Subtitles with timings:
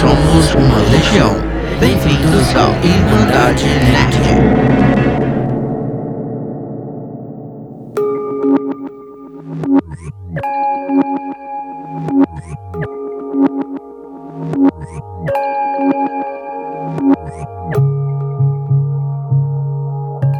[0.00, 1.36] somos uma legião.
[1.78, 4.30] Bem-vindos ao Irmandade Nerd.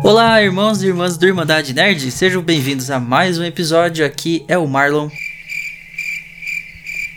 [0.03, 4.07] Olá, irmãos e irmãs do Irmandade Nerd, sejam bem-vindos a mais um episódio.
[4.07, 5.11] Aqui é o Marlon.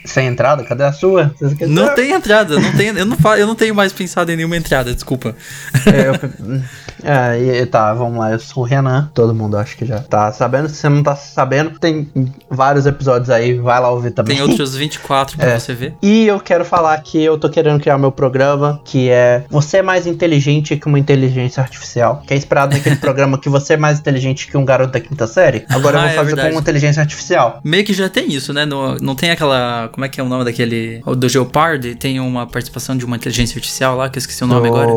[0.06, 0.64] Sem entrada?
[0.64, 1.34] Cadê a sua?
[1.68, 4.58] Não tem entrada, não tem, eu, não fa, eu não tenho mais pensado em nenhuma
[4.58, 5.36] entrada, desculpa.
[5.86, 6.62] É, eu-
[7.62, 8.32] é, tá, vamos lá.
[8.32, 9.10] Eu sou o Renan.
[9.14, 10.70] Todo mundo acho que já tá sabendo.
[10.70, 12.10] Se você não tá sabendo, tem
[12.50, 13.54] vários episódios aí.
[13.56, 14.36] Vai lá ouvir também.
[14.38, 15.60] Tem outros 24 pra É.
[15.60, 15.94] você ver.
[16.02, 19.82] E eu quero falar que eu tô querendo criar meu programa, que é Você é
[19.82, 22.22] mais inteligente que uma inteligência artificial.
[22.28, 25.28] Que é inspirado naquele programa que você é mais inteligente que um garoto da quinta
[25.28, 25.66] série.
[25.70, 26.50] Agora Ah, eu é vou fazer verdade.
[26.50, 27.60] com uma inteligência artificial.
[27.64, 28.66] Meio que já tem isso, né?
[28.66, 29.90] No- não tem aquela.
[29.94, 31.04] Como é que é o nome daquele.
[31.06, 31.94] o Do Geopardy?
[31.94, 34.90] Tem uma participação de uma inteligência artificial lá, que eu esqueci o nome agora.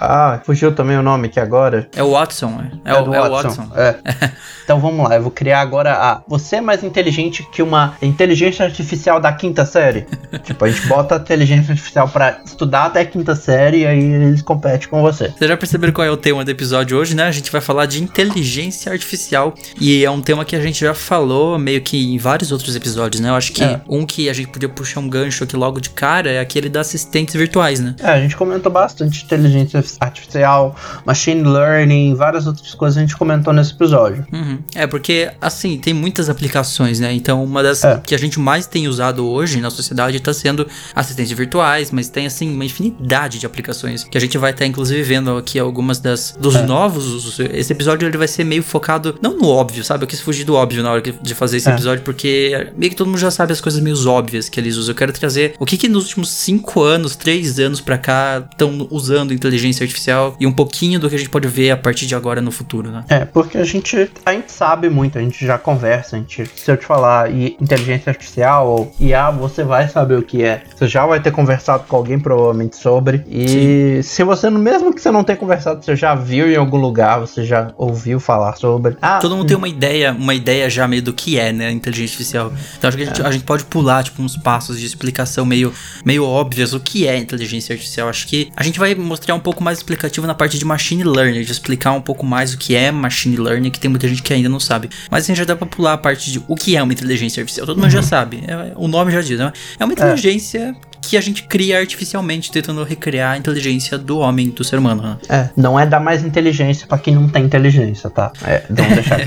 [0.00, 1.88] Ah, fugiu também o nome aqui agora.
[1.94, 2.90] É o Watson, é.
[2.92, 3.68] É, o, do é o Watson.
[3.76, 3.94] É.
[4.64, 6.22] então vamos lá, eu vou criar agora a.
[6.26, 10.06] Você é mais inteligente que uma inteligência artificial da quinta série?
[10.42, 14.02] tipo, a gente bota a inteligência artificial pra estudar até a quinta série e aí
[14.02, 15.28] eles competem com você.
[15.28, 17.28] Vocês já perceberam qual é o tema do episódio hoje, né?
[17.28, 19.54] A gente vai falar de inteligência artificial.
[19.80, 23.20] E é um tema que a gente já falou meio que em vários outros episódios,
[23.20, 23.28] né?
[23.28, 23.80] Eu acho que É.
[23.88, 26.88] um que a gente podia puxar um gancho aqui logo de cara é aquele das
[26.88, 27.94] assistentes virtuais, né?
[28.00, 33.52] É, a gente comentou bastante inteligência artificial, machine learning, várias outras coisas a gente comentou
[33.52, 34.26] nesse episódio.
[34.32, 34.58] Uhum.
[34.74, 37.12] É, porque, assim, tem muitas aplicações, né?
[37.12, 38.00] Então, uma das É.
[38.04, 42.26] que a gente mais tem usado hoje na sociedade tá sendo assistentes virtuais, mas tem,
[42.26, 46.36] assim, uma infinidade de aplicações que a gente vai estar, inclusive, vendo aqui algumas das
[46.38, 46.62] dos É.
[46.62, 47.38] novos usos.
[47.40, 50.04] Esse episódio ele vai ser meio focado, não no óbvio, sabe?
[50.04, 51.72] Eu quis fugir do óbvio na hora de fazer esse É.
[51.72, 54.92] episódio, porque meio que todo mundo já sabe as coisas meio óbvias que eles usam.
[54.92, 58.86] Eu quero trazer o que que nos últimos cinco anos, três anos pra cá, estão
[58.90, 62.14] usando inteligência artificial e um pouquinho do que a gente pode ver a partir de
[62.14, 63.04] agora no futuro, né?
[63.08, 66.70] É, porque a gente, a gente sabe muito, a gente já conversa, a gente, se
[66.70, 70.62] eu te falar e inteligência artificial ou IA, você vai saber o que é.
[70.74, 73.24] Você já vai ter conversado com alguém provavelmente sobre.
[73.28, 77.20] E se você, mesmo que você não tenha conversado, você já viu em algum lugar,
[77.20, 78.96] você já ouviu falar sobre.
[79.00, 81.72] Ah, Todo mundo tem uma ideia, uma ideia já meio do que é, né, a
[81.72, 82.52] inteligência artificial.
[82.76, 85.72] Então acho que a gente, a gente pode pular, tipo, uns passos de explicação meio,
[86.04, 88.08] meio óbvios o que é inteligência artificial.
[88.08, 91.42] Acho que a gente vai mostrar um pouco mais explicativo na parte de machine learning,
[91.42, 94.32] de explicar um pouco mais o que é machine learning, que tem muita gente que
[94.32, 94.90] ainda não sabe.
[95.10, 97.66] Mas assim, já dá pra pular a parte de o que é uma inteligência artificial.
[97.66, 98.42] Todo mundo já sabe.
[98.46, 99.52] É- o nome já diz, né?
[99.78, 100.74] É uma inteligência
[101.12, 105.18] que a gente cria artificialmente, tentando recriar a inteligência do homem, do ser humano, né?
[105.28, 108.32] É, não é dar mais inteligência pra quem não tem inteligência, tá?
[108.42, 109.20] É, vamos deixar.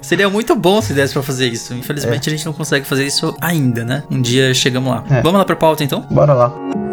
[0.00, 1.74] Seria muito bom se desse pra fazer isso.
[1.74, 4.04] Infelizmente a gente não consegue fazer isso ainda, né?
[4.10, 5.04] Um dia chegamos lá.
[5.10, 5.20] É.
[5.20, 6.00] Vamos lá pra pauta então?
[6.10, 6.87] Bora lá.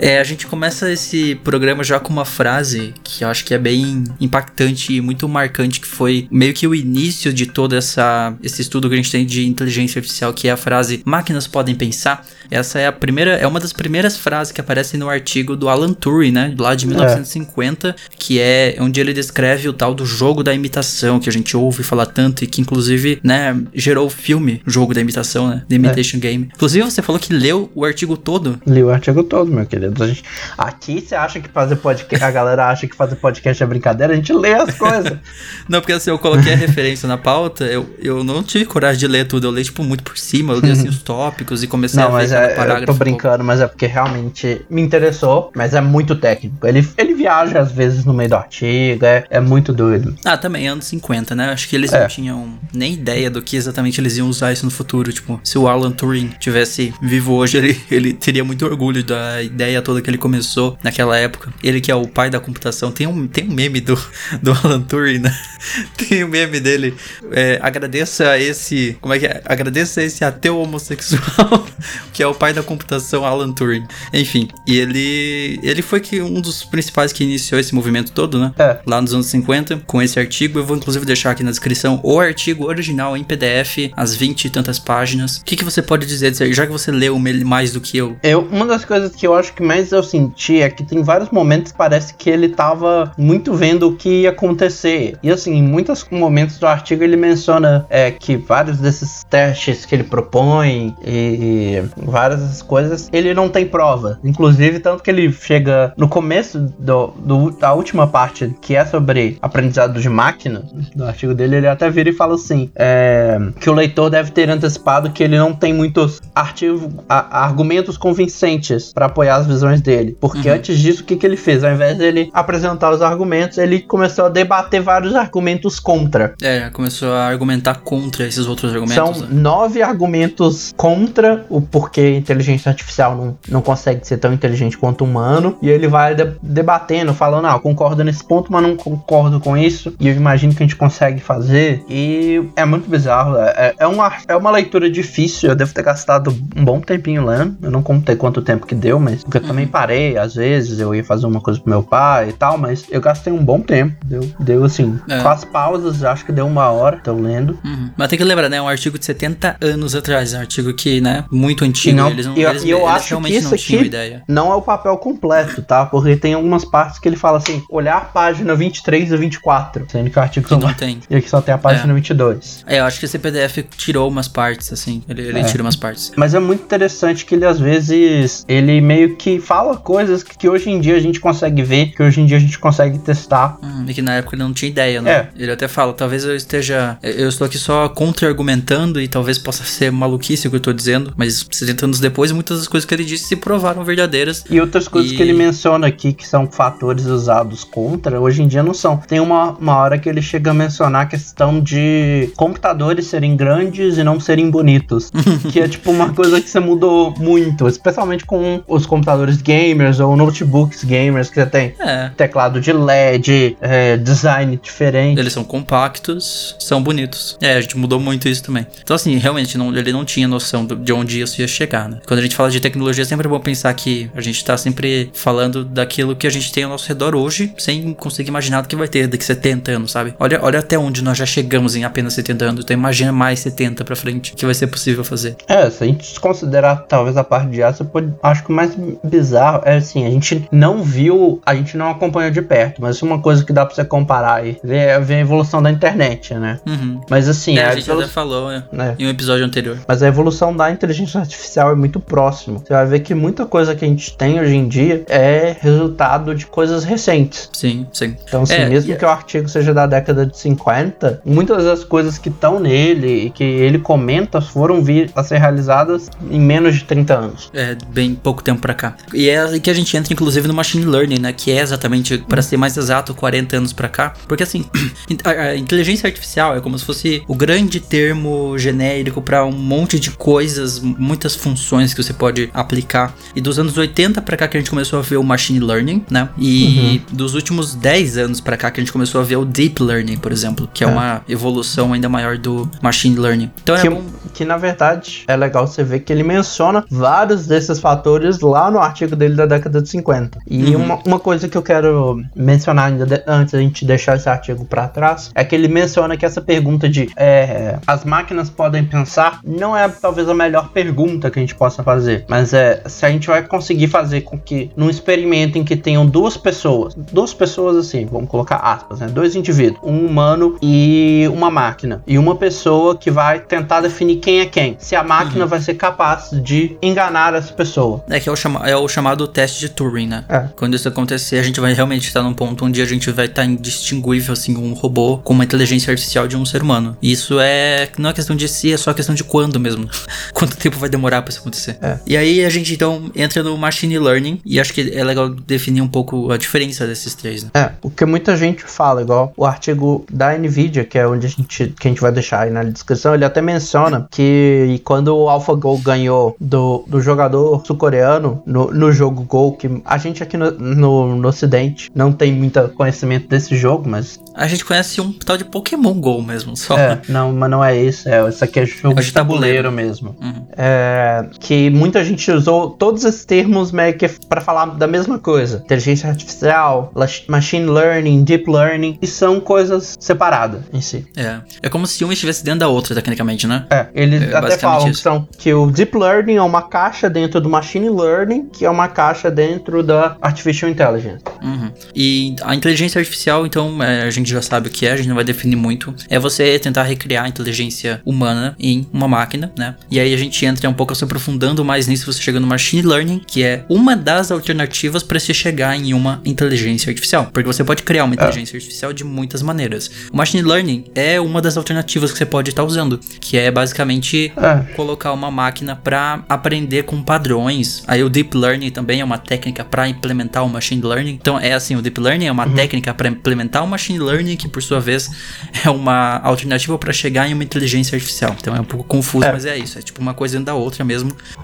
[0.00, 3.58] É, a gente começa esse programa já com uma frase que eu acho que é
[3.58, 8.62] bem impactante e muito marcante, que foi meio que o início de todo essa, esse
[8.62, 12.24] estudo que a gente tem de inteligência artificial, que é a frase máquinas podem pensar.
[12.50, 15.92] Essa é a primeira, é uma das primeiras frases que aparecem no artigo do Alan
[15.92, 20.54] Turing, né, lá de 1950, que é onde ele descreve o tal do jogo da
[20.54, 24.94] imitação, que a gente ouve falar tanto e que inclusive, né, gerou o filme Jogo
[24.94, 26.50] da Imitação, né, The Imitation Game.
[26.54, 28.60] Inclusive você falou que leu o artigo todo.
[28.66, 30.02] Li o artigo todo, meu querido.
[30.02, 30.24] A gente,
[30.56, 32.24] aqui você acha que fazer podcast.
[32.24, 35.18] A galera acha que fazer podcast é brincadeira, a gente lê as coisas.
[35.68, 39.06] Não, porque assim, eu coloquei a referência na pauta, eu, eu não tive coragem de
[39.06, 42.02] ler tudo, eu li, tipo, muito por cima, eu li, assim, os tópicos e comecei
[42.02, 42.86] Não, a ver é, eu parágrafo.
[42.86, 46.66] tô brincando, mas é porque realmente me interessou, mas é muito técnico.
[46.66, 50.14] Ele, ele viaja às vezes no meio do artigo, é, é muito doido.
[50.24, 51.50] Ah, também, anos 50, né?
[51.50, 52.00] Acho que eles É.
[52.00, 55.12] não tinham nem ideia do que exatamente eles iam usar isso no futuro.
[55.12, 59.80] Tipo, se o Alan Turing tivesse vivo hoje, ele, ele teria muito orgulho da ideia
[59.82, 61.52] toda que ele começou naquela época.
[61.62, 62.90] Ele que é o pai da computação.
[62.92, 63.94] Tem um, tem um meme do,
[64.42, 65.34] do Alan Turing, né?
[65.96, 66.94] Tem um meme dele.
[67.32, 68.96] É, agradeça a esse.
[69.00, 69.42] Como é que é?
[69.44, 71.66] Agradeça a esse ateu homossexual,
[72.12, 73.86] que é o pai da computação, Alan Turing.
[74.12, 75.60] Enfim, e ele.
[75.62, 78.52] Ele foi que um dos principais que iniciou esse movimento todo, né?
[78.58, 78.78] É.
[78.86, 80.58] lá nos anos 50, com esse artigo.
[80.58, 84.50] Eu vou inclusive deixar aqui na descrição o artigo original em PDF, as 20 e
[84.50, 85.38] tantas páginas.
[85.38, 87.98] O que, que você pode dizer disso aí, já que você leu mais do que
[87.98, 88.16] eu?
[88.22, 91.30] Eu, uma das coisas que eu acho que mais eu senti é que tem vários
[91.30, 95.16] momentos que parece que ele tava muito vendo o que ia acontecer.
[95.22, 99.94] E assim, em muitos momentos do artigo ele menciona é, que vários desses testes que
[99.94, 101.82] ele propõe e
[102.18, 104.18] várias coisas, ele não tem prova.
[104.24, 109.38] Inclusive, tanto que ele chega no começo do, do, da última parte, que é sobre
[109.40, 110.64] aprendizado de máquina,
[110.96, 114.50] do artigo dele, ele até vira e fala assim: é, que o leitor deve ter
[114.50, 120.16] antecipado que ele não tem muitos artigo, a, argumentos convincentes para apoiar as visões dele.
[120.20, 120.56] Porque uhum.
[120.56, 121.62] antes disso, o que, que ele fez?
[121.62, 126.34] Ao invés dele apresentar os argumentos, ele começou a debater vários argumentos contra.
[126.42, 129.18] É, começou a argumentar contra esses outros argumentos.
[129.18, 129.28] São né?
[129.30, 135.56] nove argumentos contra o porquê inteligência artificial não, não consegue ser tão inteligente quanto humano.
[135.62, 139.94] E ele vai de debatendo, falando, ah, concordo nesse ponto, mas não concordo com isso.
[139.98, 141.82] E eu imagino que a gente consegue fazer.
[141.88, 143.36] E é muito bizarro.
[143.38, 145.50] É, é, é uma, é uma leitura difícil.
[145.50, 147.56] Eu devo ter gastado um bom tempinho lendo.
[147.62, 150.94] Eu não contei quanto tempo que deu, mas porque eu também parei, às vezes, eu
[150.94, 153.94] ia fazer uma coisa pro meu pai e tal, mas eu gastei um bom tempo.
[154.04, 155.20] Deu, deu assim, é.
[155.20, 157.58] com as pausas, acho que deu uma hora, tô lendo.
[157.64, 157.90] Uhum.
[157.96, 158.58] Mas tem que lembrar, né?
[158.58, 161.96] É um artigo de 70 anos atrás, é um artigo que, né, muito antigo.
[161.98, 164.22] Não, eles não, eu, eles, eu eles acho que isso aqui ideia.
[164.28, 165.86] não é o papel completo, tá?
[165.86, 170.18] Porque tem algumas partes que ele fala assim, olhar página 23 e 24, sendo que
[170.18, 171.00] o artigo que não tem.
[171.08, 171.94] E aqui só tem a página é.
[171.94, 172.64] 22.
[172.66, 175.44] É, eu acho que esse PDF tirou umas partes, assim, ele, ele é.
[175.44, 176.12] tira umas partes.
[176.16, 180.48] Mas é muito interessante que ele às vezes ele meio que fala coisas que, que,
[180.48, 183.58] hoje em dia a gente consegue ver, que hoje em dia a gente consegue testar.
[183.62, 185.10] Hum, e que na época ele não tinha ideia, né?
[185.10, 185.28] É.
[185.36, 186.98] Ele até fala, talvez eu esteja.
[187.02, 191.12] Eu estou aqui só contra-argumentando e talvez possa ser maluquice o que eu estou dizendo,
[191.16, 194.44] mas 70 anos depois, muitas das coisas que ele disse se provaram verdadeiras.
[194.48, 195.16] E outras coisas e...
[195.16, 198.96] que ele menciona aqui que são fatores usados contra, hoje em dia não são.
[198.96, 203.98] Tem uma, uma hora que ele chega a mencionar a questão de computadores serem grandes
[203.98, 205.10] e não serem bonitos.
[205.50, 210.16] que é tipo uma coisa que você mudou muito, especialmente com os computadores gamers ou
[210.16, 212.10] notebooks gamers que você tem é.
[212.16, 215.18] teclado de LED, é, design diferente.
[215.18, 217.36] Eles são compactos, são bonitos.
[217.40, 218.66] É, a gente mudou muito isso também.
[218.82, 222.00] Então, assim, realmente, não, ele não tinha noção de onde isso ia chegar, né?
[222.06, 225.10] Quando a gente fala de tecnologia, é sempre bom pensar que a gente tá sempre
[225.12, 228.76] falando daquilo que a gente tem ao nosso redor hoje, sem conseguir imaginar o que
[228.76, 230.14] vai ter daqui 70 anos, sabe?
[230.18, 232.64] Olha, olha até onde nós já chegamos em apenas 70 anos.
[232.64, 235.36] Então, imagina mais 70 pra frente que vai ser possível fazer.
[235.46, 238.76] É, se a gente considerar talvez a parte de aço, pode, acho que o mais
[239.02, 243.20] bizarro é assim, a gente não viu, a gente não acompanhou de perto, mas uma
[243.20, 246.60] coisa que dá pra você comparar e ver, ver a evolução da internet, né?
[246.66, 247.00] Uhum.
[247.10, 248.02] Mas assim, é, a, a gente evolu...
[248.02, 248.94] até falou é, né?
[248.98, 249.78] em um episódio anterior.
[249.86, 252.58] Mas a evolução da inteligência artificial é muito próxima.
[252.58, 256.34] Você vai ver que muita coisa que a gente tem hoje em dia é resultado
[256.34, 257.50] de coisas recentes.
[257.52, 258.16] Sim, sim.
[258.24, 262.18] Então, assim, é, mesmo que o artigo seja da década de 50, muitas das coisas
[262.18, 266.84] que estão nele e que ele comenta foram vir a ser realizadas em menos de
[266.84, 267.50] 30 anos.
[267.52, 268.96] É, bem pouco tempo para cá.
[269.12, 271.32] E é aí que a gente entra, inclusive, no machine learning, né?
[271.32, 274.14] Que é exatamente, para ser mais exato, 40 anos para cá.
[274.26, 274.64] Porque assim,
[275.24, 280.10] a, inteligência artificial é como se fosse o grande termo genérico para um monte de
[280.10, 283.14] coisas, muitas funções que você pode aplicar.
[283.34, 286.04] E dos anos 80 para cá que a gente começou a ver o machine learning,
[286.10, 286.28] né?
[286.38, 287.16] E uhum.
[287.16, 290.16] dos últimos 10 anos para cá que a gente começou a ver o deep learning,
[290.16, 293.50] por exemplo, que é, é uma evolução ainda maior do machine learning.
[293.62, 294.02] Então é que, é bom...
[294.34, 298.78] que na verdade é legal você ver que ele menciona vários desses fatores lá no
[298.78, 300.38] artigo dele da década de 50.
[300.46, 300.84] E uhum.
[300.84, 304.64] uma, uma coisa que eu quero mencionar ainda de, antes da gente deixar esse artigo
[304.64, 309.40] para trás é que ele menciona que essa pergunta de é, as máquinas podem pensar
[309.44, 313.10] não é talvez a melhor pergunta que a gente possa fazer, mas é se a
[313.10, 317.76] gente vai conseguir fazer com que num experimento em que tenham duas pessoas, duas pessoas
[317.76, 322.96] assim, vamos colocar aspas, né, dois indivíduos, um humano e uma máquina, e uma pessoa
[322.96, 325.50] que vai tentar definir quem é quem, se a máquina uhum.
[325.50, 328.04] vai ser capaz de enganar essa pessoa.
[328.08, 330.24] É que é o, chama é o chamado teste de Turing, né?
[330.28, 330.48] É.
[330.56, 333.44] Quando isso acontecer, a gente vai realmente estar num ponto onde a gente vai estar
[333.44, 336.96] indistinguível, assim, um robô com uma inteligência artificial de um ser humano.
[337.02, 337.88] Isso é.
[337.98, 339.88] Não é questão de si, é só questão de quando mesmo.
[340.32, 341.78] Quanto tempo vai demorar para isso acontecer.
[341.82, 341.98] É.
[342.06, 345.82] E aí a gente então entra no machine learning e acho que é legal definir
[345.82, 347.50] um pouco a diferença desses três, né?
[347.54, 351.28] É, o que muita gente fala, igual o artigo da Nvidia, que é onde a
[351.28, 355.28] gente, que a gente vai deixar aí na descrição, ele até menciona que quando o
[355.28, 360.50] AlphaGo ganhou do, do jogador sul-coreano no, no jogo Go, que a gente aqui no,
[360.52, 364.18] no, no ocidente não tem muito conhecimento desse jogo, mas...
[364.34, 366.78] A gente conhece um tal de Pokémon Go mesmo, só.
[366.78, 369.72] É, não, mas não é isso, é, isso aqui é jogo é de tabuleiro, tabuleiro
[369.72, 370.16] mesmo.
[370.20, 370.46] Uhum.
[370.56, 375.62] É, que muita gente usou todos esses termos meio que para falar da mesma coisa.
[375.64, 376.92] Inteligência artificial,
[377.28, 381.06] machine learning, deep learning, e são coisas separadas em si.
[381.16, 383.66] É, é como se uma estivesse dentro da outra, tecnicamente, né?
[383.70, 387.40] É, eles é, até falam que, são, que o deep learning é uma caixa dentro
[387.40, 391.22] do machine learning que é uma caixa dentro da Artificial Intelligence.
[391.42, 391.70] Uhum.
[391.94, 395.08] E a inteligência artificial, então, é, a gente já sabe o que é, a gente
[395.08, 395.94] não vai definir muito.
[396.08, 399.74] É você tentar recriar a inteligência humana em uma máquina, né?
[399.90, 402.82] E aí a gente entra um pouco se aprofundando mais nisso, você chega no machine
[402.82, 407.28] learning, que é uma das alternativas para se chegar em uma inteligência artificial.
[407.32, 408.58] Porque você pode criar uma inteligência é.
[408.58, 409.90] artificial de muitas maneiras.
[410.12, 414.32] O machine learning é uma das alternativas que você pode estar usando, que é basicamente
[414.36, 414.74] é.
[414.74, 417.82] colocar uma máquina para aprender com padrões.
[417.86, 421.12] Aí o deep learning também é uma técnica para implementar o machine learning.
[421.20, 422.54] Então é assim, o deep learning é uma uhum.
[422.54, 425.10] técnica para implementar o machine learning que por sua vez
[425.64, 428.36] é uma alternativa para chegar em uma inteligência artificial.
[428.38, 429.32] Então é um pouco confuso, é.
[429.32, 430.97] mas é isso, é tipo uma coisa dentro da outra mesmo.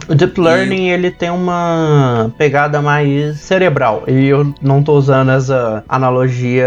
[0.08, 0.90] O deep learning e...
[0.90, 4.04] ele tem uma pegada mais cerebral.
[4.06, 6.66] E eu não tô usando essa analogia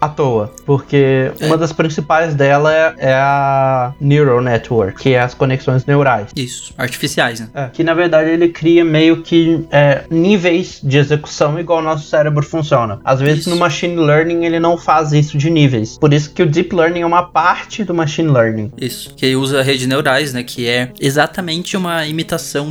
[0.00, 1.46] à toa, porque é.
[1.46, 6.30] uma das principais dela é, é a neural network, que é as conexões neurais.
[6.34, 7.48] Isso, artificiais, né?
[7.54, 12.08] É, que na verdade ele cria meio que é, níveis de execução igual o nosso
[12.08, 13.00] cérebro funciona.
[13.04, 13.50] Às vezes isso.
[13.50, 15.98] no machine learning ele não faz isso de níveis.
[15.98, 18.72] Por isso que o deep learning é uma parte do machine learning.
[18.80, 22.17] Isso, que usa redes neurais, né, que é exatamente uma imitação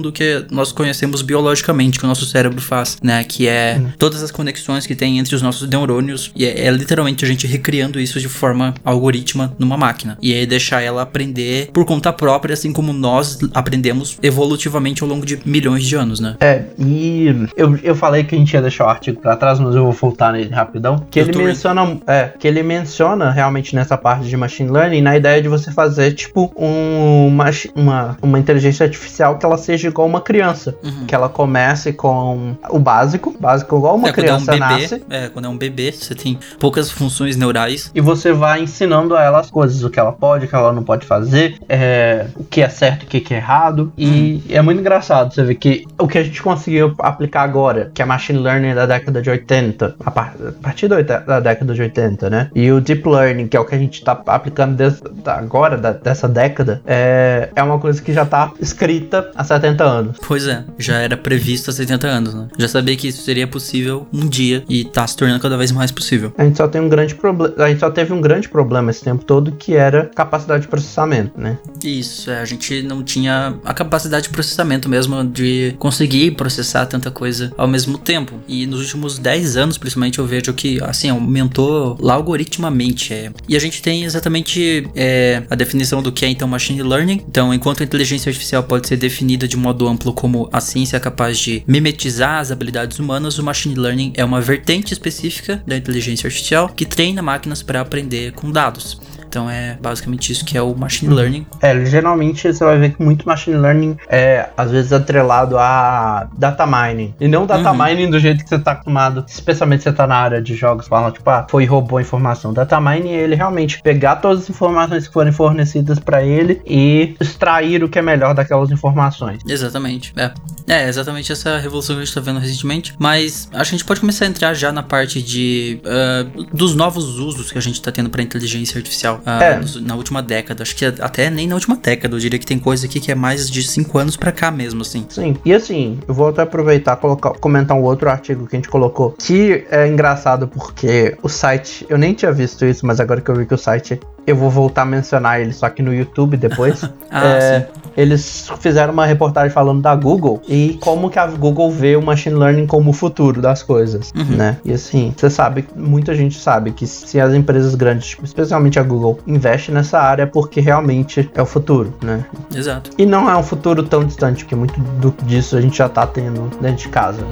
[0.01, 3.89] do que nós conhecemos biologicamente que o nosso cérebro faz, né, que é hum.
[3.97, 7.47] todas as conexões que tem entre os nossos neurônios e é, é literalmente a gente
[7.47, 10.17] recriando isso de forma algorítmica numa máquina.
[10.21, 15.25] E aí deixar ela aprender por conta própria, assim como nós aprendemos evolutivamente ao longo
[15.25, 16.35] de milhões de anos, né?
[16.39, 19.75] É, e eu, eu falei que a gente ia deixar o artigo para trás, mas
[19.75, 21.05] eu vou voltar nele rapidão.
[21.11, 25.41] Que ele menciona, é, que ele menciona realmente nessa parte de machine learning na ideia
[25.41, 30.21] de você fazer tipo um, uma, uma, uma inteligência artificial que ela seja igual uma
[30.21, 31.05] criança, uhum.
[31.05, 35.03] que ela comece com o básico, básico igual uma é, criança é um bebê, nasce.
[35.09, 39.23] É, quando é um bebê, você tem poucas funções neurais e você vai ensinando a
[39.23, 42.43] ela as coisas, o que ela pode, o que ela não pode fazer, é, o
[42.43, 43.91] que é certo, o que é errado.
[43.97, 44.55] E uhum.
[44.55, 48.05] é muito engraçado você ver que o que a gente conseguiu aplicar agora, que é
[48.05, 52.49] machine learning da década de 80, a partir da década de 80, né?
[52.55, 55.91] E o deep learning, que é o que a gente está aplicando desde agora, da,
[55.91, 60.17] dessa década, é, é uma coisa que já está escrita há 70 anos.
[60.25, 62.47] Pois é, já era previsto há 70 anos, né?
[62.57, 65.91] Já sabia que isso seria possível um dia e está se tornando cada vez mais
[65.91, 66.33] possível.
[66.37, 69.03] A gente só tem um grande problema, a gente só teve um grande problema esse
[69.03, 71.57] tempo todo que era capacidade de processamento, né?
[71.83, 77.11] Isso, é, a gente não tinha a capacidade de processamento mesmo de conseguir processar tanta
[77.11, 78.39] coisa ao mesmo tempo.
[78.47, 83.13] E nos últimos 10 anos, principalmente, eu vejo que assim aumentou algoritmamente.
[83.13, 83.31] É.
[83.47, 87.23] E a gente tem exatamente é, a definição do que é então machine learning.
[87.27, 91.39] Então, enquanto a inteligência artificial pode ser definida de modo amplo como a ciência capaz
[91.39, 96.69] de mimetizar as habilidades humanas, o machine learning é uma vertente específica da inteligência artificial
[96.69, 98.99] que treina máquinas para aprender com dados.
[99.27, 101.45] Então é basicamente isso que é o machine learning.
[101.61, 106.65] É, geralmente você vai ver que muito machine learning é às vezes atrelado a data
[106.65, 107.13] mining.
[107.19, 107.85] E não data uhum.
[107.85, 110.87] mining do jeito que você tá acostumado, especialmente se você tá na área de jogos,
[110.87, 112.53] falam tipo, ah, foi roubou informação.
[112.53, 117.15] Data mining é ele realmente pegar todas as informações que forem fornecidas para ele e
[117.19, 119.41] extrair o que é melhor daquelas informações.
[119.47, 120.13] Exatamente.
[120.15, 120.31] É.
[120.67, 122.93] É, exatamente essa revolução que a gente tá vendo recentemente.
[122.99, 126.75] Mas acho que a gente pode começar a entrar já na parte de uh, dos
[126.75, 129.81] novos usos que a gente tá tendo para inteligência artificial uh, é.
[129.81, 130.63] na última década.
[130.63, 133.15] Acho que até nem na última década, eu diria que tem coisa aqui que é
[133.15, 135.05] mais de 5 anos para cá mesmo, assim.
[135.09, 138.59] Sim, e assim, eu vou até aproveitar e colocar, comentar um outro artigo que a
[138.59, 143.21] gente colocou, que é engraçado porque o site, eu nem tinha visto isso, mas agora
[143.21, 145.93] que eu vi que o site eu vou voltar a mencionar ele só que no
[145.93, 146.83] YouTube depois.
[147.09, 151.95] ah, é, eles fizeram uma reportagem falando da Google e como que a Google vê
[151.95, 154.35] o machine learning como o futuro das coisas, uhum.
[154.35, 154.57] né?
[154.65, 158.83] E assim, você sabe, muita gente sabe que se as empresas grandes, tipo, especialmente a
[158.83, 162.25] Google, investem nessa área é porque realmente é o futuro, né?
[162.53, 162.91] Exato.
[162.97, 166.05] E não é um futuro tão distante, porque muito do, disso a gente já tá
[166.05, 167.25] tendo dentro de casa.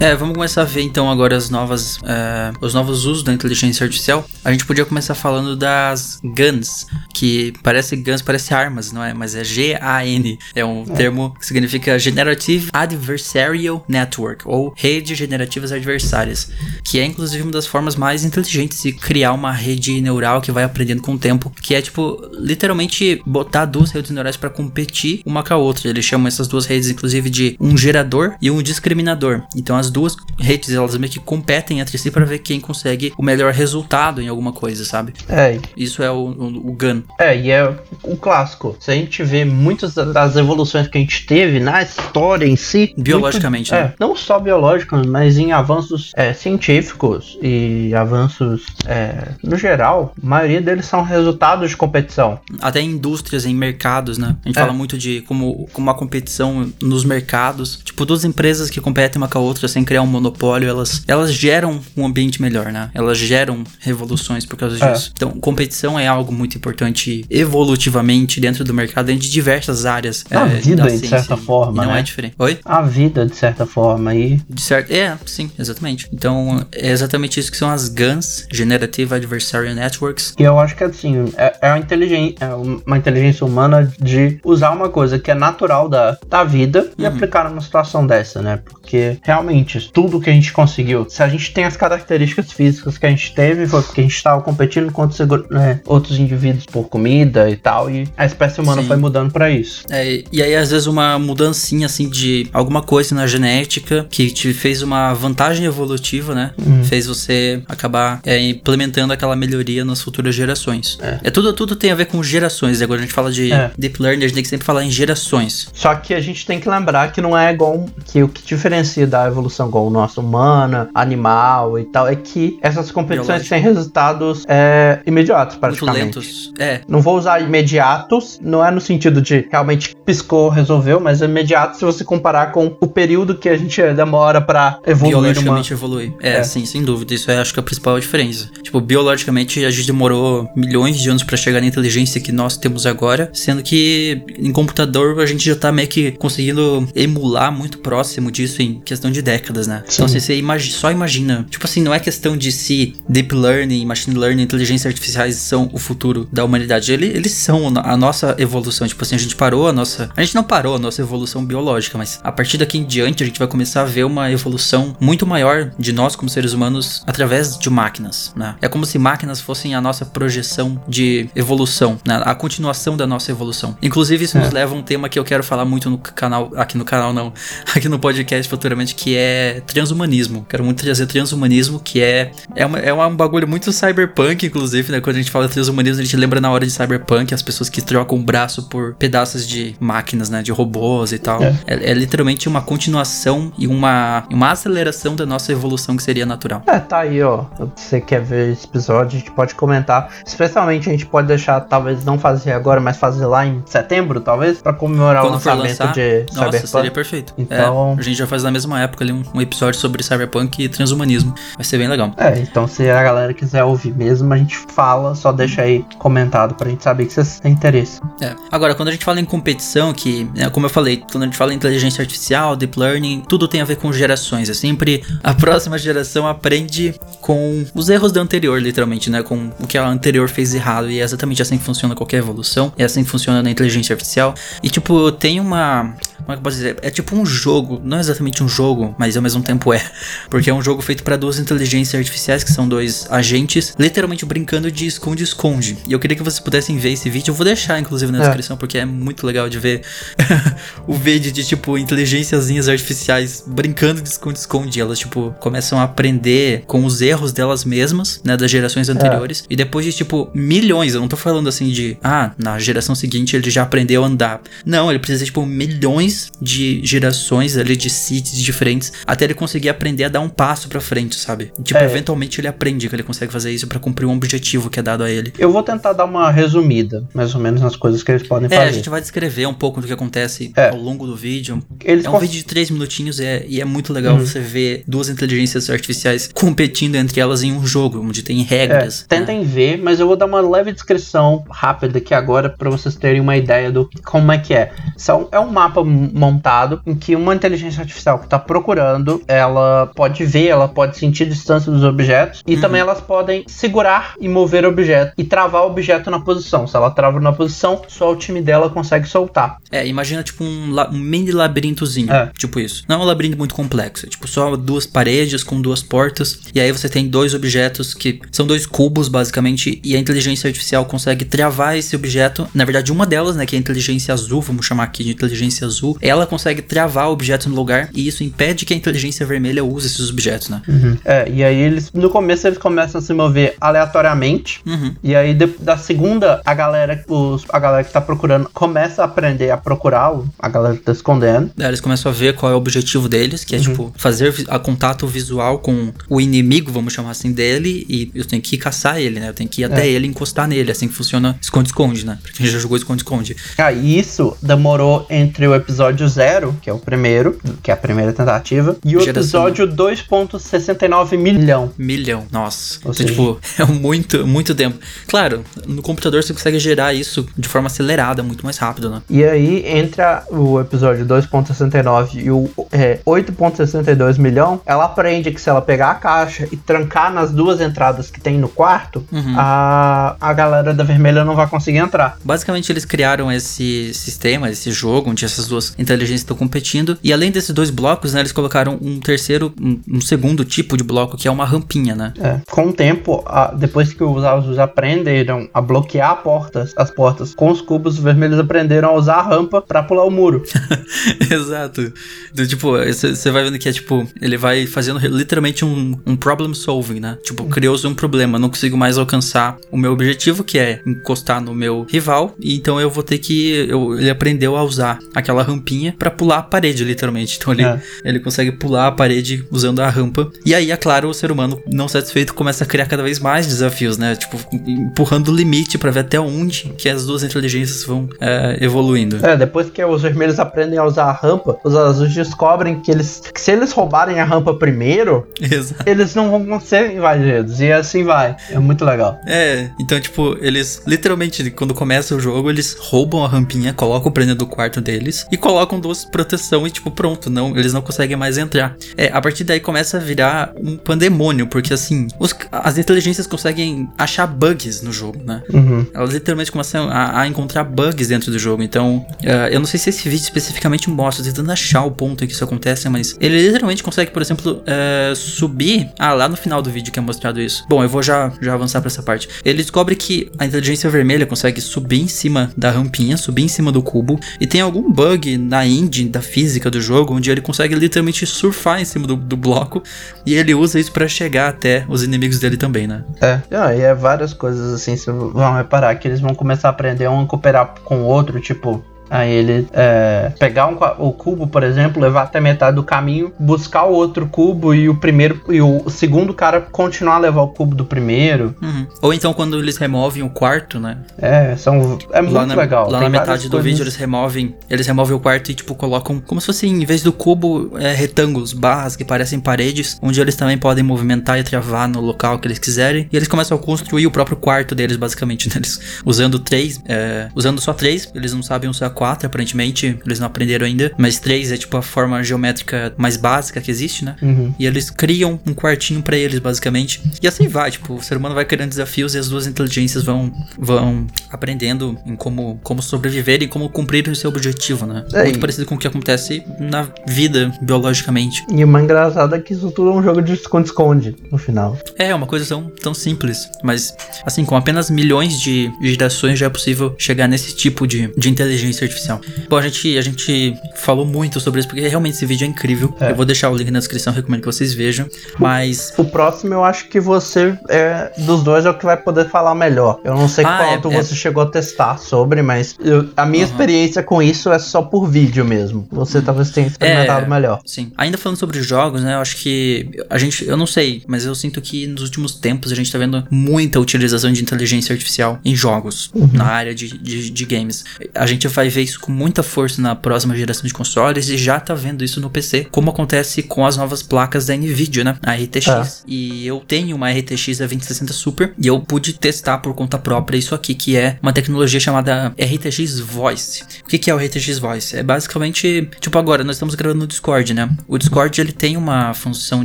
[0.00, 3.82] É, vamos começar a ver então agora as novas, uh, os novos usos da inteligência
[3.82, 4.24] artificial.
[4.44, 9.12] A gente podia começar falando das GANs, que parece GANs, parece armas, não é?
[9.12, 10.38] Mas é G-A-N.
[10.54, 10.94] É um é.
[10.94, 16.48] termo que significa Generative Adversarial Network, ou Rede Generativas Adversárias,
[16.84, 20.62] que é inclusive uma das formas mais inteligentes de criar uma rede neural que vai
[20.62, 25.42] aprendendo com o tempo, que é tipo, literalmente botar duas redes neurais para competir uma
[25.42, 25.88] com a outra.
[25.88, 29.42] Eles chamam essas duas redes, inclusive, de um gerador e um discriminador.
[29.56, 33.12] Então as as duas redes, elas meio que competem entre si para ver quem consegue
[33.16, 35.12] o melhor resultado em alguma coisa, sabe?
[35.28, 37.02] É, Isso é o, o, o GAN.
[37.18, 38.76] É, e é o clássico.
[38.78, 42.94] Se a gente vê muitas das evoluções que a gente teve na história em si.
[42.96, 43.92] Biologicamente, muito, né?
[43.92, 50.26] É, não só biológicos, mas em avanços é, científicos e avanços é, no geral, a
[50.26, 52.38] maioria deles são resultados de competição.
[52.60, 54.36] Até em indústrias, em mercados, né?
[54.44, 54.60] A gente É.
[54.60, 57.80] fala muito de como, como a competição nos mercados.
[57.84, 61.32] Tipo, duas empresas que competem uma com a outra sem criar um monopólio, elas, elas
[61.32, 62.90] geram um ambiente melhor, né?
[62.92, 64.92] Elas geram revoluções por causa É.
[64.92, 65.12] disso.
[65.14, 70.24] Então, competição é algo muito importante evolutivamente dentro do mercado, dentro de diversas áreas.
[70.30, 71.18] Na é, vida, da de ciência.
[71.18, 72.00] certa forma, E não né?
[72.00, 72.34] é diferente.
[72.38, 72.58] Oi?
[72.64, 74.90] A vida, de certa forma, e De certo.
[74.92, 76.08] É, sim, exatamente.
[76.12, 80.34] Então, é exatamente isso que são as GANs, Generative Adversarial Networks.
[80.38, 84.70] E eu acho que assim, é, é uma, inteligência, é uma inteligência humana de usar
[84.70, 87.08] uma coisa que é natural da, da vida e Uhum.
[87.08, 88.58] aplicar numa situação dessa, né?
[88.64, 93.06] Porque realmente, tudo que a gente conseguiu, se a gente tem as características físicas que
[93.06, 97.48] a gente teve, foi porque a gente estava competindo contra né, outros indivíduos por comida
[97.50, 98.88] e tal, e a espécie humana Sim.
[98.88, 99.84] foi mudando pra isso.
[99.90, 104.52] É, e aí, às vezes, uma mudancinha, assim, de alguma coisa na genética que te
[104.52, 106.52] fez uma vantagem evolutiva, né?
[106.58, 106.84] Uhum.
[106.84, 110.98] Fez você acabar é, implementando aquela melhoria nas futuras gerações.
[111.22, 111.30] É.
[111.30, 112.80] tudo, tudo tem a ver com gerações.
[112.82, 113.70] Agora a gente fala de É.
[113.78, 115.68] deep learning, a gente tem que sempre falar em gerações.
[115.72, 119.06] Só que a gente tem que lembrar que não é igual que o que diferencia
[119.06, 123.48] da evolução igual nossa humana, animal e tal, é que essas competições Biológico.
[123.54, 126.04] têm resultados é, imediatos, Muito praticamente.
[126.04, 126.52] lentos.
[126.58, 131.24] É, Não vou usar imediatos, não é no sentido de realmente piscou, resolveu, mas é
[131.24, 135.22] imediato se você comparar com o período que a gente demora pra evoluir uma.
[135.22, 136.14] biologicamente evolui.
[136.20, 136.42] É, É.
[136.44, 137.14] sim, sem dúvida.
[137.14, 138.48] Isso é, acho que é a principal diferença.
[138.62, 142.86] Tipo, biologicamente a gente demorou milhões de anos pra chegar na inteligência que nós temos
[142.86, 148.30] agora, sendo que em computador a gente já tá meio que conseguindo emular muito próximo
[148.30, 149.82] disso em questão de décadas, né?
[149.86, 149.94] Sim.
[149.94, 151.46] Então, assim, você imagi- só imagina.
[151.50, 155.78] Tipo assim, não é questão de se deep learning, machine learning, inteligência artificiais são o
[155.78, 156.92] futuro da humanidade.
[156.92, 158.86] Ele- eles são a nossa evolução.
[158.86, 160.10] Tipo assim, a gente parou a nossa.
[160.16, 163.26] A gente não parou a nossa evolução biológica, mas a partir daqui em diante a
[163.26, 167.56] gente vai começar a ver uma evolução muito maior de nós como seres humanos através
[167.58, 168.54] de máquinas, né?
[168.60, 172.20] É como se máquinas fossem a nossa projeção de evolução, né?
[172.24, 173.76] A continuação da nossa evolução.
[173.82, 174.40] Inclusive, isso É.
[174.42, 177.12] nos leva a um tema que eu quero falar muito no canal, aqui no canal
[177.12, 177.32] não,
[177.74, 180.44] aqui no podcast futuramente, que é transhumanismo.
[180.48, 185.00] Quero muito trazer transhumanismo, que é, é, uma- é um bagulho muito cyberpunk, inclusive, né?
[185.00, 187.80] Quando a gente fala transhumanismo, a gente lembra na hora de cyberpunk as pessoas que
[187.82, 190.42] trocam o braço por pedaços de máquinas, né?
[190.42, 191.42] De robôs e tal.
[191.42, 191.54] É.
[191.66, 196.62] É, é literalmente uma continuação e uma, uma aceleração da nossa evolução que seria natural.
[196.66, 197.44] É, tá aí, ó.
[197.76, 200.10] Se você quer ver esse episódio, a gente pode comentar.
[200.26, 204.60] Especialmente a gente pode deixar, talvez não fazer agora, mas fazer lá em setembro, talvez,
[204.62, 206.68] pra comemorar o Quando for lançamento lançar, de Nossa, Cyberpunk.
[206.68, 207.34] seria perfeito.
[207.38, 210.62] Então- É, a gente já faz na mesma época ali um, um episódio sobre cyberpunk
[210.62, 211.34] e transhumanismo.
[211.56, 212.12] Vai ser bem legal.
[212.16, 216.54] É, então se a galera quiser ouvir mesmo, a gente fala, só deixa aí comentado
[216.54, 218.00] pra gente saber que vocês têm interesse.
[218.20, 218.34] É.
[218.50, 221.36] Agora, quando a gente fala em competição, que, é, como eu falei, quando a gente
[221.36, 224.48] fala em inteligência artificial, deep learning, tudo tem a ver com gerações.
[224.48, 229.22] É sempre a próxima geração aprende com os erros da anterior, literalmente, né?
[229.22, 230.90] Com o que a anterior fez errado.
[230.90, 232.72] E é exatamente assim que funciona qualquer evolução.
[232.76, 234.34] É assim que funciona na inteligência artificial.
[234.62, 235.94] E, tipo, tem uma.
[236.18, 236.76] Como é que eu posso dizer?
[236.82, 239.82] É tipo um jogo, não é exatamente um jogo, mas ao mesmo tempo é.
[240.28, 244.70] Porque é um jogo feito para duas inteligências artificiais, que são dois agentes, literalmente brincando
[244.70, 245.78] de esconde-esconde.
[245.88, 247.30] E eu queria que vocês pudessem ver esse vídeo.
[247.30, 248.22] Eu vou deixar, inclusive, na É.
[248.22, 249.82] descrição, porque é muito legal de ver
[250.86, 254.80] o vídeo de, tipo, inteligênciazinhas artificiais brincando de esconde-esconde.
[254.80, 259.44] Elas, tipo, começam a aprender com os erros delas mesmas, né, das gerações anteriores.
[259.48, 263.34] E depois de, tipo, milhões, eu não tô falando assim de, ah, na geração seguinte
[263.36, 264.40] ele já aprendeu a andar.
[264.64, 266.07] Não, ele precisa, tipo, milhões
[266.40, 270.80] de gerações ali de cities diferentes até ele conseguir aprender a dar um passo pra
[270.80, 271.52] frente, sabe?
[271.62, 271.84] Tipo, É.
[271.84, 275.02] eventualmente ele aprende que ele consegue fazer isso pra cumprir um objetivo que é dado
[275.04, 275.32] a ele.
[275.38, 278.48] Eu vou tentar dar uma resumida, mais ou menos, nas coisas que eles podem É,
[278.56, 278.68] fazer.
[278.68, 280.70] a gente vai descrever um pouco do que acontece É.
[280.70, 281.62] ao longo do vídeo.
[281.84, 284.20] Eles É um cons- vídeo de três minutinhos e é, e é muito legal Uhum.
[284.26, 289.00] você ver duas inteligências artificiais competindo entre elas em um jogo, onde tem É, regras.
[289.00, 289.06] né?
[289.08, 293.20] tentem ver, mas eu vou dar uma leve descrição rápida aqui agora pra vocês terem
[293.20, 294.72] uma ideia do como é que é.
[294.96, 295.82] São, é um mapa
[296.14, 301.24] montado em que uma inteligência artificial que tá procurando, ela pode ver, ela pode sentir
[301.24, 302.60] a distância dos objetos e Uhum.
[302.60, 306.66] também elas podem segurar e mover o objeto e travar o objeto na posição.
[306.66, 309.56] Se ela trava na posição, só o time dela consegue soltar.
[309.70, 312.12] É, imagina tipo um, la- um mini labirintozinho.
[312.12, 312.30] É.
[312.36, 312.84] Tipo isso.
[312.88, 314.06] Não é um labirinto muito complexo.
[314.06, 316.40] É tipo só duas paredes com duas portas.
[316.54, 319.80] E aí você tem dois objetos que são dois cubos, basicamente.
[319.84, 322.48] E a inteligência artificial consegue travar esse objeto.
[322.54, 323.46] Na verdade, uma delas, né?
[323.46, 325.87] Que é a inteligência azul, vamos chamar aqui de inteligência azul.
[326.00, 330.10] Ela consegue travar objetos no lugar e isso impede que a inteligência vermelha use esses
[330.10, 330.62] objetos, né?
[330.68, 330.96] Uhum.
[331.04, 334.94] É, e aí eles, no começo eles começam a se mover aleatoriamente, Uhum.
[335.02, 339.04] e aí de- da segunda, a galera, os, a galera que tá procurando começa a
[339.06, 341.50] aprender a procurar o- a galera que tá escondendo.
[341.56, 344.58] Daí eles começam a ver qual é o objetivo deles, que é, tipo, fazer a
[344.58, 349.18] contato visual com o inimigo, vamos chamar assim, dele, e eu tenho que caçar ele,
[349.20, 349.28] né?
[349.28, 349.88] Eu tenho que ir até É.
[349.88, 352.18] ele e encostar nele, assim que funciona esconde-esconde, né?
[352.22, 353.36] Pra quem já jogou esconde-esconde.
[353.56, 355.77] Ah, e isso demorou entre o episódio
[356.08, 361.70] 0, que é o primeiro, que é a primeira tentativa, e o episódio 2.69 milhão.
[361.78, 362.76] Milhão, nossa.
[362.84, 364.78] Ou Então, seja- tipo, é muito, muito tempo.
[365.06, 369.02] Claro, no computador você consegue gerar isso de forma acelerada, muito mais rápido, né?
[369.08, 375.40] E aí, entre a- o episódio 2.69 e o é, 8.62 milhão, ela aprende que
[375.40, 379.34] se ela pegar a caixa e trancar nas duas entradas que tem no quarto, Uhum.
[379.36, 382.18] a, a galera da vermelha não vai conseguir entrar.
[382.24, 386.96] Basicamente, eles criaram esse sistema, esse jogo, onde essas duas inteligências estão competindo.
[387.02, 390.84] E além desses dois blocos, né, eles colocaram um terceiro, um, um segundo tipo de
[390.84, 392.12] bloco, que é uma rampinha, né?
[392.20, 397.34] É, com o tempo, a- depois que os azuis aprenderam a bloquear portas, as portas
[397.34, 400.42] com os cubos, os vermelhos aprenderam a usar a rampa pra pular o muro.
[401.30, 401.92] Exato.
[402.34, 406.54] Do, tipo, você vai vendo que é tipo, ele vai fazendo literalmente um, um problem
[406.54, 407.18] solving, né?
[407.22, 411.54] Tipo, criou-se um problema, não consigo mais alcançar o meu objetivo, que é encostar no
[411.54, 413.66] meu rival, e então eu vou ter que.
[413.68, 417.36] Eu, ele aprendeu a usar aquela rampinha pra pular a parede, literalmente.
[417.40, 417.80] Então ele, É.
[418.04, 420.30] ele consegue pular a parede usando a rampa.
[420.44, 423.46] E aí, é claro, o ser humano não satisfeito começa a criar cada vez mais
[423.46, 424.14] desafios, né?
[424.16, 429.24] Tipo, empurrando o limite pra ver até onde que as duas inteligências vão é, evoluindo.
[429.24, 433.22] É, depois que os vermelhos aprendem a usar a rampa, os azuis descobrem que eles
[433.32, 435.82] que se eles roubarem a rampa primeiro, Exato.
[435.88, 437.60] eles não vão ser invadidos.
[437.60, 438.36] E assim vai.
[438.50, 439.18] É muito legal.
[439.26, 444.12] É, então, tipo, eles literalmente, quando começa o jogo, eles roubam a rampinha, colocam o
[444.12, 448.16] prêmio do quarto deles e colocam duas proteção e, tipo, pronto, não, eles não conseguem
[448.16, 448.76] mais entrar.
[448.96, 453.88] É, a partir daí começa a virar um pandemônio, porque assim, os- as inteligências conseguem
[453.96, 455.42] achar bugs no jogo, né?
[455.52, 455.86] Uhum.
[455.94, 458.62] Elas literalmente começam a, a encontrar bugs dentro do jogo.
[458.62, 462.26] Então, eh, eu não sei se esse vídeo especificamente mostra, tentando achar o ponto em
[462.26, 465.88] que isso acontece, mas ele literalmente consegue, por exemplo, eh, subir.
[465.98, 467.64] Ah, lá no final do vídeo que é mostrado isso.
[467.68, 469.28] Bom, eu vou já, já avançar pra essa parte.
[469.44, 473.70] Ele descobre que a inteligência vermelha consegue subir em cima da rampinha, subir em cima
[473.70, 477.74] do cubo, e tem algum bug na engine da física do jogo, onde ele consegue
[477.74, 479.82] literalmente surfar em cima do, do bloco,
[480.24, 483.04] e ele usa isso pra chegar até os inimigos dele também, né?
[483.20, 486.70] É, não, e é várias coisas assim, vocês vão reparar que eles vão começar a
[486.70, 488.82] aprender um a cooperar com o outro, tipo.
[489.10, 493.84] Aí ele é, pegar um o cubo, por exemplo, levar até metade do caminho, buscar
[493.84, 497.74] o outro cubo e o primeiro e o segundo cara continuar a levar o cubo
[497.74, 498.54] do primeiro.
[498.62, 498.86] Uhum.
[499.02, 500.98] Ou então quando eles removem o quarto, né?
[501.18, 502.90] É, são, é muito na, legal.
[502.90, 505.74] Lá Tem na metade do coisas- vídeo eles removem, eles removem o quarto e tipo
[505.74, 510.20] colocam como se fosse em vez do cubo é, retângulos, barras que parecem paredes, onde
[510.20, 513.08] eles também podem movimentar e travar no local que eles quiserem.
[513.12, 515.54] E eles começam a construir o próprio quarto deles basicamente, né?
[515.56, 520.26] Eles usando três, é, usando só três, eles não sabem usar quatro aparentemente, eles não
[520.26, 524.16] aprenderam ainda, mas três é tipo a forma geométrica mais básica que existe, né?
[524.20, 524.52] Uhum.
[524.58, 527.00] E eles criam um quartinho pra eles, basicamente.
[527.22, 530.32] E assim vai, tipo, o ser humano vai criando desafios e as duas inteligências vão,
[530.58, 535.04] vão aprendendo em como, como sobreviver e como cumprir o seu objetivo, né?
[535.12, 538.44] É, Muito e- parecido com o que acontece na vida, biologicamente.
[538.50, 541.78] E o mais engraçado é que isso tudo é um jogo de esconde-esconde no final.
[541.96, 543.48] É, uma coisa tão, tão simples.
[543.62, 543.94] Mas,
[544.26, 548.87] assim, com apenas milhões de gerações já é possível chegar nesse tipo de, de inteligência
[548.88, 549.20] artificial.
[549.48, 552.94] Bom, a gente, a gente falou muito sobre isso, porque realmente esse vídeo é incrível.
[553.00, 553.10] É.
[553.10, 555.06] Eu vou deixar o link na descrição, recomendo que vocês vejam.
[555.38, 559.28] Mas O próximo eu acho que você é dos dois é o que vai poder
[559.28, 560.00] falar melhor.
[560.04, 563.24] Eu não sei Ah, quanto é- é- você chegou a testar sobre, mas eu- a
[563.26, 563.52] minha Aham.
[563.52, 565.86] experiência com isso é só por vídeo mesmo.
[565.92, 567.28] Você talvez tenha experimentado É.
[567.28, 567.60] melhor.
[567.64, 567.92] Sim.
[567.96, 569.14] Ainda falando sobre jogos, né?
[569.14, 572.72] Eu acho que a gente, eu não sei, mas eu sinto que nos últimos tempos
[572.72, 577.30] a gente tá vendo muita utilização de inteligência artificial em jogos, na área de, de,
[577.30, 577.84] de games.
[578.14, 581.58] A gente vai ver isso com muita força na próxima geração de consoles e já
[581.60, 585.16] tá vendo isso no PC, como acontece com as novas placas da Nvidia, né?
[585.22, 586.04] A RTX.
[586.06, 590.54] E eu tenho uma RTX 2060 Super e eu pude testar por conta própria isso
[590.54, 593.62] aqui, que é uma tecnologia chamada RTX Voice.
[593.84, 594.96] O que, que é o RTX Voice?
[594.96, 597.68] É basicamente, tipo agora, nós estamos gravando no Discord, né?
[597.86, 599.64] O Discord ele tem uma função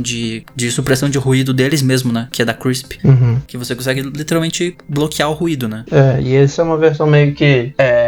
[0.00, 2.28] de, de supressão de ruído deles mesmo, né?
[2.30, 2.98] Que é da Crisp.
[3.04, 3.40] Uhum.
[3.46, 5.84] Que você consegue literalmente bloquear o ruído, né?
[5.90, 8.03] É, e essa é uma versão meio que é,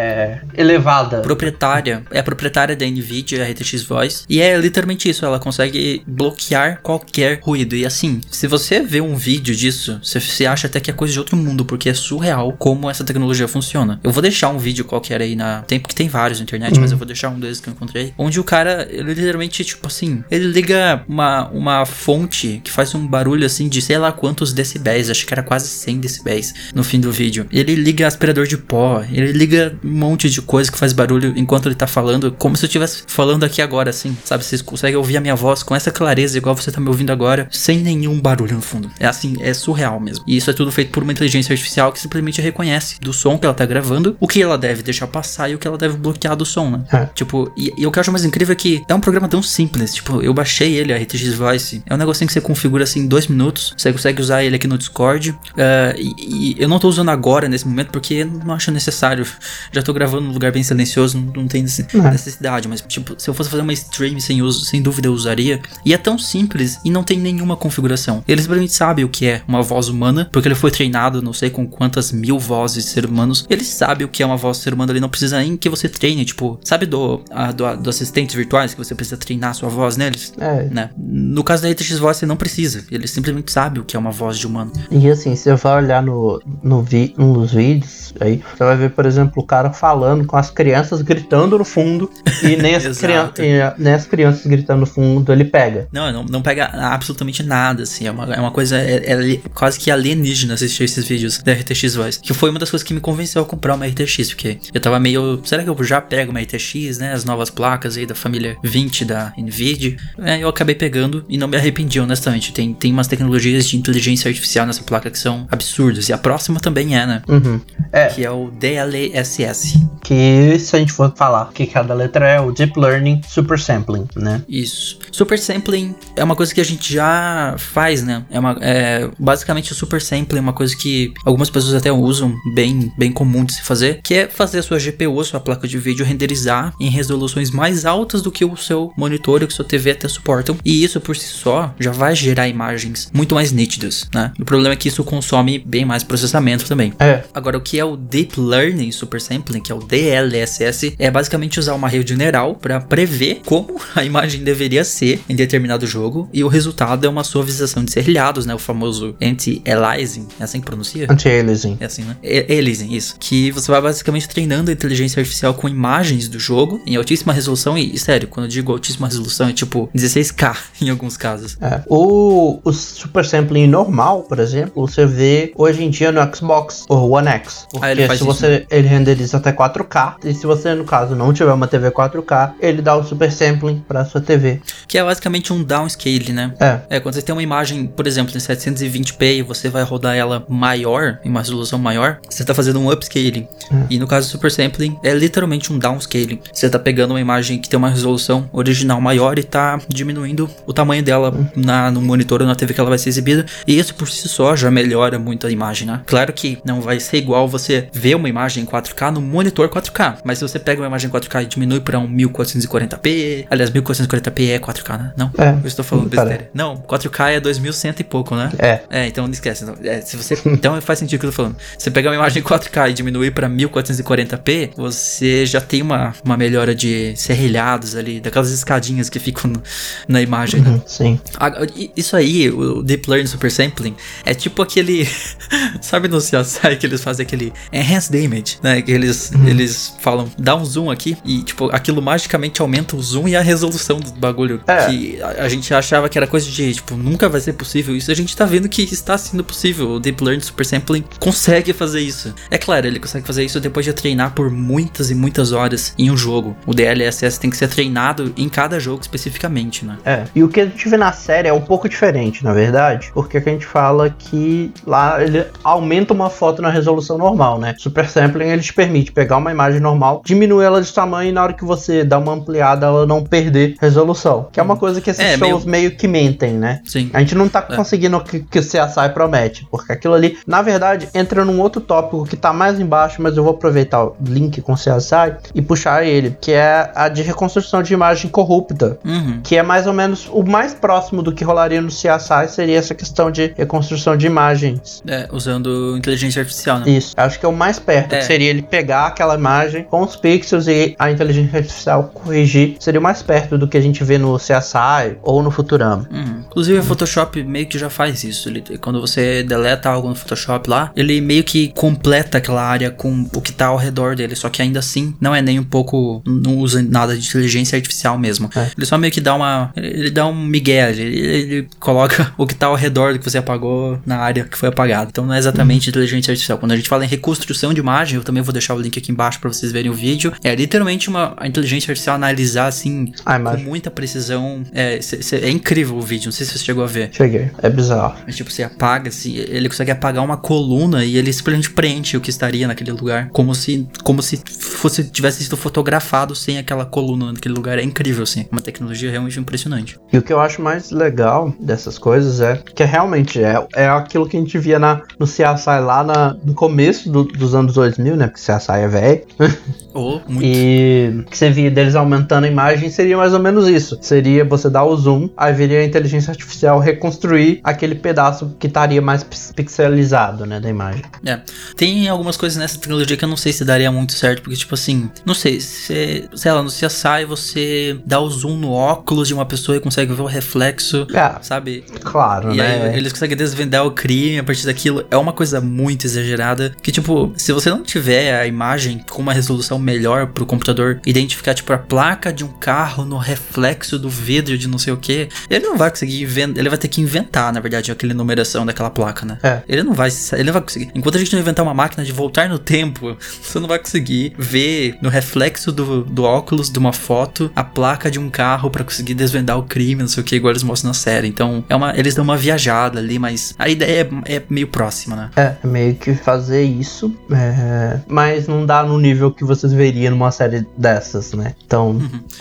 [0.55, 1.21] elevada.
[1.21, 6.81] proprietária, é proprietária da NVIDIA, a RTX Voice, e é literalmente isso, ela consegue bloquear
[6.83, 7.75] qualquer ruído.
[7.75, 11.19] E assim, se você vê um vídeo disso, você, acha até que é coisa de
[11.19, 14.01] outro mundo, porque é surreal como essa tecnologia funciona.
[14.03, 15.63] Eu vou deixar um vídeo qualquer aí na.
[15.63, 18.13] Tem porque tem vários na internet, mas eu vou deixar um desses que eu encontrei.
[18.19, 23.07] Onde o cara, ele literalmente, tipo assim, ele liga uma, uma fonte que faz um
[23.07, 27.01] barulho assim de sei lá quantos decibéis, acho que era quase 100 decibéis no fim
[27.01, 27.47] do vídeo.
[27.51, 31.75] Ele liga aspirador de pó, ele liga um de coisa que faz barulho enquanto ele
[31.75, 34.45] tá falando, como se eu estivesse falando aqui agora, assim, sabe?
[34.45, 37.49] Vocês conseguem ouvir a minha voz com essa clareza, igual você tá me ouvindo agora,
[37.51, 38.91] sem nenhum barulho no fundo.
[38.99, 40.25] É assim, é surreal mesmo.
[40.27, 43.47] E isso é tudo feito por uma inteligência artificial que simplesmente reconhece do som que
[43.47, 46.37] ela tá gravando, o que ela deve deixar passar e o que ela deve bloquear
[46.37, 46.85] do som, né?
[46.93, 47.07] É.
[47.15, 49.43] Tipo, e, e o que eu acho mais incrível é que é um programa tão
[49.43, 49.95] simples.
[49.95, 51.83] Tipo, eu baixei ele, a RTX Voice.
[51.87, 53.75] É um negocinho que você configura assim em dois minutos.
[53.77, 55.37] Você consegue usar ele aqui no Discord.
[55.57, 59.27] Ah, e, e eu não tô usando agora nesse momento porque não acho necessário.
[59.73, 62.11] Já tô gravando num lugar bem silencioso, não, não tem É.
[62.11, 62.69] necessidade.
[62.69, 65.61] Mas, tipo, se eu fosse fazer uma stream sem uso, sem dúvida eu usaria.
[65.85, 68.23] E é tão simples e não tem nenhuma configuração.
[68.29, 71.51] Ele simplesmente sabe o que é uma voz humana, porque ele foi treinado, não sei
[71.51, 73.47] com quantas mil vozes de seres humanos.
[73.49, 75.69] Ele sabe o que é uma voz de ser humano, ele não precisa nem que
[75.69, 76.25] você treine.
[76.25, 79.97] Tipo, sabe do, a- do, do assistentes virtuais que você precisa treinar a sua voz
[79.97, 80.33] neles?
[80.39, 80.65] É.
[80.65, 80.91] Né?
[80.97, 82.85] No caso da RTX Voice, você não precisa.
[82.91, 84.73] Ele simplesmente sabe o que é uma voz de humano.
[84.91, 89.07] E assim, você vai olhar no, no vi, nos vídeos aí, você vai ver, por
[89.07, 89.86] exemplo, o cara falando
[90.27, 92.11] com as crianças gritando no fundo
[92.43, 95.89] e nem as, crian e, nem as crianças gritando no fundo ele pega.
[95.93, 98.07] Não, não, não pega absolutamente nada, assim.
[98.07, 101.95] É uma, é uma coisa é, é quase que alienígena assistir esses vídeos da RTX
[101.95, 102.21] Voice.
[102.21, 104.99] Que foi uma das coisas que me convenceu a comprar uma RTX, porque eu tava
[104.99, 105.41] meio.
[105.45, 107.13] Será que eu já pego uma RTX, né?
[107.13, 109.97] As novas placas aí da família 20 da Nvidia.
[110.19, 112.53] É, eu acabei pegando e não me arrependi, honestamente.
[112.53, 116.09] Tem, tem umas tecnologias de inteligência artificial nessa placa que são absurdas.
[116.09, 117.23] E a próxima também é, né?
[117.29, 117.61] Uhum.
[117.93, 119.76] É, Que é o DLSS.
[120.03, 124.07] Que se a gente for falar que cada letra é o Deep Learning Super Sampling,
[124.15, 124.43] né?
[124.49, 124.99] Isso.
[125.11, 128.25] Super sampling é uma coisa que a gente já faz, né?
[128.31, 132.35] É, uma, é basicamente o super sampling é uma coisa que algumas pessoas até usam,
[132.55, 135.67] bem, bem comum de se fazer, que é fazer a sua GPU, a sua placa
[135.67, 139.55] de vídeo renderizar em resoluções mais altas do que o seu monitor e o que
[139.55, 140.57] sua TV até suportam.
[140.65, 144.33] E isso por si só já vai gerar imagens muito mais nítidas, né?
[144.39, 146.93] O problema é que isso consome bem mais processamento também.
[146.99, 151.11] É, Agora, o que é o Deep Learning Super Sampling, que é o DLSS, é
[151.11, 156.29] basicamente usar uma rede neural para prever como a imagem deveria ser em determinado jogo,
[156.33, 158.55] e o resultado é uma suavização de serrilhados, né?
[158.55, 161.07] O famoso anti-aliasing, é assim que pronuncia?
[161.11, 161.79] anti-aliasing.
[161.81, 162.17] É assim, né?
[162.49, 163.17] Aliasing, isso.
[163.19, 167.77] Que você vai basicamente treinando a inteligência artificial com imagens do jogo em altíssima resolução,
[167.77, 171.59] e, sério, quando eu digo altíssima resolução, é tipo 16K em alguns casos.
[171.61, 171.83] É.
[171.89, 177.11] O, o Super Sampling normal, por exemplo, você vê hoje em dia no Xbox ou
[177.11, 177.67] One X.
[177.71, 180.85] Porque Ah, ele faz se isso, você ele renderiza até 4K, e se você no
[180.85, 184.61] caso não tiver uma TV 4K, ele dá o Super Sampling para sua TV.
[184.87, 186.53] Que é basicamente um downscale, né?
[186.61, 186.81] É.
[186.91, 190.45] É, quando você tem uma imagem, por exemplo, em 720p e você vai rodar ela
[190.49, 193.49] maior, em uma resolução maior, você tá fazendo um upscaling.
[193.91, 196.41] E no caso do super sampling, é literalmente um downscaling.
[196.53, 200.73] Você tá pegando uma imagem que tem uma resolução original maior e tá diminuindo o
[200.73, 203.47] tamanho dela na, no monitor ou na TV que ela vai ser exibida.
[203.67, 206.03] E isso por si só já melhora muito a imagem, né?
[206.07, 210.19] Claro que não vai ser igual você ver uma imagem em 4K no monitor 4K.
[210.25, 214.59] Mas se você pega uma imagem 4K e diminui pra um 1440p, aliás, 1440p é
[214.59, 215.13] 4K, né?
[215.17, 215.31] Não?
[215.39, 215.51] É.
[215.63, 216.51] Eu estou falando besteira.
[216.55, 218.51] Não, 4K é 2100 e pouco, né?
[218.59, 218.81] É.
[218.91, 219.65] É, então não esquece.
[219.65, 219.75] Não.
[219.83, 221.57] É, se você, então faz sentido o que eu tô falando.
[221.79, 226.37] Se você pegar uma imagem 4K e diminuir pra 1440p, você já tem uma, uma
[226.37, 229.63] melhora de serrilhados ali, daquelas escadinhas que ficam no-
[230.09, 230.71] na imagem, né?
[230.71, 231.21] Uhum, Sim.
[231.39, 235.09] A- i- Isso aí, o Deep Learning Super Sampling, é tipo aquele.
[235.81, 238.83] sabe no CSI que eles fazem aquele Enhanced Image, né?
[238.83, 243.29] Que eles, eles falam, dá um zoom aqui e, tipo, aquilo magicamente aumenta o zoom
[243.29, 244.61] e a resolução do bagulho.
[244.67, 244.87] É.
[244.87, 248.11] Que a, a gente achava que era coisa de, tipo, nunca vai ser possível isso.
[248.11, 249.93] A gente tá vendo que está sendo possível.
[249.93, 252.35] O Deep Learning Super Sampling consegue fazer isso.
[252.51, 256.11] É claro, ele consegue fazer isso depois de treinar por muitas e muitas horas em
[256.11, 256.57] um jogo.
[256.67, 259.99] O DLSS tem que ser treinado em cada jogo especificamente, né?
[260.05, 260.25] É.
[260.35, 263.11] E o que a gente vê na série é um pouco diferente, na verdade.
[263.13, 267.75] Porque que a gente fala que lá ele aumenta uma foto na resolução normal, né?
[267.79, 271.43] Super Sampling ele te permite pegar uma imagem normal, diminuir ela de tamanho e na
[271.43, 274.49] hora que você dá uma ampliada ela não perder resolução.
[274.53, 275.91] Que é uma coisa que esses É, shows meio...
[275.97, 276.81] que mentem, né?
[276.85, 277.11] Sim.
[277.13, 277.75] A gente não tá É.
[277.77, 281.81] conseguindo o que, que o CSI promete, porque aquilo ali, na verdade, entra num outro
[281.81, 285.63] tópico que tá mais embaixo, mas eu vou aproveitar o link com o CSI e
[285.63, 288.99] puxar ele, que é a de reconstrução de imagem corrupta.
[289.05, 289.41] Uhum.
[289.43, 292.95] Que é mais ou menos o mais próximo do que rolaria no CSI seria essa
[292.95, 295.03] questão de reconstrução de imagens.
[295.07, 296.91] É, usando inteligência artificial, né?
[296.91, 297.15] Isso.
[297.17, 298.19] Acho que é o mais perto, É.
[298.19, 303.01] que seria ele pegar aquela imagem com os pixels e a inteligência artificial corrigir seria
[303.01, 306.09] mais perto do que a gente vê no CSI ou no Futurama.
[306.11, 306.43] Uhum.
[306.47, 308.49] Inclusive, o Photoshop meio que já faz isso.
[308.49, 313.27] Ele, quando você deleta algo no Photoshop lá, ele meio que completa aquela área com
[313.35, 314.35] o que tá ao redor dele.
[314.35, 316.23] Só que ainda assim, não é nem um pouco.
[316.27, 318.51] Não usa nada de inteligência artificial mesmo.
[318.55, 318.71] É.
[318.77, 319.73] Ele só meio que dá uma.
[319.77, 320.91] Ele dá um migué.
[320.91, 324.57] Ele, ele coloca o que tá ao redor do que você apagou na área que
[324.57, 325.09] foi apagado.
[325.11, 326.59] Então não é exatamente inteligência artificial.
[326.59, 329.13] Quando a gente fala em reconstrução de imagem, eu também vou deixar o link aqui
[329.13, 330.33] embaixo para vocês verem o vídeo.
[330.43, 334.63] É literalmente uma inteligência artificial analisar assim A com muita precisão.
[334.73, 336.27] É, cê- cê- é incrível o vídeo.
[336.27, 337.11] Não sei se você chegou a ver.
[337.13, 337.51] Cheguei.
[337.63, 338.17] É bizarro.
[338.27, 342.21] Mas, tipo, você apaga, assim, ele consegue apagar uma coluna e ele simplesmente preenche o
[342.21, 343.29] que estaria naquele lugar.
[343.31, 347.79] Como se, como se fosse, tivesse sido fotografado sem aquela coluna naquele lugar.
[347.79, 348.47] É incrível, assim.
[348.51, 349.99] Uma tecnologia realmente impressionante.
[350.13, 354.29] E o que eu acho mais legal dessas coisas é que realmente é, é aquilo
[354.29, 358.17] que a gente via na, no CSI lá na- no começo do- dos anos 2000,
[358.17, 358.27] né?
[358.27, 359.23] Porque CSI é velho.
[359.95, 360.45] Ou muito.
[360.45, 363.97] E que você via deles aumentando a imagem seria mais ou menos isso.
[364.03, 369.01] Seria você dar o zoom, aí viria a inteligência artificial reconstruir aquele pedaço que estaria
[369.01, 371.01] mais pix- pixelizado, né, da imagem.
[371.25, 371.41] É.
[371.79, 374.75] Tem algumas coisas nessa tecnologia que eu não sei se daria muito certo, porque, tipo
[374.75, 379.33] assim, não sei, se, sei lá, no CSI você dá o zoom no óculos de
[379.33, 381.85] uma pessoa e consegue ver o reflexo, É, sabe?
[382.03, 382.91] claro, E né?
[382.91, 385.07] aí eles conseguem desvendar o crime a partir daquilo.
[385.11, 386.75] É uma coisa muito exagerada.
[386.83, 388.76] Que, tipo, se você não tiver a imagem
[389.09, 393.99] com uma resolução melhor pro computador identificar, tipo, a placa de um carro no reflexo
[393.99, 396.59] do vidro de não sei o que, ele não vai conseguir inventar.
[396.59, 399.39] Ele vai ter que inventar, na verdade, aquela numeração daquela placa, né?
[399.43, 399.63] É.
[399.69, 400.11] Ele não vai.
[400.33, 400.91] Ele não vai conseguir.
[400.95, 404.35] Enquanto a gente não inventar uma máquina de voltar no tempo, você não vai conseguir
[404.39, 408.85] ver no reflexo do, do óculos de uma foto a placa de um carro pra
[408.85, 411.29] conseguir desvendar o crime, não sei o que, igual eles mostram na série.
[411.29, 415.17] Então, é uma, eles dão uma viajada ali, mas a ideia é, é meio próxima,
[415.17, 415.31] né?
[415.37, 420.31] É, meio que fazer isso, é, mas não dá no nível que vocês veriam numa
[420.31, 421.55] série dessas, né?
[421.65, 421.99] Então,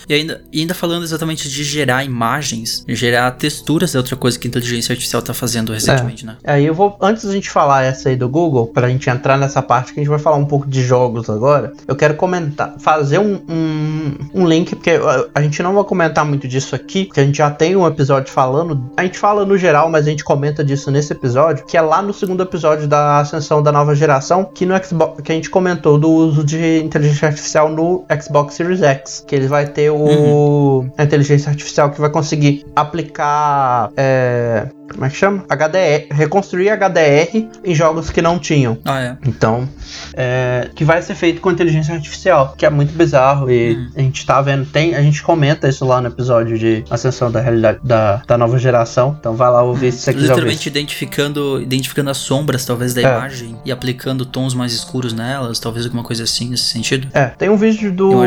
[0.07, 4.47] E ainda, e ainda falando exatamente de gerar imagens, gerar texturas é outra coisa que
[4.47, 6.37] a inteligência artificial tá fazendo recentemente, né?
[6.43, 9.61] aí eu vou, antes da gente falar essa aí do Google, pra gente entrar nessa
[9.61, 13.19] parte que a gente vai falar um pouco de jogos agora, eu quero comentar, fazer
[13.19, 17.19] um, um, um link, porque a, a gente não vai comentar muito disso aqui, porque
[17.19, 20.23] a gente já tem um episódio falando, a gente fala no geral, mas a gente
[20.23, 24.45] comenta disso nesse episódio, que é lá no segundo episódio da ascensão da nova geração,
[24.45, 28.81] que no Xbox, que a gente comentou do uso de inteligência artificial no Xbox Series
[28.81, 35.05] X, que ele vai ter o a inteligência artificial que vai conseguir aplicar é, como
[35.05, 35.43] é que chama?
[35.49, 38.77] HDR, reconstruir HDR em jogos que não tinham.
[38.85, 39.17] Ah, é.
[39.25, 39.67] Então,
[40.13, 43.89] é, que vai ser feito com inteligência artificial, que é muito bizarro e Hum.
[43.95, 47.41] a gente tá vendo, tem, a gente comenta isso lá no episódio de Ascensão da
[47.41, 49.15] Realidade da, da nova geração.
[49.19, 50.31] Então vai lá ouvir se você quiser ouvir.
[50.35, 53.03] Literalmente identificando, identificando as sombras, talvez, da É.
[53.03, 57.07] imagem e aplicando tons mais escuros nelas, talvez alguma coisa assim nesse sentido.
[57.13, 58.25] É, tem um vídeo do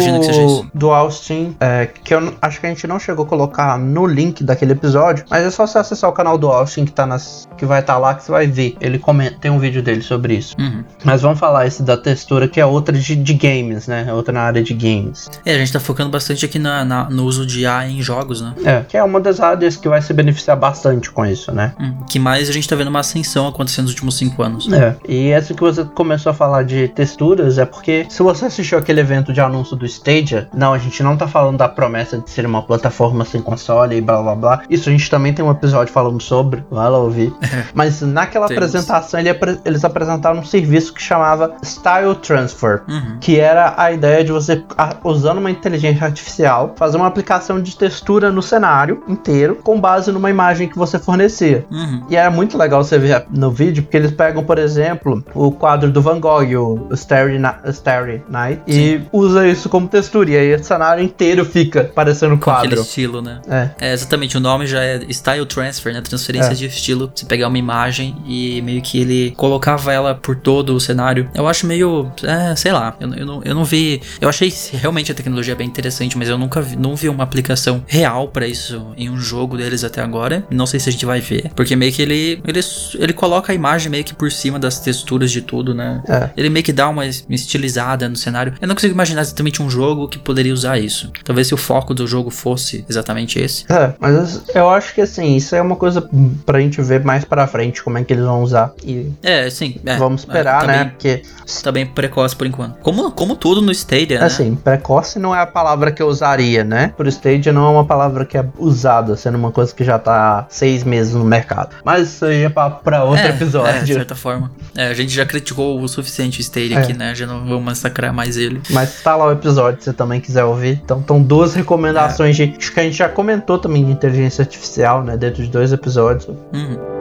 [0.74, 4.42] do Austin é, que eu acho que a gente não chegou a colocar no link
[4.44, 7.66] daquele episódio, mas é só você acessar o canal do Austin que tá nas que
[7.66, 8.76] vai estar lá que você vai ver.
[8.80, 10.54] Ele comenta, tem um vídeo dele sobre isso.
[10.58, 10.84] Uhum.
[11.04, 14.04] Mas vamos falar esse da textura que é outra de, de games, né?
[14.08, 15.28] É outra na área de games.
[15.44, 18.40] É, a gente tá focando bastante aqui na, na- no uso de IA em jogos,
[18.40, 18.54] né?
[18.64, 21.72] É, que é uma das áreas que vai se beneficiar bastante com isso, né?
[21.80, 24.70] Hum, que mais a gente tá vendo uma ascensão acontecendo nos últimos cinco anos.
[24.72, 28.78] É, e essa que você começou a falar de texturas é porque se você assistiu
[28.78, 32.30] aquele evento de anúncio do Stadia, não, a gente não tá falando da promessa de
[32.30, 34.62] ser uma plataforma sem console e blá blá blá.
[34.70, 36.37] Isso a gente também tem um episódio falando sobre,
[36.70, 37.32] vai lá ouvir.
[37.74, 38.62] Mas naquela Temos.
[38.64, 39.28] apresentação ele
[39.64, 42.82] eles apresentaram um serviço que chamava Style Transfer.
[42.88, 43.18] Uhum.
[43.20, 44.62] Que era a ideia de você,
[45.04, 50.30] usando uma inteligência artificial, fazer uma aplicação de textura no cenário inteiro, com base numa
[50.30, 51.66] imagem que você fornecia.
[51.70, 52.02] Uhum.
[52.08, 55.90] E era muito legal você ver no vídeo, porque eles pegam, por exemplo, o quadro
[55.90, 60.30] do Van Gogh, o Starry, Na- Starry Night, e usa isso como textura.
[60.30, 62.82] E aí o cenário inteiro fica parecendo um Com aquele quadro.
[62.82, 63.40] estilo, né?
[63.48, 63.70] É.
[63.80, 66.00] É, exatamente, o nome já é Style Transfer, né?
[66.28, 66.54] Transferência É.
[66.54, 67.10] de estilo.
[67.14, 71.30] Você pegar uma imagem e meio que ele colocava ela por todo o cenário.
[71.34, 72.10] Eu acho meio.
[72.22, 72.94] É, sei lá.
[73.00, 74.00] Eu, eu, não, eu não vi.
[74.20, 77.82] Eu achei realmente a tecnologia bem interessante, mas eu nunca vi, não vi uma aplicação
[77.86, 80.44] real pra isso em um jogo deles até agora.
[80.50, 81.50] Não sei se a gente vai ver.
[81.54, 82.60] Porque meio que ele, ele.
[82.98, 86.02] Ele coloca a imagem meio que por cima das texturas de tudo, né?
[86.08, 86.30] É.
[86.36, 88.54] Ele meio que dá uma es- estilizada no cenário.
[88.60, 91.10] Eu não consigo imaginar exatamente um jogo que poderia usar isso.
[91.24, 93.64] Talvez se o foco do jogo fosse exatamente esse.
[93.72, 96.06] É, mas eu acho que assim, isso é uma coisa
[96.44, 98.72] pra gente ver mais pra frente como é que eles vão usar.
[98.84, 99.76] E É, sim.
[99.84, 99.96] é.
[99.96, 100.78] vamos esperar, tá né?
[100.84, 101.22] Bem, Porque,
[101.62, 102.78] tá bem precoce por enquanto.
[102.80, 104.26] Como, como tudo no Stadia, né?
[104.26, 106.92] assim, precoce não é a palavra que eu usaria, né?
[106.96, 110.46] Por Stadia não é uma palavra que é usada, sendo uma coisa que já tá
[110.48, 111.76] seis meses no mercado.
[111.84, 113.94] Mas isso aí é pra, pra outro É, É, de episódio.
[113.94, 114.50] certa forma.
[114.76, 116.82] É, a gente já criticou o suficiente o Stadia É.
[116.82, 117.14] aqui, né?
[117.14, 118.60] Já não vou massacrar mais ele.
[118.70, 120.80] Mas tá lá o episódio, se você também quiser ouvir.
[120.84, 122.54] Então, estão duas recomendações de.
[122.58, 125.16] Acho que a gente já comentou também de inteligência artificial, né?
[125.16, 126.07] Dentro de dois episódios.
[126.54, 126.98] Uhum.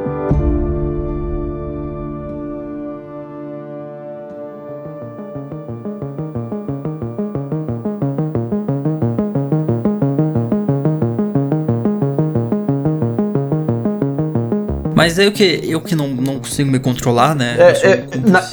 [14.95, 17.55] Mas eu que, eu que não, não consigo me controlar, né?
[17.55, 18.49] eu É, um é, na-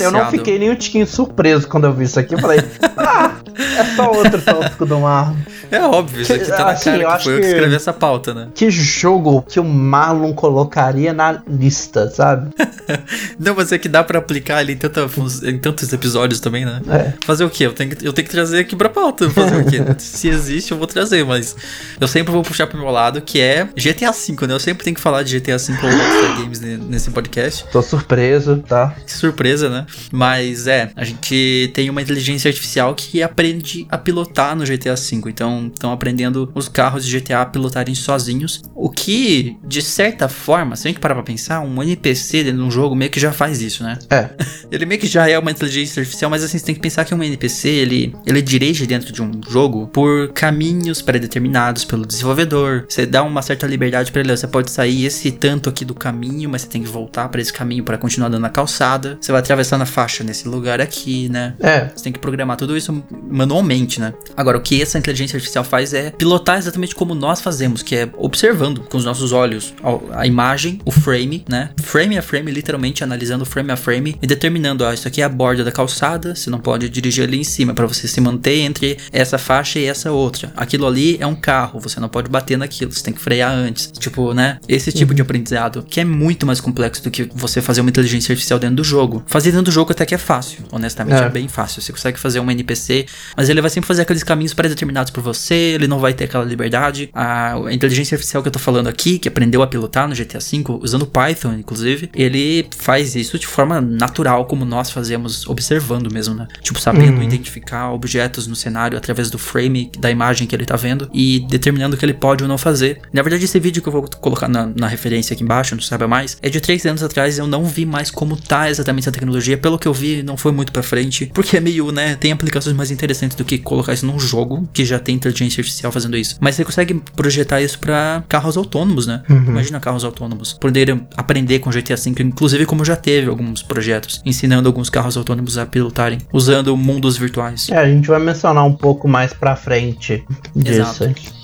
[0.00, 2.34] eu não fiquei nem um tiquinho surpreso quando eu vi isso aqui.
[2.34, 2.60] Eu falei,
[2.96, 5.36] ah, é só outro tópico do Marlon.
[5.70, 7.74] É óbvio, isso aqui tá na Assim, cara eu que acho foi eu que escrevi
[7.74, 8.48] essa pauta, né?
[8.54, 12.50] Que jogo que o Marlon colocaria na lista, sabe?
[13.38, 15.08] Não, mas é que dá pra aplicar ele em, tanta
[15.44, 16.80] em tantos episódios também, né?
[16.90, 17.12] É.
[17.24, 17.66] Fazer o quê?
[17.66, 19.28] Eu tenho, que, eu tenho que trazer aqui pra pauta.
[19.30, 19.78] Fazer o quê?
[19.98, 21.56] Se existe, eu vou trazer, mas
[22.00, 24.54] eu sempre vou puxar pro meu lado, que é GTA V, né?
[24.54, 27.64] Eu sempre tenho que falar de GTA V ou Rockstar Games ne- nesse podcast.
[27.72, 28.94] Tô surpreso, tá?
[29.06, 29.86] Que surpresa, né?
[30.10, 35.22] Mas é, a gente tem uma inteligência artificial que aprende a pilotar no GTA V.
[35.26, 38.62] Então, estão aprendendo os carros de GTA a pilotarem sozinhos.
[38.74, 42.64] O que, de certa forma, se a gente parar pra pensar, um NPC dentro de
[42.64, 43.98] um jogo meio que já faz isso, né?
[44.10, 44.30] É.
[44.70, 47.14] Ele meio que já é uma inteligência artificial, mas assim, você tem que pensar que
[47.14, 52.86] um NPC, ele, ele dirige dentro de um jogo por caminhos pré-determinados pelo desenvolvedor.
[52.88, 54.34] Você dá uma certa liberdade pra ele.
[54.34, 57.52] Você pode sair esse tanto aqui do caminho, mas você tem que voltar pra esse
[57.52, 59.18] caminho pra continuar dando a calçada.
[59.20, 61.54] Você vai atravessar na faixa nesse lugar aqui, né?
[61.60, 61.90] É.
[61.94, 64.12] Você tem que programar tudo isso manualmente, né?
[64.36, 68.08] Agora, o que essa inteligência artificial faz é pilotar exatamente como nós fazemos, que é
[68.16, 69.74] observando com os nossos olhos
[70.14, 71.70] a- imagem, o frame, né?
[71.82, 75.28] Frame a frame, literalmente analisando frame a frame e determinando, ó, isso aqui é a
[75.28, 78.96] borda da calçada, você não pode dirigir ali em cima para você se manter entre
[79.12, 80.52] essa faixa e essa outra.
[80.56, 83.90] Aquilo ali é um carro, você não pode bater naquilo, você tem que frear antes.
[83.98, 84.58] Tipo, né?
[84.68, 88.32] Esse tipo de aprendizado, que é muito mais complexo do que você fazer uma inteligência
[88.32, 89.22] artificial dentro do jogo.
[89.26, 91.26] Fazer dentro do jogo até que é fácil, honestamente, É.
[91.26, 91.80] é bem fácil.
[91.82, 93.06] Você consegue fazer um NPC,
[93.36, 96.44] mas ele vai sempre fazer aqueles caminhos pré-determinados por você, ele não vai ter aquela
[96.44, 97.10] liberdade.
[97.14, 100.78] A, inteligência artificial que eu tô falando aqui, que aprendeu a pilotar no GTA V,
[100.80, 106.46] usando Python, inclusive, ele faz isso de forma natural, como nós fazemos, observando mesmo, né?
[106.62, 107.22] Tipo, sabendo Uhum.
[107.22, 111.94] identificar objetos no cenário através do frame da imagem que ele tá vendo e determinando
[111.94, 113.00] o que ele pode ou não fazer.
[113.12, 116.06] Na verdade, esse vídeo que eu vou colocar na, na referência aqui embaixo, não saiba
[116.08, 117.38] mais, é de três anos atrás.
[117.38, 119.56] Eu não vi mais como tá exatamente essa tecnologia.
[119.58, 122.16] Pelo que eu vi, não foi muito pra frente, porque é meio, né?
[122.16, 123.01] Tem aplicações mais interessantes
[123.36, 126.36] do que colocar isso num jogo que já tem inteligência artificial fazendo isso.
[126.40, 129.22] Mas você consegue projetar isso pra carros autônomos, né?
[129.28, 134.68] Imagina carros autônomos poderem aprender com GTA V, inclusive como já teve alguns projetos ensinando
[134.68, 137.68] alguns carros autônomos a pilotarem usando mundos virtuais.
[137.70, 140.24] É, a gente vai mencionar um pouco mais pra frente
[140.54, 140.80] disso.
[140.80, 141.41] Exato.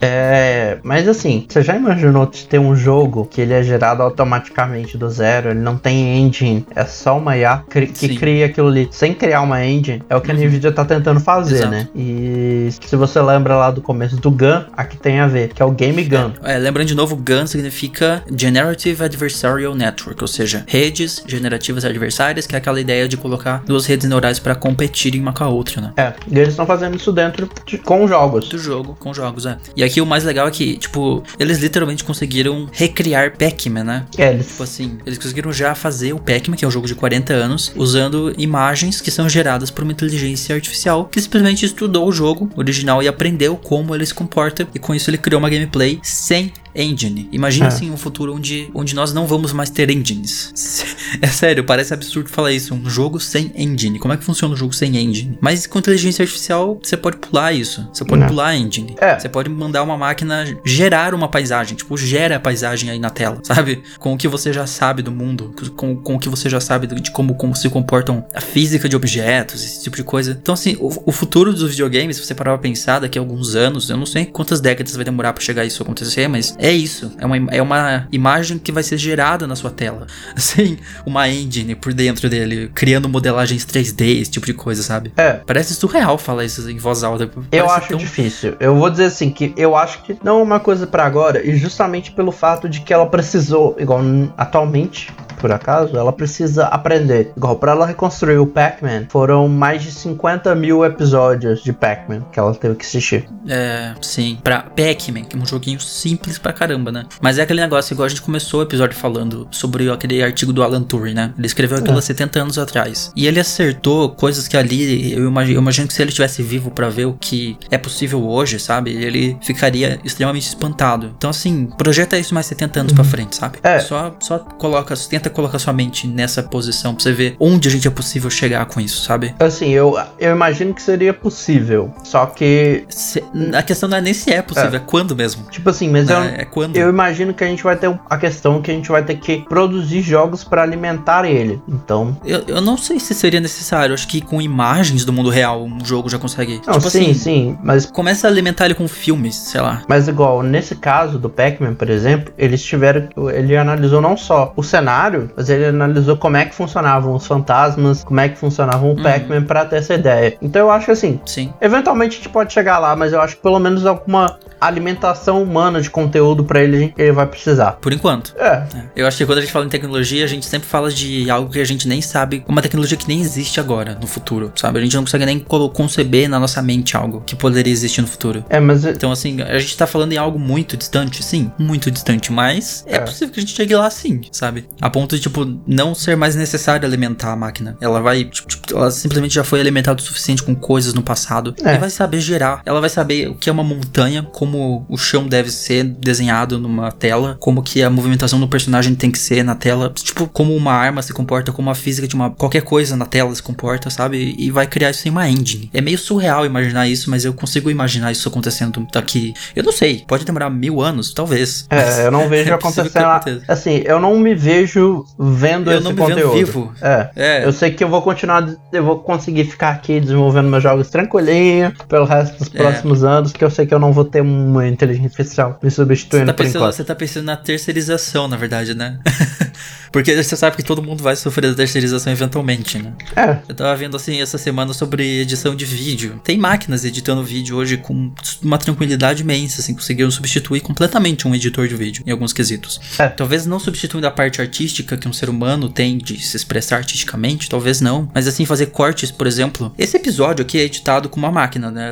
[0.00, 4.96] É, mas assim, você já imaginou de ter um jogo que ele é gerado automaticamente
[4.98, 8.14] do zero, ele não tem engine, é só uma IA que Sim.
[8.16, 10.02] cria aquilo ali sem criar uma engine?
[10.08, 10.44] É o que a Uhum.
[10.44, 11.70] Nvidia tá tentando fazer, Exato.
[11.70, 11.88] né?
[11.94, 15.64] E se você lembra lá do começo do GAN, aqui tem a ver, que é
[15.64, 16.34] o Game GAN.
[16.42, 22.54] É, lembrando de novo, GAN significa Generative Adversarial Network, ou seja, redes generativas adversárias, que
[22.54, 25.92] é aquela ideia de colocar duas redes neurais para competirem uma com a outra, né?
[25.96, 28.48] É, e eles estão fazendo isso dentro de, com jogos.
[28.48, 29.56] Do jogo, com jogos, é.
[29.74, 34.06] E aqui o mais legal é que, tipo, eles literalmente conseguiram recriar Pac-Man, né?
[34.16, 36.94] É, eles Tipo assim, eles conseguiram já fazer o Pac-Man, que é um jogo de
[36.94, 42.12] 40 anos, usando imagens que são geradas por uma inteligência artificial que simplesmente estudou o
[42.12, 45.98] jogo original e aprendeu como ele se comporta, e com isso ele criou uma gameplay
[46.02, 47.28] sem engine.
[47.32, 47.68] Imagina É.
[47.68, 50.52] assim um futuro onde, onde nós não vamos mais ter engines.
[51.22, 52.74] É sério, parece absurdo falar isso.
[52.74, 53.98] Um jogo sem engine.
[53.98, 55.38] Como é que funciona um jogo sem engine?
[55.40, 57.88] Mas com inteligência artificial, você pode pular isso.
[57.92, 58.28] Você pode Não.
[58.28, 58.96] pular a engine.
[59.00, 59.16] É.
[59.18, 61.76] Você pode mandar uma máquina gerar uma paisagem.
[61.76, 63.82] Tipo, gera a paisagem aí na tela, sabe?
[64.00, 65.54] Com o que você já sabe do mundo.
[65.76, 68.96] Com, com o que você já sabe de como, como se comportam a física de
[68.96, 70.36] objetos, esse tipo de coisa.
[70.42, 73.54] Então, assim, o, o futuro dos videogames, se você parar pra pensar, daqui a alguns
[73.54, 77.12] anos, eu não sei quantas décadas vai demorar pra chegar isso acontecer, mas é isso.
[77.18, 80.06] É uma, é uma imagem que vai ser gerada na sua tela.
[80.36, 85.12] Sem uma engine por dentro dele, criando modelagens 3D, esse tipo de coisa, sabe?
[85.16, 87.24] É, Parece surreal falar isso em voz alta.
[87.24, 88.56] Eu Parece acho tão- difícil.
[88.60, 91.56] Eu vou dizer assim que eu acho que não é uma coisa pra agora e
[91.56, 94.00] justamente pelo fato de que ela precisou, igual
[94.36, 95.12] atualmente,
[95.46, 97.32] por acaso, ela precisa aprender.
[97.36, 102.38] Igual, pra ela reconstruir o Pac-Man, foram mais de 50 mil episódios de Pac-Man que
[102.40, 103.28] ela teve que assistir.
[103.48, 104.38] É, sim.
[104.42, 107.04] Pra Pac-Man, que é um joguinho simples pra caramba, né?
[107.20, 110.64] Mas é aquele negócio, igual a gente começou o episódio falando sobre aquele artigo do
[110.64, 111.32] Alan Turing, né?
[111.38, 111.98] Ele escreveu aquilo É.
[112.00, 113.12] há 70 anos atrás.
[113.14, 116.72] E ele acertou coisas que ali, eu imagino, eu imagino que se ele estivesse vivo
[116.72, 118.90] pra ver o que é possível hoje, sabe?
[118.90, 121.12] Ele ficaria extremamente espantado.
[121.16, 123.58] Então, assim, projeta isso mais 70 anos pra frente, sabe?
[123.62, 123.78] É.
[123.78, 127.86] Só, só coloca, tenta colocar sua mente nessa posição pra você ver onde a gente
[127.86, 129.34] é possível chegar com isso, sabe?
[129.38, 131.92] Assim, eu, eu imagino que seria possível.
[132.02, 133.22] Só que, Se-
[133.54, 135.44] a questão não é nem se é possível, é, quando mesmo.
[135.50, 136.76] tipo assim, mas eu, É, é quando.
[136.76, 139.42] eu imagino que a gente vai ter a questão que a gente vai ter que
[139.48, 141.60] produzir jogos pra alimentar ele.
[141.68, 143.94] Então, Eu, eu não sei se seria necessário.
[143.94, 146.60] Acho que com imagens do mundo real um jogo já consegue.
[146.66, 149.82] não, tipo sim, assim, sim, mas começa a alimentar ele com filmes, sei lá.
[149.88, 153.08] Mas igual, nesse caso do Pac-Man, por exemplo, eles tiveram.
[153.34, 158.04] Ele analisou não só o cenário, mas ele analisou como é que funcionavam os fantasmas,
[158.04, 160.36] como é que funcionavam o Pac-Man pra ter essa ideia.
[160.40, 161.52] Então eu acho que assim, Sim.
[161.60, 165.80] eventualmente a gente pode chegar lá, mas eu acho que pelo menos alguma alimentação humana
[165.80, 167.72] de conteúdo pra ele ele vai precisar.
[167.72, 168.34] Por enquanto.
[168.36, 168.66] É, É.
[168.96, 171.50] Eu acho que quando a gente fala em tecnologia, a gente sempre fala de algo
[171.50, 174.78] que a gente nem sabe, uma tecnologia que nem existe agora, no futuro, sabe?
[174.78, 178.44] A gente não consegue nem conceber na nossa mente algo que poderia existir no futuro.
[178.48, 182.32] é, mas Então, assim, a gente tá falando em algo muito distante, sim, muito distante,
[182.32, 183.00] mas é, É.
[183.00, 184.66] possível que a gente chegue lá sim, sabe?
[184.80, 187.76] A ponto de, tipo, não ser mais necessário alimentar a máquina.
[187.80, 191.54] Ela vai, tipo, tipo, ela simplesmente já foi alimentada o suficiente com coisas no passado.
[191.62, 191.74] É.
[191.74, 192.62] E vai saber gerar.
[192.64, 196.90] Ela vai saber o que é uma montanha, como o chão deve ser desenhado numa
[196.90, 200.72] tela, como que a movimentação do personagem tem que ser na tela, tipo, como uma
[200.72, 204.34] arma se comporta, como a física de uma qualquer coisa na tela se comporta, sabe?
[204.38, 205.70] E vai criar isso em uma engine.
[205.72, 209.34] É meio surreal imaginar isso, mas eu consigo imaginar isso acontecendo daqui.
[209.54, 211.66] Eu não sei, pode demorar mil anos, talvez.
[211.70, 213.24] é, eu não vejo é que acontecendo lá.
[213.48, 216.32] Assim, eu não me vejo vendo Eu esse me vendo conteúdo.
[216.34, 216.72] vivo.
[216.80, 217.10] É.
[217.16, 220.88] É, Eu sei que eu vou continuar, eu vou conseguir ficar aqui desenvolvendo meus jogos
[220.90, 222.58] tranquilinho pelo resto dos É.
[222.58, 225.76] próximos anos, que eu sei que eu não vou ter uma inteligência artificial me Você
[225.76, 228.98] substituindo tá, por pensando, você tá pensando na terceirização, na verdade, né?
[229.92, 232.92] Porque você sabe que todo mundo vai sofrer da terceirização eventualmente, né?
[233.14, 236.20] É, Eu tava vendo assim essa semana sobre edição de vídeo.
[236.22, 241.66] Tem máquinas editando vídeo hoje com uma tranquilidade imensa, assim, conseguiram substituir completamente um editor
[241.68, 242.80] de vídeo em alguns quesitos.
[242.98, 243.08] É.
[243.08, 247.48] Talvez não substituindo a parte artística que um ser humano tem de se expressar artisticamente,
[247.48, 248.10] talvez não.
[248.14, 249.72] Mas assim, fazer cortes, por exemplo.
[249.78, 251.90] Esse episódio aqui é editado com uma máquina, né?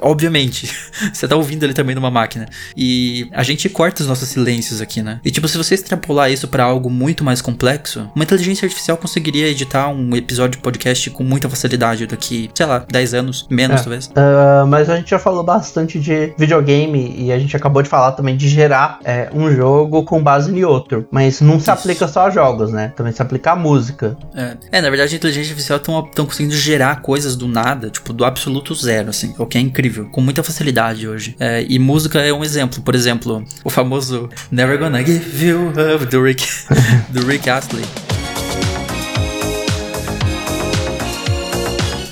[0.00, 0.70] Obviamente.
[1.12, 2.48] você tá ouvindo ele também numa máquina.
[2.76, 5.20] E a gente corta os nossos silêncios aqui, né?
[5.24, 9.48] E tipo, se você extrapolar isso pra algo muito mais complexo, uma inteligência artificial conseguiria
[9.48, 13.84] editar um episódio de podcast com muita facilidade daqui, sei lá, 10 anos, menos É.
[13.84, 14.10] talvez.
[14.14, 18.12] ah, mas a gente já falou bastante de videogame e a gente acabou de falar
[18.12, 21.06] também de gerar é, um jogo com base em outro.
[21.10, 21.70] Mas não se Isso.
[21.72, 22.92] aplica só a jogos, né?
[22.96, 24.16] Também se aplica a música.
[24.34, 24.56] É.
[24.72, 28.74] É, na verdade, a inteligência artificial estão conseguindo gerar coisas do nada, tipo, do absoluto
[28.74, 31.34] zero, assim, o que é incrível, com muita facilidade hoje.
[31.40, 32.82] É, e música é um exemplo.
[32.82, 36.44] Por exemplo, o famoso Never Gonna Give You Up do Rick,
[37.10, 37.84] do Rick Astley.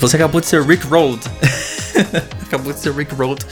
[0.01, 1.23] Você acabou de ser Rick Rolled.
[2.43, 3.45] acabou de ser Rick Rolled.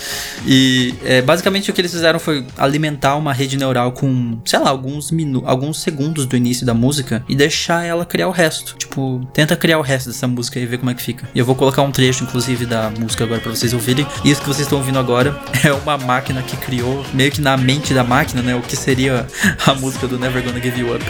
[0.47, 4.69] E é, basicamente o que eles fizeram foi alimentar uma rede neural com, sei lá,
[4.69, 8.77] alguns minu alguns segundos do início da música e deixar ela criar o resto.
[8.77, 11.29] Tipo, tenta criar o resto dessa música e ver como é que fica.
[11.35, 14.07] E eu vou colocar um trecho, inclusive, da música agora pra vocês ouvirem.
[14.25, 17.57] E isso que vocês estão ouvindo agora é uma máquina que criou, meio que na
[17.57, 18.55] mente da máquina, né?
[18.55, 19.27] O que seria
[19.67, 21.05] a música do Never Gonna Give You Up.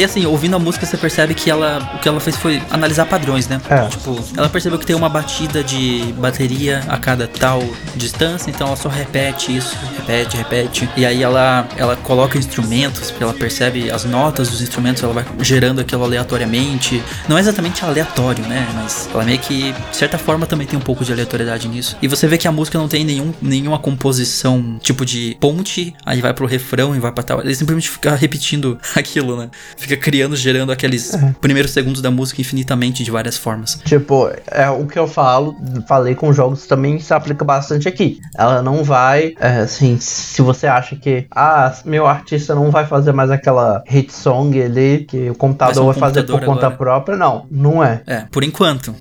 [0.00, 3.04] E assim, ouvindo a música, você percebe que ela, o que ela fez foi analisar
[3.04, 3.60] padrões, né?
[3.68, 3.86] É.
[3.86, 7.62] Tipo, ela percebeu que tem uma batida de bateria a cada tal
[7.94, 10.88] distância, então ela só repete isso, repete, repete.
[10.96, 15.82] E aí ela, ela coloca instrumentos, ela percebe as notas dos instrumentos, ela vai gerando
[15.82, 17.02] aquilo aleatoriamente.
[17.28, 18.66] Não é exatamente aleatório, né?
[18.76, 21.98] Mas ela meio que, de certa forma, também tem um pouco de aleatoriedade nisso.
[22.00, 26.22] E você vê que a música não tem nenhum, nenhuma composição tipo de ponte, aí
[26.22, 27.42] vai pro refrão e vai pra tal.
[27.42, 29.50] Ele simplesmente fica repetindo aquilo, né?
[29.76, 33.80] Fica fica criando, gerando aqueles primeiros segundos da música infinitamente de várias formas.
[33.84, 35.54] Tipo, é o que eu falo,
[35.88, 38.20] falei com jogos também se aplica bastante aqui.
[38.36, 43.12] Ela não vai, é, assim, se você acha que, ah, meu artista não vai fazer
[43.12, 46.76] mais aquela hit song ali, que o computador Vai vai, um fazer por conta agora.
[46.76, 48.02] própria, não, não é.
[48.06, 48.94] É, por enquanto.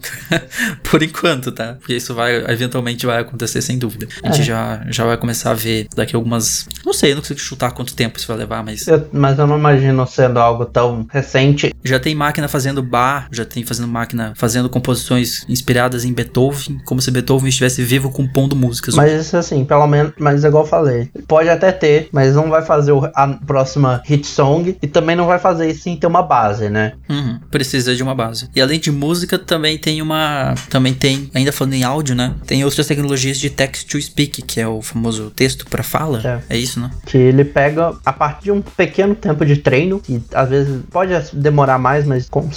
[0.89, 1.75] por enquanto, tá?
[1.79, 4.07] Porque isso vai, eventualmente vai acontecer sem dúvida.
[4.23, 4.45] A gente É.
[4.45, 6.67] já, já vai começar a ver daqui algumas.
[6.85, 8.87] Não sei, não consigo chutar quanto tempo isso vai levar, mas.
[8.87, 10.78] Eu- mas eu não imagino sendo algo tão
[11.09, 11.73] recente.
[11.83, 17.01] Já tem máquina fazendo bar, já tem fazendo máquina fazendo composições inspiradas em Beethoven, como
[17.01, 18.95] se Beethoven estivesse vivo compondo músicas.
[18.95, 22.63] Mas isso assim, pelo menos, mas igual eu falei, pode até ter, mas não vai
[22.63, 26.69] fazer a próxima hit song e também não vai fazer isso sem ter uma base,
[26.69, 26.93] né?
[27.09, 28.49] Uhum, precisa de uma base.
[28.55, 30.53] E além de música, também tem uma.
[30.69, 32.35] Também tem, ainda falando em áudio, né?
[32.45, 36.21] Tem outras tecnologias de text to speak, que é o famoso texto para fala.
[36.49, 36.55] É.
[36.55, 36.89] É isso, né?
[37.05, 41.13] Que ele pega a partir de um pequeno tempo de treino, que às vezes pode
[41.33, 42.49] demorar mais, mas com-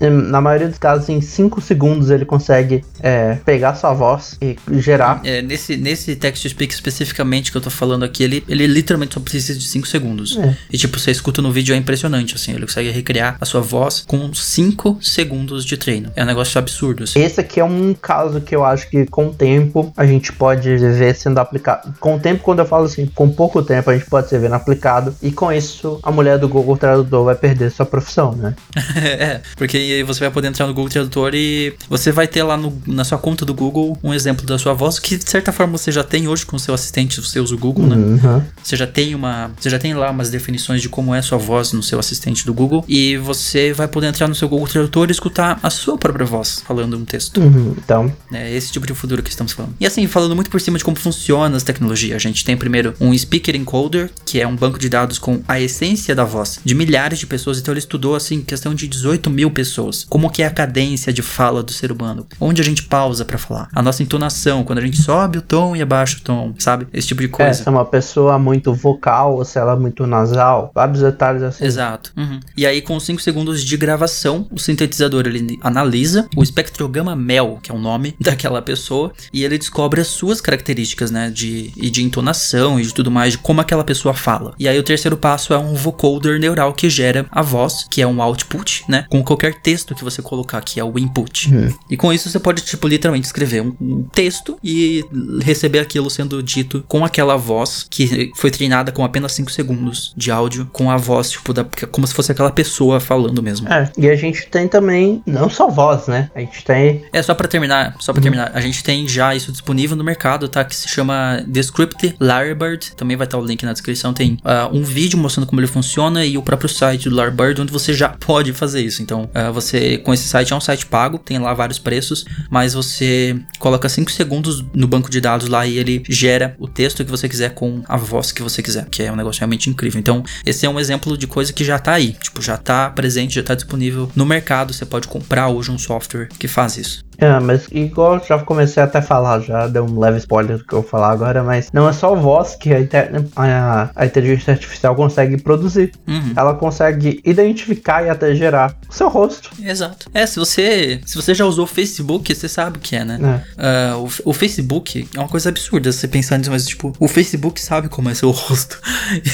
[0.00, 5.20] na maioria dos casos, em 5 segundos ele consegue é, pegar sua voz e gerar.
[5.24, 9.14] É, nesse, nesse text to speak especificamente que eu tô falando aqui, ele, ele literalmente
[9.14, 10.36] só precisa de 5 segundos.
[10.36, 10.56] É.
[10.70, 12.52] E tipo, você escuta no vídeo, é impressionante, assim.
[12.52, 16.10] Ele consegue recriar a sua voz com 5 segundos de treino.
[16.16, 17.20] É um negócio absurdo, assim.
[17.20, 20.76] Esse aqui é um caso que eu acho que com o tempo a gente pode
[20.76, 21.94] ver sendo aplicado.
[22.00, 24.54] Com o tempo, quando eu falo assim, com pouco tempo a gente pode ser vendo
[24.54, 25.14] aplicado.
[25.22, 28.54] E com isso, a mulher do Google Tradutor vai perder sua profissão, né?
[28.96, 32.56] é, porque aí você vai poder entrar no Google Tradutor e você vai ter lá
[32.56, 35.76] no- na sua conta do Google um exemplo da sua voz, que de certa forma
[35.78, 37.96] você já tem hoje com o seu assistente, você usa o Google, né?
[37.96, 38.42] Uhum.
[38.62, 39.50] Você já tem uma.
[39.58, 42.44] Você já tem lá umas definições de como é a sua voz no seu assistente
[42.46, 42.84] do Google.
[42.88, 46.62] E você vai poder entrar no seu Google Tradutor e escutar a sua própria voz
[46.66, 47.40] falando um texto.
[47.40, 47.74] Uhum.
[47.82, 49.74] Então, É esse tipo de futuro que estamos falando.
[49.80, 52.94] E assim, falando muito por cima de como funciona as tecnologias, a gente tem primeiro
[53.00, 56.74] um Speaker Encoder, que é um banco de dados com a essência da voz de
[56.74, 57.58] milhares de pessoas.
[57.58, 60.04] Então ele estudou, assim, questão de 18 mil pessoas.
[60.04, 62.26] Como que é a cadência de fala do ser humano.
[62.40, 63.68] Onde a gente pausa pra falar.
[63.74, 66.86] A nossa entonação, quando a gente sobe o tom e abaixa o tom, sabe?
[66.92, 67.54] Esse tipo de é, coisa.
[67.54, 71.64] se é uma pessoa muito vocal ou se ela é muito nasal, vários detalhes assim.
[71.64, 72.12] Exato.
[72.16, 72.40] Uhum.
[72.56, 77.70] E aí, com 5 segundos de gravação, o sintetizador ele analisa o espectrograma MEL, que
[77.70, 82.02] é o nome daquela pessoa, e ele descobre as suas características, né, de, e de
[82.02, 84.54] entonação e de tudo mais, de como aquela pessoa fala.
[84.58, 88.06] E aí, o terceiro passo é um vocoder neural que gera a voz, que é
[88.06, 91.50] um output, né, com qualquer texto que você colocar, que é o input.
[91.90, 95.04] E com isso, você pode, tipo, literalmente escrever um, um texto e
[95.42, 100.30] receber aquilo sendo dito com aquela voz que foi treinada com apenas 5 segundos de
[100.30, 103.68] áudio, com a voz, tipo, da, como se fosse aquela pessoa falando mesmo.
[103.68, 106.30] É, e a gente tem também, não só voz, né?
[106.34, 107.04] A gente tem.
[107.12, 110.48] É, só pra terminar, só pra terminar, a gente tem já isso disponível no mercado,
[110.48, 110.64] tá?
[110.64, 114.82] Que se chama Descript Lyrebird, também vai estar o link na descrição, tem ah, um
[114.82, 118.52] vídeo mostrando como ele funciona e o próprio site do Lyrebird, onde você já pode
[118.52, 119.02] fazer isso.
[119.02, 122.74] Então, ah, você, com esse site, é um site pago, tem lá vários preços, mas
[122.74, 127.10] você coloca 5 segundos no banco de dados lá e ele gera o texto que
[127.10, 129.98] você quiser com a voz que você quiser, que é um negócio realmente incrível.
[129.98, 133.34] Então, esse é um exemplo de coisa que já tá aí, tipo, já tá presente,
[133.34, 137.09] já tá disponível no mercado, você pode comprar hoje um software que faz isso.
[137.20, 140.72] É, mas igual já comecei até a falar, já deu um leve spoiler do que
[140.72, 142.96] eu vou falar agora, mas não é só voz que a, inte-
[143.36, 145.92] a- a inteligência artificial consegue produzir.
[146.06, 146.32] Uhum.
[146.36, 149.50] Ela consegue identificar e até gerar o seu rosto.
[149.62, 150.08] Exato.
[150.14, 153.18] É, se você, se você já usou o Facebook, você sabe o que é, né?
[153.18, 153.44] né?
[153.58, 157.60] Ah, o, o Facebook é uma coisa absurda você pensar nisso, mas tipo, o Facebook
[157.60, 158.78] sabe como é seu rosto.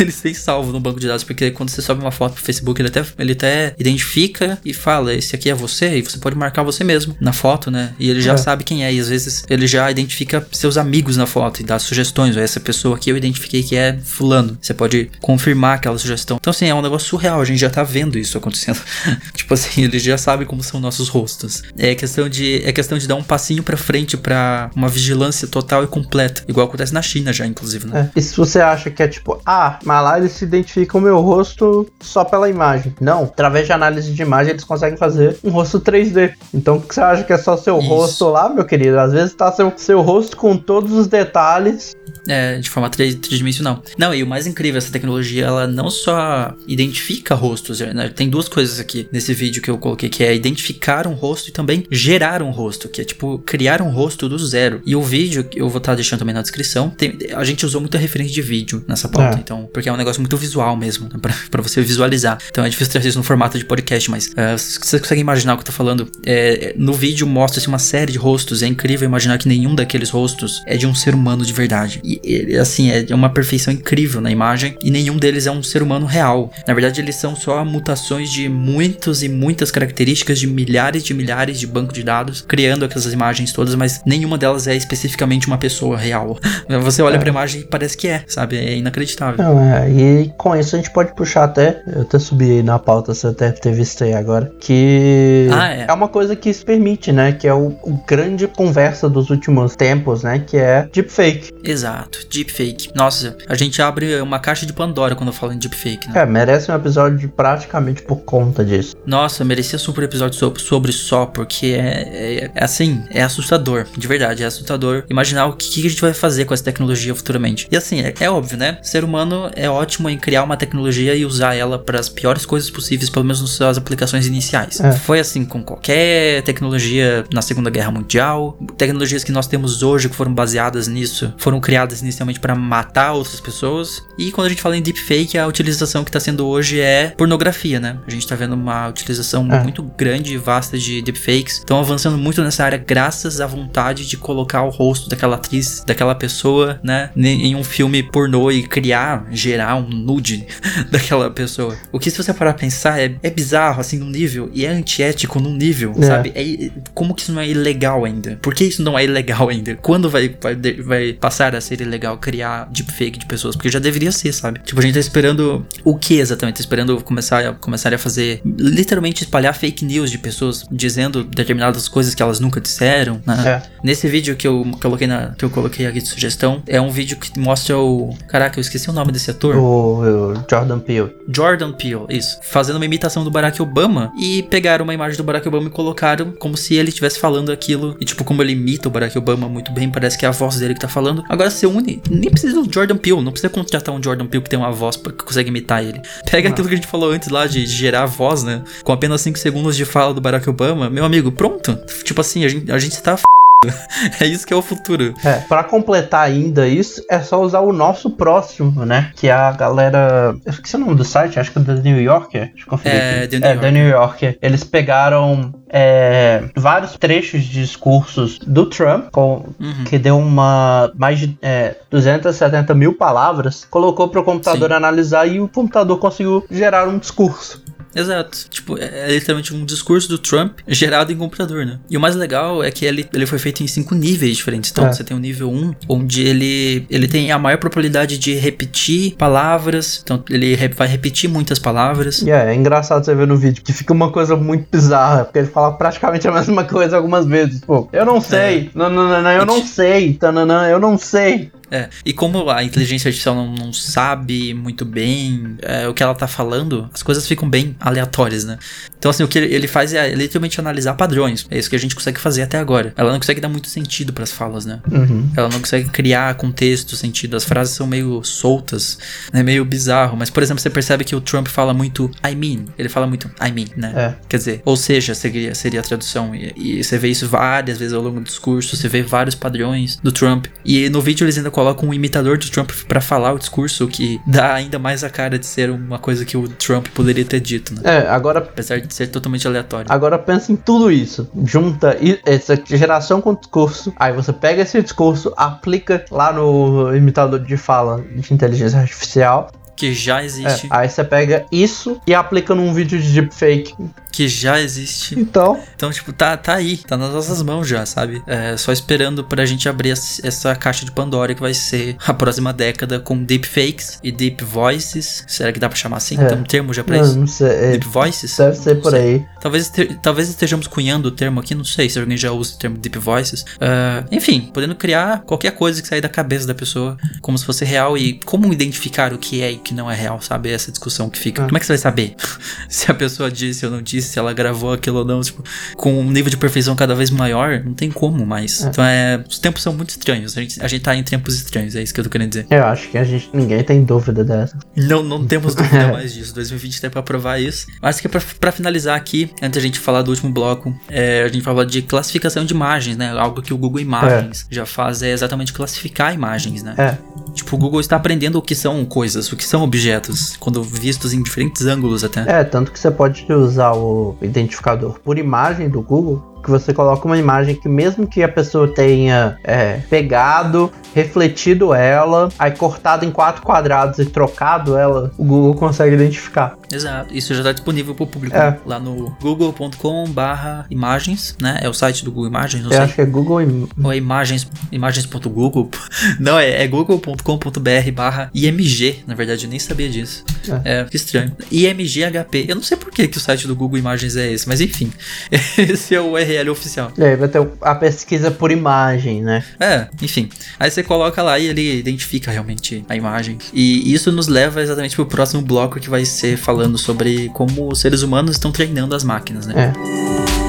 [0.01, 2.81] ele tem salvo no banco de dados, porque quando você sobe uma foto pro Facebook,
[2.81, 6.63] ele até, ele até identifica e fala: esse aqui é você, e você pode marcar
[6.63, 7.76] você mesmo na foto, né?
[7.99, 8.37] E ele já É.
[8.37, 11.79] sabe quem é, e às vezes ele já identifica seus amigos na foto e dá
[11.79, 12.37] sugestões.
[12.37, 14.57] Essa pessoa aqui eu identifiquei que é Fulano.
[14.61, 16.37] Você pode confirmar aquela sugestão.
[16.41, 18.81] Então, assim, é um negócio surreal, a gente já tá vendo isso acontecendo.
[19.35, 21.63] tipo assim, ele já sabe como são nossos rostos.
[21.79, 25.85] É questão de, é questão de dar um passinho pra frente pra uma vigilância total
[25.85, 26.43] e completa.
[26.49, 28.11] Igual acontece na China já, inclusive, né?
[28.15, 28.19] É.
[28.19, 31.21] E se você acha que é tipo, ah, mas lá eles se identificam o meu
[31.21, 32.95] rosto só pela imagem.
[33.01, 36.33] Não, através de análise de imagem eles conseguem fazer um rosto 3D.
[36.53, 37.89] Então o que você acha que é só seu Isso.
[37.89, 38.99] rosto lá, meu querido?
[39.01, 41.97] Às vezes tá seu, seu rosto com todos os detalhes.
[42.29, 43.83] É, de forma tri- tridimensional.
[43.97, 48.09] Não, e o mais incrível, essa tecnologia, ela não só identifica rostos, né?
[48.15, 51.53] Tem duas coisas aqui nesse vídeo que eu coloquei, que é identificar um rosto e
[51.53, 54.81] também gerar um rosto, que é tipo criar um rosto do zero.
[54.85, 57.81] E o vídeo, que eu vou estar deixando também na descrição, tem- a gente usou
[57.81, 59.41] muita referência de vídeo nessa pauta, É.
[59.41, 61.19] então, porque é um negócio muito visual mesmo, né?
[61.23, 62.39] pra, pra você visualizar.
[62.51, 65.55] Então é difícil trazer isso no formato de podcast, mas é, se você consegue imaginar
[65.55, 68.63] o que eu tô falando, é, no vídeo mostra mostra assim, uma série de rostos.
[68.63, 72.01] É incrível imaginar que nenhum daqueles rostos é de um ser humano de verdade.
[72.05, 74.77] E assim, é uma perfeição incrível na imagem.
[74.83, 76.51] E nenhum deles é um ser humano real.
[76.67, 81.61] Na verdade, eles são só mutações de muitos e muitas características de milhares de milhares
[81.61, 85.97] de bancos de dados, criando aquelas imagens todas, mas nenhuma delas é especificamente uma pessoa
[85.97, 86.39] real.
[86.83, 87.19] Você olha É.
[87.19, 88.57] pra imagem e parece que é, sabe?
[88.57, 89.43] É inacreditável.
[89.45, 92.79] Não, é, e com isso a gente pode puxar até, eu até subi aí na
[92.79, 95.93] pauta, você até ter visto aí agora, que Ah, é.
[95.93, 100.23] uma coisa que isso permite, né, que é o, o grande conversa dos últimos tempos,
[100.23, 101.51] né, que é deepfake.
[101.63, 102.91] Exato, deepfake.
[102.95, 106.23] Nossa, a gente abre uma caixa de Pandora quando eu falo em deepfake, né?
[106.23, 108.95] É, merece um episódio praticamente por conta disso.
[109.07, 114.07] Nossa, merecia super episódio so- sobre só, porque é, é- é assim, é assustador, de
[114.07, 117.69] verdade, é assustador imaginar o que, que a gente vai fazer com essa tecnologia futuramente.
[117.71, 118.79] E assim, é, é óbvio, né?
[118.83, 122.71] Ser humano é ótimo em criar uma tecnologia e usar ela para as piores coisas
[122.71, 124.81] possíveis, pelo menos nas suas aplicações iniciais.
[124.81, 124.93] É.
[124.93, 130.17] Foi assim com qualquer tecnologia na Segunda Guerra Mundial, tecnologias que nós temos hoje que
[130.17, 134.03] foram baseadas nisso, foram criadas inicialmente para matar outras pessoas.
[134.19, 137.81] E quando a gente fala em deepfake, a utilização que está sendo hoje é pornografia,
[137.81, 137.99] né?
[138.07, 139.63] A gente tá vendo uma utilização É.
[139.63, 141.59] muito grande e vasta de deepfakes.
[141.59, 146.15] Estão avançando muito nessa área graças à vontade de colocar o rosto daquela atriz, daquela
[146.15, 150.47] pessoa, né, em um filme pornô e criar, gerar um nude
[150.91, 151.77] daquela pessoa.
[151.93, 154.69] O que se você parar pra pensar é, é bizarro, assim, num nível, e é
[154.69, 156.03] antiético num nível, É.
[156.07, 156.33] sabe?
[156.35, 158.39] É, como que isso não é ilegal ainda?
[158.41, 159.75] Por que isso não é ilegal ainda?
[159.77, 163.57] Quando vai, vai, vai passar a ser ilegal criar deepfake de pessoas?
[163.57, 164.61] Porque já deveria ser, sabe?
[164.61, 166.57] Tipo, a gente tá esperando o que exatamente?
[166.57, 171.89] Tá esperando começar a, começar a fazer, literalmente espalhar fake news de pessoas dizendo determinadas
[171.89, 173.43] coisas que elas nunca disseram, né?
[173.47, 173.63] É.
[173.83, 177.17] Nesse vídeo que eu coloquei na, que eu coloquei aqui de sugestão, é um vídeo
[177.17, 179.57] que mostra o, caraca, eu esqueci o nome desse ator.
[179.57, 181.15] O, o Jordan Peele.
[181.33, 182.39] Jordan Peele, isso.
[182.43, 186.33] Fazendo uma imitação do Barack Obama e pegaram uma imagem do Barack Obama e colocaram
[186.33, 187.97] como se ele estivesse falando aquilo.
[188.01, 190.57] E tipo, como ele imita o Barack Obama muito bem, parece que é a voz
[190.57, 191.25] dele que tá falando.
[191.29, 194.51] Agora você une, nem precisa do Jordan Peele, não precisa contratar um Jordan Peele que
[194.51, 196.01] tem uma voz que consegue imitar ele.
[196.31, 198.63] Pega aquilo que a gente falou antes lá de, gerar voz, né?
[198.85, 201.79] Com apenas 5 segundos de fala do Barack Obama, meu amigo, pronto.
[202.05, 203.23] Tipo assim, a gente, a gente tá f...
[204.21, 205.15] É isso que é o futuro.
[205.25, 209.11] É, pra completar ainda isso, é só usar o nosso próximo, né?
[209.17, 210.35] Que é a galera.
[210.45, 212.47] Eu esqueci o nome do site, acho que é da New Yorker.
[212.53, 212.99] Deixa eu conferir.
[212.99, 213.29] É, aqui.
[213.29, 214.39] The New é, da New Yorker.
[214.43, 219.85] Eles pegaram é, vários trechos de discursos do Trump, com- Uhum.
[219.85, 225.49] que deu uma mais de é, 270 mil palavras, colocou pro computador analisar e o
[225.49, 227.63] computador conseguiu gerar um discurso.
[227.97, 228.47] Exato.
[228.51, 231.79] Tipo, é, é literalmente um discurso do Trump gerado em computador, né?
[231.91, 234.71] E o mais legal é que ele, ele foi feito em cinco níveis diferentes.
[234.71, 234.93] Então, É.
[234.93, 240.01] você tem o nível 1, onde ele, ele tem a maior probabilidade de repetir palavras.
[240.03, 242.23] Então, ele re- vai repetir muitas palavras.
[242.23, 245.39] E é, é engraçado você ver no vídeo que fica uma coisa muito bizarra, porque
[245.39, 247.61] ele fala praticamente a mesma coisa algumas vezes.
[247.61, 251.51] Pô, eu não sei, não, não, não, não, eu não sei, tananã, eu não sei.
[251.71, 256.15] É, e como a inteligência artificial não, não sabe muito bem é, o que ela
[256.15, 258.59] tá falando, as coisas ficam bem aleatórias, né?
[258.99, 261.47] Então, assim, o que ele, faz é literalmente analisar padrões.
[261.51, 262.93] É isso que a gente consegue fazer até agora.
[262.97, 264.81] Ela não consegue dar muito sentido pras falas, né?
[264.91, 265.31] Uhum.
[265.37, 267.37] Ela não consegue criar contexto, sentido.
[267.37, 268.99] As frases são meio soltas,
[269.33, 269.43] né?
[269.43, 270.17] Meio bizarro.
[270.17, 272.65] Mas, por exemplo, você percebe que o Trump fala muito I mean.
[272.79, 273.93] Ele fala muito I mean, né?
[273.95, 274.15] É.
[274.29, 276.35] Quer dizer, ou seja, seria, seria a tradução.
[276.35, 278.77] E, e você vê isso várias vezes ao longo do discurso.
[278.77, 280.47] Você vê vários padrões do Trump.
[280.65, 283.89] E no vídeo eles ainda colocam um imitador do Trump pra falar o discurso, o
[283.89, 287.41] que dá ainda mais a cara de ser uma coisa que o Trump poderia ter
[287.41, 287.81] dito, né?
[287.83, 289.87] É, agora, Apesar de ser totalmente aleatório.
[289.91, 291.27] agora pensa em tudo isso.
[291.47, 291.97] Junta
[292.27, 298.05] essa geração com discurso, aí você pega esse discurso, aplica lá no imitador de fala
[298.15, 299.51] de inteligência artificial.
[299.75, 300.67] Que já É, existe.
[300.71, 303.75] aí você pega isso e aplica num vídeo de deepfake.
[304.17, 305.19] Que já existe.
[305.19, 308.23] Então, Então, tipo, tá, tá aí, tá nas nossas mãos já, sabe?
[308.27, 312.15] É, só esperando pra gente abrir ess- essa caixa de Pandora que vai ser a
[312.15, 315.23] próxima década com deepfakes e deep voices.
[315.29, 316.19] Será que dá pra chamar assim?
[316.19, 316.25] É.
[316.25, 317.19] Tem um termo já pra não, isso?
[317.19, 317.47] não sei.
[317.49, 318.35] é, Deep voices?
[318.39, 319.23] Deve ser por aí.
[319.41, 319.71] Talvez,
[320.03, 322.99] talvez estejamos cunhando o termo aqui, não sei se alguém já usa o termo deep
[322.99, 323.45] voices.
[323.61, 327.67] Ah, enfim, podendo criar qualquer coisa que sair da cabeça da pessoa como se fosse
[327.67, 330.51] real e como identificar o que é e o que não é real, sabe?
[330.51, 331.43] Essa discussão que fica.
[331.43, 331.45] Ah.
[331.47, 332.15] Como é que você vai saber
[332.69, 335.21] se a pessoa disse ou não disse, se ela gravou aquilo ou não?
[335.21, 335.43] Tipo,
[335.77, 338.63] com um nível de perfeição cada vez maior, não tem como mais.
[338.63, 339.23] Então é.
[339.29, 340.37] Os tempos são muito estranhos.
[340.37, 342.47] A gente, a gente tá em tempos estranhos, é isso que eu tô querendo dizer.
[342.51, 343.31] Eu acho que a gente.
[343.33, 344.59] Ninguém tem dúvida dessa.
[344.77, 346.35] Não, não temos dúvida mais disso.
[346.35, 347.67] 2020 tem pra provar isso.
[347.81, 351.29] Mas que pra, pra finalizar aqui, antes da gente falar do último bloco, é, a
[351.29, 353.11] gente fala de classificação de imagens, né?
[353.11, 356.75] Algo que o Google Imagens já faz é exatamente classificar imagens, né?
[356.79, 356.97] É.
[357.33, 361.13] Tipo, o Google está aprendendo o que são coisas, o que são objetos, quando vistos
[361.13, 362.25] em diferentes ângulos até.
[362.27, 367.05] É, tanto que você pode usar o identificador por imagem do Google que você coloca
[367.07, 373.11] uma imagem que mesmo que a pessoa tenha é, pegado, refletido ela, aí cortado em
[373.11, 376.57] quatro quadrados e trocado ela, o Google consegue identificar.
[376.73, 377.13] Exato.
[377.15, 378.59] Isso já está disponível para o público É.
[378.65, 381.59] lá no google.com barra imagens, né?
[381.61, 382.85] É o site do Google Imagens, não Eu sei.
[382.85, 385.69] acho que é Google Im- Ou é imagens, imagens.google.
[386.21, 389.03] Não, é, é google.com.br barra IMG.
[389.07, 390.25] Na verdade, eu nem sabia disso.
[390.65, 391.33] É, que estranho.
[391.51, 392.47] IMGHP.
[392.49, 394.93] Eu não sei por que, que o site do Google Imagens é esse, mas enfim.
[395.59, 396.93] Esse é o URL oficial.
[396.97, 399.45] E aí vai ter a pesquisa por imagem, né?
[399.59, 400.29] É, enfim.
[400.59, 403.39] Aí você coloca lá e ele identifica realmente a imagem.
[403.53, 407.81] E isso nos leva exatamente pro próximo bloco que vai ser falando sobre como os
[407.81, 409.73] seres humanos estão treinando as máquinas, né?
[409.73, 410.46] É.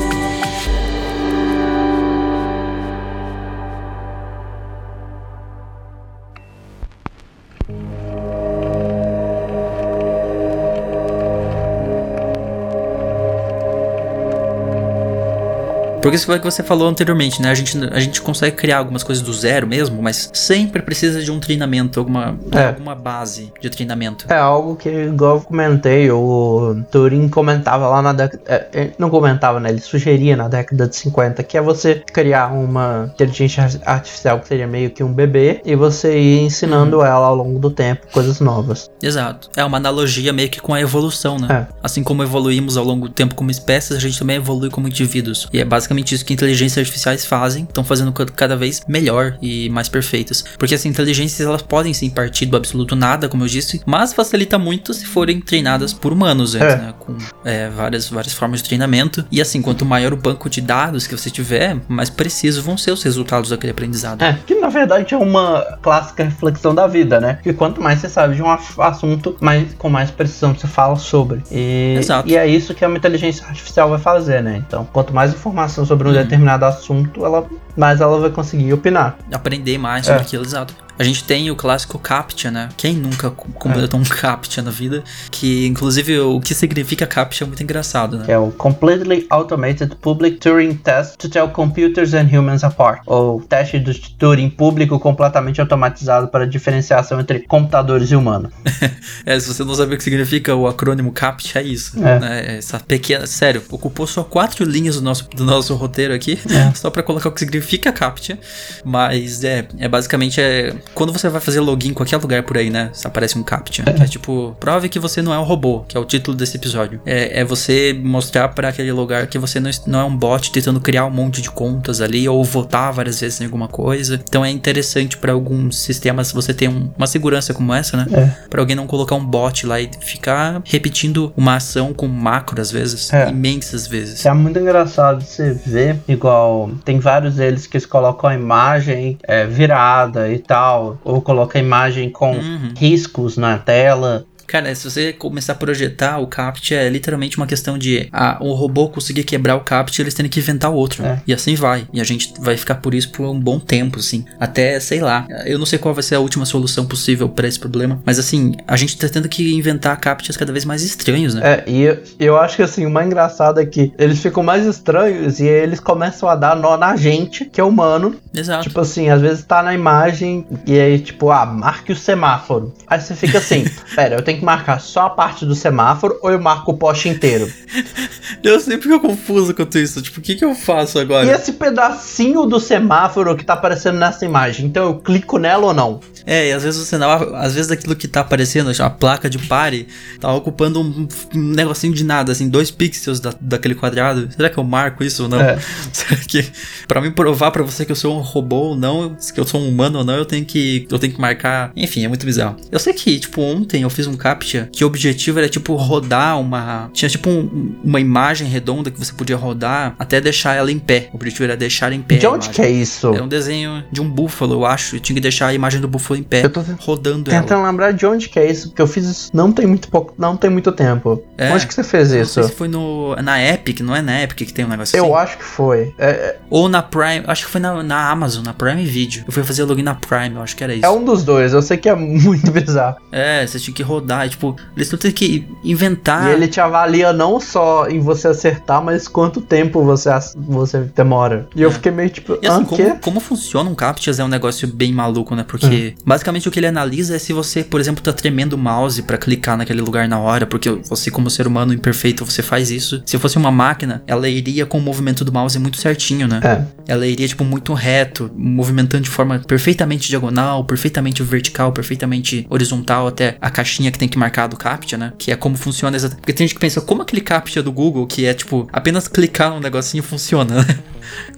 [16.08, 17.50] Porque isso foi o que você falou anteriormente, né?
[17.52, 21.32] A gente, a gente consegue criar algumas coisas do zero mesmo, mas sempre precisa de
[21.32, 22.68] um treinamento, alguma, É.
[22.68, 24.26] alguma base de treinamento.
[24.30, 28.42] É algo que, igual eu comentei, o Turing comentava lá na década.
[28.48, 29.70] é, ele não comentava, né?
[29.70, 34.48] Ele sugeria na década de 50 que é você criar uma inteligência ar- artificial que
[34.48, 38.40] seria meio que um bebê e você ir ensinando ela ao longo do tempo coisas
[38.40, 38.90] novas.
[39.02, 39.50] Exato.
[39.56, 41.48] É uma analogia meio que com a evolução, né?
[41.70, 41.74] É.
[41.84, 45.48] Assim como evoluímos ao longo do tempo como espécies, a gente também evolui como indivíduos.
[45.52, 49.70] E é basicamente isso que inteligências artificiais fazem, estão fazendo ca- cada vez melhor e
[49.70, 50.44] mais perfeitas.
[50.58, 54.58] Porque as inteligências elas podem sim partir do absoluto nada, como eu disse, mas facilita
[54.58, 56.78] muito se forem treinadas por humanos, antes, É.
[56.78, 56.94] né?
[57.00, 59.26] Com é, várias, várias formas de treinamento.
[59.32, 62.92] E assim, quanto maior o banco de dados que você tiver, mais precisos vão ser
[62.92, 64.22] os resultados daquele aprendizado.
[64.22, 67.40] É, que na verdade é uma clássica reflexão da vida, né?
[67.44, 71.42] Que quanto mais você sabe de um assunto, mais, com mais precisão você fala sobre.
[71.52, 72.28] E, Exato.
[72.30, 74.62] e é isso que uma inteligência artificial vai fazer, né?
[74.68, 79.18] Então, quanto mais informação sobre um determinado assunto, ela, mais ela vai conseguir opinar.
[79.34, 80.24] aprender mais sobre É.
[80.24, 80.76] aquilo, exato.
[81.00, 82.70] A gente tem o clássico CAPTCHA, né?
[82.78, 85.04] Quem nunca co- completou um CAPTCHA na vida?
[85.32, 88.26] Que, inclusive, o que significa CAPTCHA é muito engraçado, né?
[88.26, 93.02] Que é o Completely Automated Public Turing Test to Tell Computers and Humans Apart.
[93.06, 98.52] Ou teste do Turing público completamente automatizado para diferenciação entre computadores e humanos.
[99.26, 101.98] É, se você não sabe o que significa o acrônimo CAPTCHA, é isso.
[102.00, 102.20] É.
[102.20, 102.58] né?
[102.58, 103.28] Essa pequena...
[103.28, 106.72] Sério, ocupou só quatro linhas do nosso, do nosso roteiro aqui, É.
[106.76, 108.38] só pra colocar o que significa CAPTCHA.
[108.86, 110.40] Mas, é, é basicamente...
[110.40, 112.92] É, quando você vai fazer login em qualquer lugar por aí, né?
[113.04, 113.84] Aparece um CAPTCHA.
[113.94, 116.58] Que é tipo, prove que você não é um robô, que é o título desse
[116.58, 117.00] episódio.
[117.06, 120.80] É, é você mostrar pra aquele lugar que você não, não é um bot tentando
[120.80, 124.20] criar um monte de contas ali, ou votar várias vezes em alguma coisa.
[124.28, 128.06] Então é interessante pra alguns sistemas você ter um- uma segurança como essa, né?
[128.12, 128.48] É.
[128.50, 132.72] Pra alguém não colocar um bot lá e ficar repetindo uma ação com macro às
[132.72, 133.30] vezes, É.
[133.30, 134.26] imensas vezes.
[134.26, 139.46] É muito engraçado você ver, igual tem vários deles que eles colocam a imagem é,
[139.46, 142.74] virada e tal, ou colocam a imagem com Uhum.
[142.78, 144.26] riscos na tela.
[144.48, 148.54] Cara, se você começar a projetar o CAPTCHA, é literalmente uma questão de ah, o
[148.54, 151.06] robô conseguir quebrar o CAPTCHA, eles têm que inventar outro.
[151.06, 151.22] É.
[151.28, 151.86] E assim vai.
[151.92, 154.24] E a gente vai ficar por isso por um bom tempo, assim.
[154.40, 157.60] Até, sei lá, eu não sei qual vai ser a última solução possível pra esse
[157.60, 161.42] problema, mas assim, a gente tá tendo que inventar CAPTCHAs cada vez mais estranhos, né?
[161.44, 164.66] É, e eu, eu acho que assim, o mais engraçado é que eles ficam mais
[164.66, 168.16] estranhos e eles começam a dar nó na gente, que é humano.
[168.34, 168.64] Exato.
[168.64, 172.74] Tipo assim, às vezes tá na imagem e aí, tipo, ah, marque o semáforo.
[172.88, 176.32] Aí você fica assim, pera, eu tenho que marcar só a parte do semáforo ou
[176.32, 177.52] eu marco o poste inteiro?
[178.44, 180.02] Eu sempre fico confuso quanto isso.
[180.02, 181.26] Tipo, o que que eu faço agora?
[181.26, 185.74] E esse pedacinho do semáforo que tá aparecendo nessa imagem, então eu clico nela ou
[185.74, 186.00] não?
[186.26, 187.10] É, e às vezes você não.
[187.36, 189.88] Às vezes aquilo que tá aparecendo, a placa de pare,
[190.20, 194.30] tá ocupando um, um negocinho de nada, assim, dois pixels da, daquele quadrado.
[194.36, 195.40] Será que eu marco isso ou não?
[195.40, 195.58] É.
[195.94, 196.46] Será que.
[196.86, 199.62] Pra me provar pra você que eu sou um robô ou não, que eu sou
[199.62, 200.86] um humano ou não, eu tenho que.
[200.92, 201.72] Eu tenho que marcar.
[201.78, 202.58] Enfim, é muito bizarro.
[202.70, 206.40] Eu sei que, tipo, ontem eu fiz um captcha que o objetivo era, tipo, rodar
[206.40, 206.90] uma.
[206.94, 211.10] Tinha tipo um- uma imagem redonda que você podia rodar até deixar ela em pé.
[211.14, 212.18] O objetivo era deixar em pé.
[212.18, 212.54] De onde imagem.
[212.54, 213.14] que é isso?
[213.14, 214.96] Era um desenho de um búfalo, eu acho.
[214.96, 217.42] Eu tinha que deixar a imagem do búfalo em pé, Eu tô rodando ela.
[217.42, 220.14] tentando lembrar de onde que é isso, porque eu fiz isso não tem muito pouco,
[220.18, 221.24] não tem muito tempo.
[221.38, 221.52] É.
[221.52, 222.34] Onde que você fez Não isso?
[222.34, 225.06] sei se foi no, na Epic, não é na Epic que tem um negócio Eu
[225.16, 225.24] assim?
[225.24, 225.94] acho que foi.
[225.98, 229.24] É, é- Ou na Prime, acho que foi na, na Amazon, na Prime Video.
[229.28, 230.86] Eu fui fazer login na Prime, eu acho que era isso.
[230.86, 232.98] é um dos dois, eu sei que é muito bizarro.
[233.12, 236.30] É, você tinha que rodar tipo, eles estão tendo que inventar.
[236.30, 241.48] E ele te avalia não só em você acertar, mas quanto tempo você, você demora.
[241.56, 242.98] E eu fiquei meio tipo, E assim, ah, como, quê?
[243.02, 245.44] como funciona um CAPTCHAs é um negócio bem maluco, né?
[245.48, 249.02] Porque basicamente o que ele analisa é se você, por exemplo, tá tremendo o mouse
[249.02, 253.02] pra clicar naquele lugar na hora, porque você, como ser humano imperfeito, você faz isso.
[253.06, 256.40] Se fosse uma máquina, ela iria com o movimento do mouse muito certinho, né?
[256.44, 256.94] É.
[256.94, 263.38] Ela iria, tipo, muito reto, movimentando de forma perfeitamente diagonal, perfeitamente vertical, perfeitamente horizontal até
[263.42, 265.14] a caixinha que tem que marcar do CAPTCHA, né?
[265.18, 266.22] Que é como funciona exatamente.
[266.22, 269.52] Porque tem gente que pensa, como aquele CAPTCHA do Google, que é, tipo, apenas clicar
[269.52, 270.80] num negocinho funciona, né?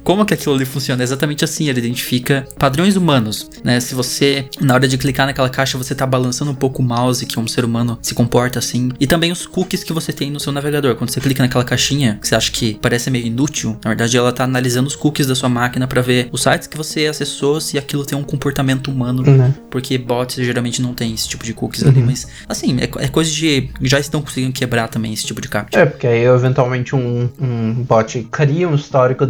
[0.04, 1.04] Como que aquilo ali funciona?
[1.04, 3.80] É exatamente assim, ele identifica padrões humanos, né?
[3.80, 7.26] Se você, na hora de clicar naquela caixa, você tá balançando um pouco o mouse,
[7.26, 8.92] que um ser humano se comporta assim.
[9.00, 10.96] E também os cookies que você tem no seu navegador.
[10.96, 14.32] Quando você clica naquela caixinha, que você acha que parece meio inútil, na verdade ela
[14.32, 17.78] tá analisando os cookies da sua máquina pra ver os sites que você acessou, se
[17.78, 19.24] aquilo tem um comportamento humano.
[19.24, 19.54] Né?
[19.70, 23.30] Porque bots geralmente não tem esse tipo de cookies ali, mas assim, é, é coisa
[23.32, 23.70] de.
[23.82, 25.80] Já estão conseguindo quebrar também esse tipo de captcha.
[25.80, 29.26] É, porque aí eventualmente um, um bot cria um histórico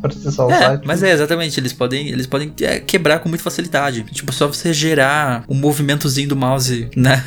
[0.00, 0.82] pra acessar o É, site.
[0.86, 4.04] mas é exatamente, eles podem, eles podem é, quebrar com muita facilidade.
[4.04, 7.24] Tipo, só você gerar um movimentozinho do mouse, né?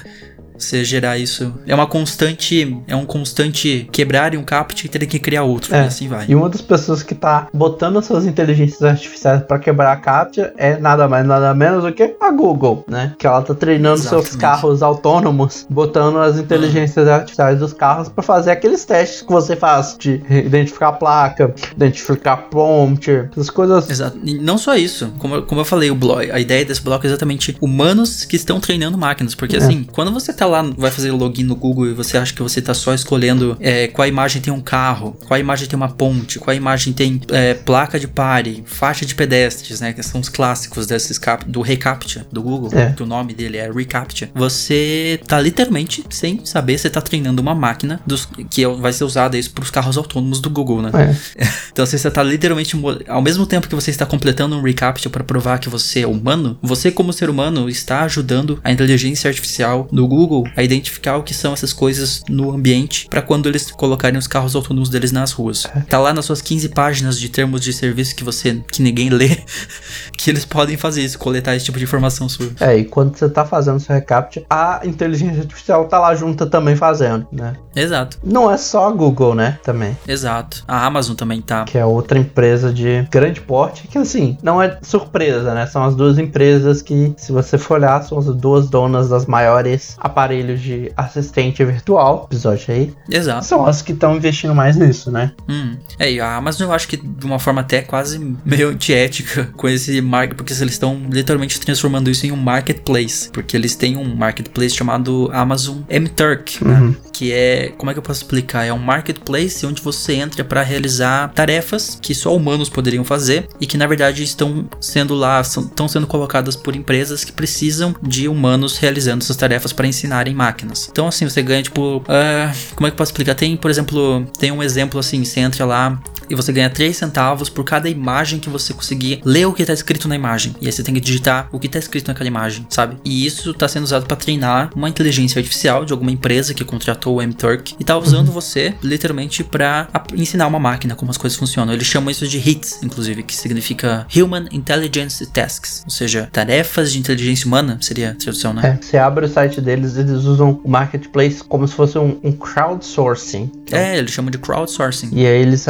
[0.58, 1.53] Você gerar isso.
[1.66, 2.78] É uma constante.
[2.88, 5.74] É um constante quebrar um captcha e ter que criar outro.
[5.76, 5.84] É.
[5.84, 6.26] E assim vai.
[6.28, 10.78] E uma das pessoas que tá botando suas inteligências artificiais pra quebrar a captcha é
[10.78, 13.14] nada mais nada menos do que a Google, né?
[13.18, 14.38] Que ela tá treinando seus Exatamente.
[14.41, 19.95] carros autônomos, botando as inteligências artificiais dos carros pra fazer aqueles testes que você faz
[19.99, 23.89] de identificar a placa, identificar prompt, essas coisas.
[23.89, 24.18] Exato.
[24.24, 27.05] E não só isso, como, eu- como eu falei, o bloco, a ideia desse bloco
[27.05, 29.36] é exatamente humanos que estão treinando máquinas.
[29.36, 29.60] Porque É.
[29.60, 32.61] assim, quando você tá lá, vai fazer login no Google e você acha que você
[32.61, 36.55] tá só escolhendo é, qual imagem tem um carro, qual imagem tem uma ponte, qual
[36.55, 39.93] imagem tem é, placa de pare, faixa de pedestres, né?
[39.93, 42.91] Que são os clássicos desses cap, do reCAPTCHA do Google, É.
[42.91, 44.29] que o nome dele é reCAPTCHA.
[44.35, 49.03] Você tá literalmente sem saber, você tá treinando uma máquina dos, que é- vai ser
[49.03, 50.91] usada isso pros carros autônomos do Google, né?
[50.93, 51.15] É.
[51.77, 52.75] Então você está literalmente
[53.07, 56.57] ao mesmo tempo que você está completando um recaptcha para provar que você é humano,
[56.59, 61.33] você como ser humano está ajudando a inteligência artificial do Google a identificar o que
[61.33, 65.65] são essas coisas no ambiente para quando eles colocarem os carros autônomos deles nas ruas.
[65.89, 69.38] Tá lá nas suas 15 páginas de termos de serviço que você que ninguém lê,
[70.17, 72.49] que eles podem fazer isso, coletar esse tipo de informação sua.
[72.59, 76.75] É, e quando você tá fazendo seu recaptcha, a inteligência artificial tá lá junta também
[76.75, 77.55] fazendo, né?
[77.75, 78.17] Exato.
[78.23, 79.59] Não é só a Google, né?
[79.63, 79.97] Também.
[80.07, 80.63] Exato.
[80.67, 81.63] A Amazon também tá.
[81.65, 85.65] que é outra empresa de grande porte, que assim, não é surpresa, né?
[85.67, 89.95] São as duas empresas que, se você for olhar, são as duas donas das maiores
[89.99, 90.26] aparelhos
[90.61, 93.45] de assistente virtual, episódio aí, Exato.
[93.45, 95.32] são as que estão investindo mais nisso, né?
[95.47, 95.75] Hum.
[95.99, 99.67] É, e a Amazon eu acho que de uma forma até quase meio antiética com
[99.67, 104.15] esse market, porque eles estão literalmente transformando isso em um marketplace, porque eles têm um
[104.15, 106.95] marketplace chamado Amazon M-Turk, né?
[107.13, 108.65] Que é, como é que eu posso explicar?
[108.65, 113.65] É um marketplace onde você entra para realizar tarefas que só humanos poderiam fazer e
[113.65, 118.28] que na verdade estão sendo lá, são- estão sendo colocadas por empresas que precisam de
[118.28, 119.88] humanos realizando essas tarefas para
[120.18, 120.88] ensinarem máquinas.
[120.91, 123.36] Então assim, você ganha tipo, ah, como é que eu posso explicar?
[123.36, 125.99] Tem, por exemplo, tem um exemplo assim, você entra lá
[126.30, 129.73] e você ganha 3 centavos por cada imagem que você conseguir ler o que tá
[129.73, 130.55] escrito na imagem.
[130.61, 132.97] E aí você tem que digitar o que tá escrito naquela imagem, sabe?
[133.03, 137.17] E isso tá sendo usado para treinar uma inteligência artificial de alguma empresa que contratou
[137.17, 141.73] o MTurk e tá usando você literalmente para ensinar uma máquina como as coisas funcionam.
[141.73, 146.99] Eles chamam isso de HITS, inclusive, que significa Human Intelligence Tasks, ou seja, tarefas de
[146.99, 148.78] inteligência humana, seria a tradução, né?
[148.80, 152.32] É, você abre o site deles, eles usam o marketplace como se fosse um, um
[152.32, 153.51] crowdsourcing.
[153.71, 155.09] É, eles chamam de crowdsourcing.
[155.11, 155.65] E aí eles,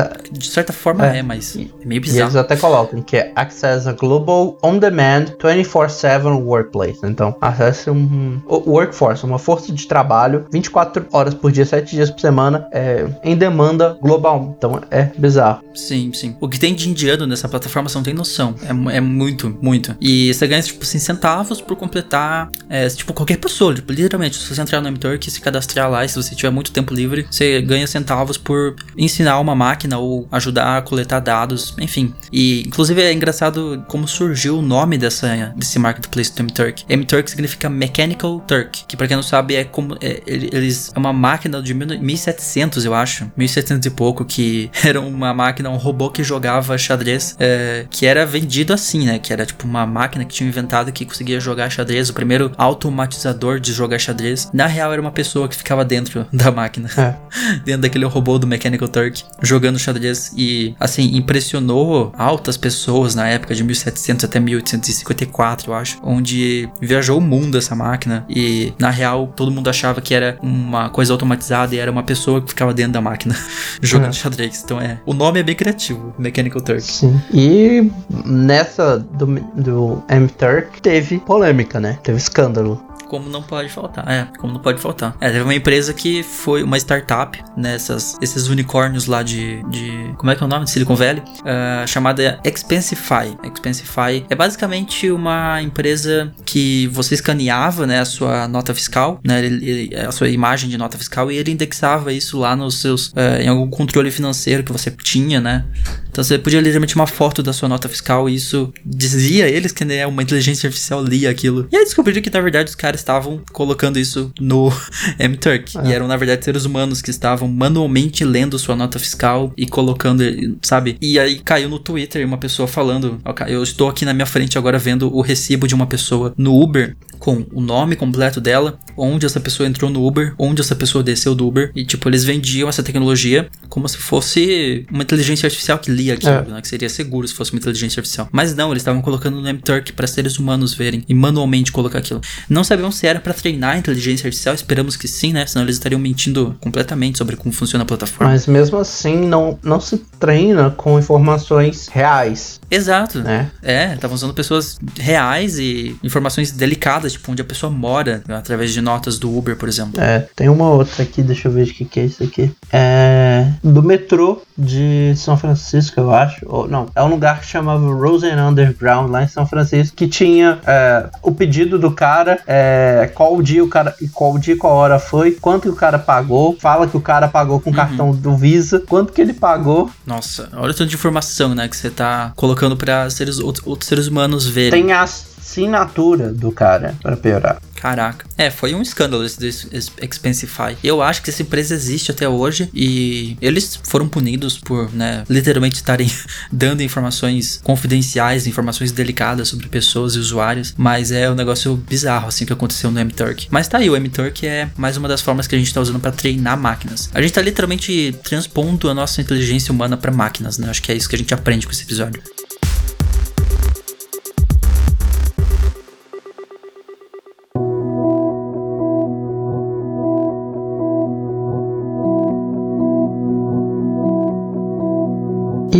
[0.47, 1.19] De certa forma É.
[1.19, 2.39] é, mas E- é meio e eles bizarro.
[2.39, 6.99] até colocam que é Access a Global On-Demand 24-7 Workplace.
[7.03, 12.19] Então, acesse um, workforce, uma força de trabalho 24 horas por dia, 7 dias por
[12.19, 14.55] semana, é, em demanda global.
[14.57, 15.61] Então, é bizarro.
[15.75, 16.35] Sim, sim.
[16.39, 18.55] O que tem de indiano nessa plataforma, você não tem noção.
[18.63, 19.95] É, é muito, muito.
[19.99, 23.73] E você ganha, tipo assim, centavos por completar, é, tipo, qualquer pessoa.
[23.75, 26.49] Tipo, literalmente, se você entrar no MTurk e se cadastrar lá, e se você tiver
[26.49, 31.73] muito tempo livre, você ganha centavos por ensinar uma máquina ou ajudar a coletar dados,
[31.79, 32.13] enfim.
[32.31, 36.83] E, inclusive, é engraçado como surgiu o nome dessa, desse marketplace do MTurk.
[36.89, 40.99] MTurk significa Mechanical Turk, que pra quem não sabe é como, é, ele- eles, é
[40.99, 46.09] uma máquina de 1700, eu acho, 1700 e pouco, que era uma máquina, um robô
[46.09, 49.19] que jogava xadrez, é, que era vendido assim, né?
[49.19, 53.59] Que era tipo uma máquina que tinha inventado que conseguia jogar xadrez, o primeiro automatizador
[53.59, 54.49] de jogar xadrez.
[54.53, 57.15] Na real, era uma pessoa que ficava dentro da máquina, É.
[57.65, 63.53] dentro daquele robô do Mechanical Turk, jogando xadrez e, assim, impressionou altas pessoas na época
[63.55, 69.31] de 1700 até 1854, eu acho, onde viajou o mundo essa máquina e, na real,
[69.35, 72.93] todo mundo achava que era uma coisa automatizada e era uma pessoa que ficava dentro
[72.93, 73.35] da máquina
[73.81, 74.13] jogando É.
[74.13, 74.61] xadrez.
[74.63, 76.81] Então é, o nome é bem criativo, Mechanical Turk.
[76.81, 77.21] Sim.
[77.33, 77.91] E
[78.25, 79.25] nessa do,
[79.55, 81.97] do M-Turk teve polêmica, né?
[82.03, 82.81] Teve escândalo.
[83.09, 84.07] Como não pode faltar.
[84.09, 85.15] É, como não pode faltar.
[85.21, 90.13] É, teve uma empresa que foi uma startup, nessas esses unicórnios lá de, de.
[90.17, 90.65] Como é que é o nome?
[90.65, 91.21] De Silicon Valley.
[91.45, 93.37] ah, chamada Expensify.
[93.43, 99.95] Expensify é basicamente uma empresa que você escaneava, né, a sua nota fiscal, né, ele-
[99.95, 103.11] a sua imagem de nota fiscal e ele indexava isso lá nos seus.
[103.15, 105.65] ah, em algum controle financeiro que você tinha, né?
[106.09, 109.85] Então você podia literalmente uma foto da sua nota fiscal e isso dizia eles que
[109.85, 111.67] né, uma inteligência artificial lia aquilo.
[111.71, 114.71] E aí descobriram que na verdade os caras estavam colocando isso no
[115.19, 115.77] M-Turk.
[115.85, 120.23] E eram na verdade seres humanos que estavam manualmente lendo sua nota fiscal e colocando,
[120.61, 120.97] sabe?
[121.01, 124.57] E aí caiu no Twitter uma pessoa falando: "Ok, Eu estou aqui na minha frente
[124.57, 129.25] agora vendo o recibo de uma pessoa no Uber com o nome completo dela, onde
[129.25, 131.71] essa pessoa entrou no Uber, onde essa pessoa desceu do Uber.
[131.75, 136.31] E, tipo, eles vendiam essa tecnologia como se fosse uma inteligência artificial que lia aquilo,
[136.33, 136.45] É.
[136.45, 136.61] né?
[136.61, 138.27] Que seria seguro se fosse uma inteligência artificial.
[138.31, 142.21] Mas não, eles estavam colocando no M-Turk para seres humanos verem e manualmente colocar aquilo.
[142.49, 145.45] Não sabemos se era para treinar a inteligência artificial, esperamos que sim, né?
[145.45, 148.31] Senão eles estariam mentindo completamente sobre como funciona a plataforma.
[148.31, 153.19] Mas mesmo assim, não, não se treina com informações reais, Exato.
[153.19, 153.51] né?
[153.61, 158.81] É, estavam usando pessoas reais e informações delicadas, tipo onde a pessoa mora, através de
[158.81, 160.01] notas do Uber, por exemplo.
[160.01, 162.51] É, tem uma outra aqui, deixa eu ver de que que é isso aqui.
[162.71, 166.45] É do metrô de São Francisco, eu acho.
[166.47, 170.59] Ou, não, é um lugar que chamava Rosen Underground, lá em São Francisco, que tinha
[170.65, 174.57] é, o pedido do cara, é, qual o dia o cara, e qual o dia
[174.57, 178.11] qual hora foi, quanto que o cara pagou, fala que o cara pagou com cartão
[178.11, 179.89] do Visa, quanto que ele pagou.
[180.05, 183.87] Nossa, olha o tanto de informação, né, que você tá colocando pra seres, outros, outros
[183.87, 184.83] seres humanos verem.
[184.83, 185.07] Tem a
[185.47, 187.61] assinatura do cara, pra piorar.
[187.75, 188.27] Caraca.
[188.37, 190.75] É, foi um escândalo esse, esse Expensify.
[190.83, 195.75] Eu acho que essa empresa existe até hoje e eles foram punidos por, né, literalmente
[195.75, 196.11] estarem
[196.51, 200.73] dando informações confidenciais, informações delicadas sobre pessoas e usuários.
[200.75, 203.47] Mas é um negócio bizarro, assim, que aconteceu no M-Turk.
[203.49, 205.99] Mas tá aí, o M-Turk é mais uma das formas que a gente tá usando
[205.99, 207.09] pra treinar máquinas.
[207.13, 210.69] A gente tá literalmente transpondo a nossa inteligência humana pra máquinas, né?
[210.69, 212.21] Acho que é isso que a gente aprende com esse episódio.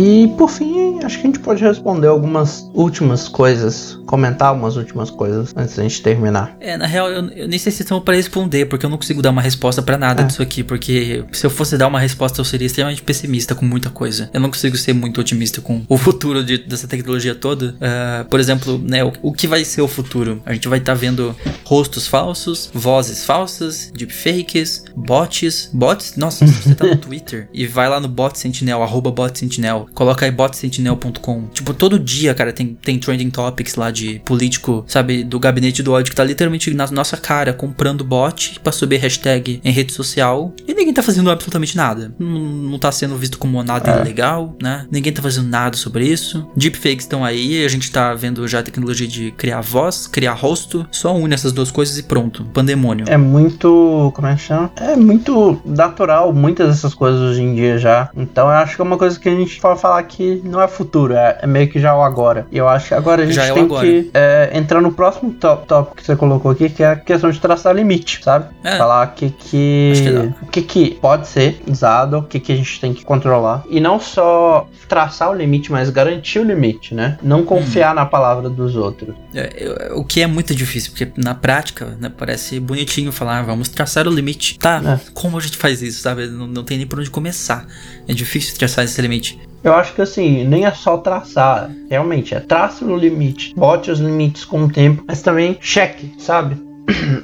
[0.00, 5.10] E por fim, acho que a gente pode responder algumas últimas coisas, comentar algumas últimas
[5.10, 6.56] coisas antes da gente terminar.
[6.60, 9.20] É, na real, eu, eu nem sei se estão pra responder, porque eu não consigo
[9.20, 10.24] dar uma resposta pra nada É.
[10.24, 13.90] disso aqui, porque se eu fosse dar uma resposta, eu seria extremamente pessimista com muita
[13.90, 14.30] coisa.
[14.32, 17.76] Eu não consigo ser muito otimista com o futuro de- dessa tecnologia toda.
[17.80, 20.42] Ah, por exemplo, né, o, o que vai ser o futuro?
[20.46, 25.68] A gente vai estar vendo rostos falsos, vozes falsas, deepfakes, bots.
[25.72, 26.16] Bots?
[26.16, 29.86] Nossa, se você tá no Twitter e vai lá no bot sentinel, arroba bot sentinel,
[29.94, 31.48] coloca aí botsentinel.com.
[31.52, 35.92] Tipo, todo dia, cara, tem, tem trending topics lá de político, sabe, do gabinete do
[35.92, 40.52] ódio que tá literalmente na nossa cara comprando bot pra subir hashtag em rede social
[40.66, 42.14] e ninguém tá fazendo absolutamente nada.
[42.18, 44.86] Não, não tá sendo visto como nada ilegal, né?
[44.90, 46.46] Ninguém tá fazendo nada sobre isso.
[46.56, 50.86] Deepfakes estão aí, a gente tá vendo já a tecnologia de criar voz, criar rosto.
[50.90, 52.44] Só une essas duas coisas e pronto.
[52.52, 53.06] Pandemônio.
[53.08, 54.12] É muito.
[54.14, 54.70] Como é que chama?
[54.76, 58.10] É muito natural muitas dessas coisas hoje em dia já.
[58.16, 60.68] Então eu acho que é uma coisa que a gente pode falar que não é
[60.68, 62.46] futuro, é, é meio que já o agora.
[62.50, 63.86] E eu acho que agora a gente Já é o tem agora.
[63.88, 67.30] Que é, entrar no próximo top, tópico que você colocou aqui, que é a questão
[67.30, 68.46] de traçar limite, sabe?
[68.64, 68.76] É.
[68.76, 70.20] Falar que, que, que dá.
[70.42, 73.64] o que, que pode ser usado, o que, que a gente tem que controlar.
[73.70, 77.18] E não só traçar o limite, mas garantir o limite, né?
[77.22, 79.14] Não confiar na palavra dos outros.
[79.34, 83.68] É, o que é muito difícil, porque na prática, né, parece bonitinho falar, "Ah, vamos
[83.68, 84.58] traçar o limite.
[84.58, 85.10] Tá, É.
[85.12, 86.26] como a gente faz isso, sabe?
[86.26, 87.66] Não, não tem nem por onde começar.
[88.06, 89.38] É difícil traçar esse limite.
[89.62, 93.98] Eu acho que assim, nem é só traçar, realmente, é trace o limite, bote os
[93.98, 96.67] limites com o tempo, mas também cheque, sabe?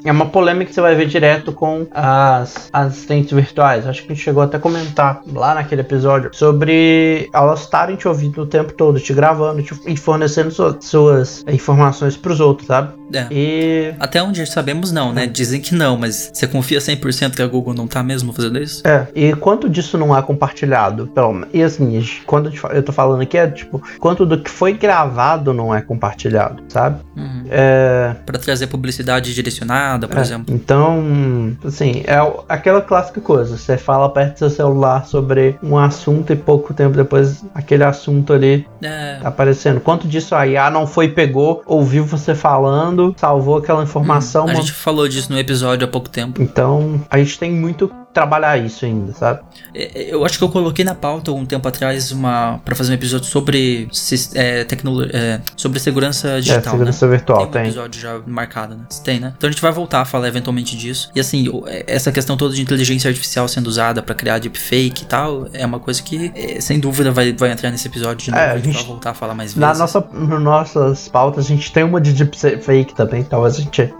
[0.05, 3.87] É uma polêmica que você vai ver direto com as assistentes virtuais.
[3.87, 8.07] Acho que a gente chegou até a comentar lá naquele episódio sobre elas estarem te
[8.07, 12.93] ouvindo o tempo todo, te gravando te, e fornecendo su- suas informações pros outros, sabe?
[13.15, 13.27] É.
[13.31, 13.95] E.
[13.99, 15.27] Até onde sabemos não, né?
[15.27, 18.87] Dizem que não, mas você confia 100% que a Google não tá mesmo fazendo isso?
[18.87, 21.07] É, e quanto disso não é compartilhado?
[21.09, 21.49] Pelo menos.
[21.55, 25.75] E assim, quando eu tô falando aqui é tipo, quanto do que foi gravado não
[25.75, 27.01] é compartilhado, sabe?
[27.17, 27.45] Uhum.
[27.51, 28.15] É.
[28.27, 30.55] Pra trazer publicidade direcionada direcionada, por É, exemplo.
[30.55, 32.17] Então, assim, é
[32.49, 33.57] aquela clássica coisa.
[33.57, 38.33] Você fala perto do seu celular sobre um assunto e pouco tempo depois aquele assunto
[38.33, 39.81] ali É, tá aparecendo.
[39.81, 44.43] Quanto disso a IA não foi, pegou, ouviu você falando, salvou aquela informação.
[44.43, 46.41] a uma- gente falou disso no episódio há pouco tempo.
[46.43, 49.41] Então, a gente tem muito trabalhar isso ainda, sabe?
[49.75, 52.95] É, Eu acho que eu coloquei na pauta um tempo atrás uma para fazer um
[52.95, 53.89] episódio sobre
[54.35, 57.17] é, tecnolo- é, sobre segurança é, digital, segurança né?
[57.17, 57.63] virtual, tem um tem.
[57.65, 58.85] episódio já marcado, né?
[59.03, 59.35] Tem, né?
[59.37, 61.11] Então a gente vai voltar a falar eventualmente disso.
[61.15, 65.07] E assim, é, essa questão toda de inteligência artificial sendo usada pra criar deepfake e
[65.07, 68.43] tal, é uma coisa que, é, sem dúvida, vai, vai entrar nesse episódio de novo.
[68.43, 69.61] É, a gente vai voltar a falar mais vezes.
[69.61, 73.25] Na nossa, nas nossas pautas, a gente tem uma de deepfake também.
[73.25, 73.93] Talvez a gente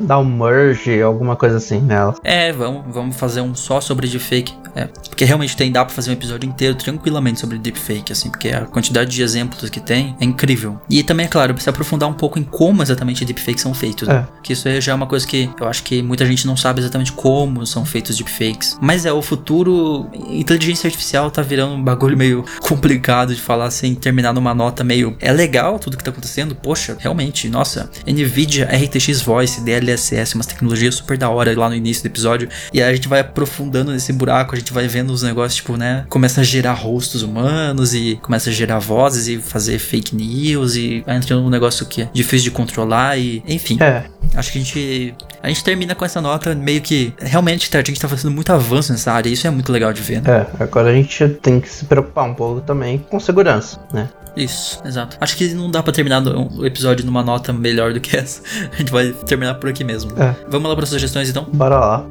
[0.00, 2.14] dá um merge, alguma coisa assim nela.
[2.24, 4.54] É, vamos, vamos fazer um só sobre deepfake.
[4.74, 8.48] É, porque realmente tem, dá pra fazer um episódio inteiro tranquilamente sobre deepfake, assim, porque
[8.50, 10.80] a quantidade de exemplos que tem é incrível.
[10.88, 14.26] E também, é claro, se aprofundar um pouco em como exatamente deepfakes são feitos, né?
[14.28, 14.40] É.
[14.42, 17.12] Que isso já é uma coisa que eu acho que muita gente não sabe exatamente
[17.12, 18.78] como são feitos deepfakes.
[18.80, 23.94] Mas é, o futuro, inteligência artificial tá virando um bagulho meio complicado de falar sem
[23.94, 25.16] terminar numa nota meio.
[25.20, 30.94] É legal tudo que tá acontecendo, poxa, realmente, nossa, Nvidia, RTX Voice, DLSS, umas tecnologias
[30.94, 32.48] super da hora lá no início do episódio.
[32.72, 33.20] E aí a gente vai
[33.50, 36.06] aprofundando nesse buraco, a gente vai vendo os negócios, tipo, né?
[36.08, 41.04] Começa a gerar rostos humanos e começa a gerar vozes e fazer fake news e
[41.06, 43.76] entrando num negócio que é difícil de controlar e, enfim.
[43.80, 44.04] É,
[44.34, 45.14] Acho que a gente.
[45.42, 47.12] A gente termina com essa nota meio que.
[47.18, 49.28] Realmente, a gente tá fazendo muito avanço nessa área.
[49.28, 50.46] Isso é muito legal de ver, né?
[50.58, 50.62] é.
[50.62, 54.08] Agora a gente tem que se preocupar um pouco também com segurança, né?
[54.36, 55.16] Isso, exato.
[55.20, 58.42] Acho que não dá pra terminar o episódio numa nota melhor do que essa.
[58.72, 60.12] A gente vai terminar por aqui mesmo.
[60.20, 60.34] É.
[60.48, 61.46] Vamos lá para sugestões então?
[61.52, 62.06] Bora lá.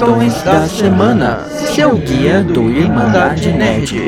[0.00, 1.46] Sugestões da semana.
[1.74, 4.00] Seu guia do Irmandade Nerd.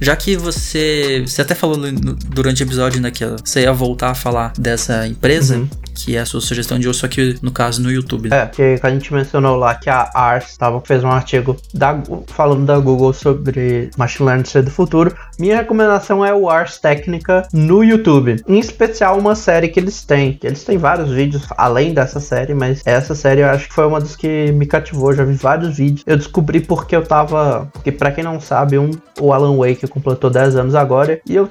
[0.00, 1.22] Já que você.
[1.26, 5.06] Você até falou no- durante o episódio, né, que você ia voltar a falar dessa
[5.06, 5.68] empresa, Uhum.
[6.04, 8.28] Que é a sua sugestão de hoje, só que no caso no YouTube.
[8.28, 8.42] né?
[8.42, 12.66] É, que a gente mencionou lá que a Ars tava, fez um artigo da, falando
[12.66, 15.14] da Google sobre Machine Learning ser do futuro.
[15.38, 18.36] Minha recomendação é o Ars Técnica no YouTube.
[18.46, 20.34] Em especial uma série que eles têm.
[20.34, 23.86] Que eles têm vários vídeos além dessa série, mas essa série eu acho que foi
[23.86, 25.12] uma das que me cativou.
[25.12, 26.02] Já vi vários vídeos.
[26.06, 27.68] Eu descobri porque eu tava.
[27.72, 28.90] Porque pra quem não sabe, um,
[29.20, 31.20] o Alan Wake completou 10 anos agora.
[31.26, 31.48] E eu,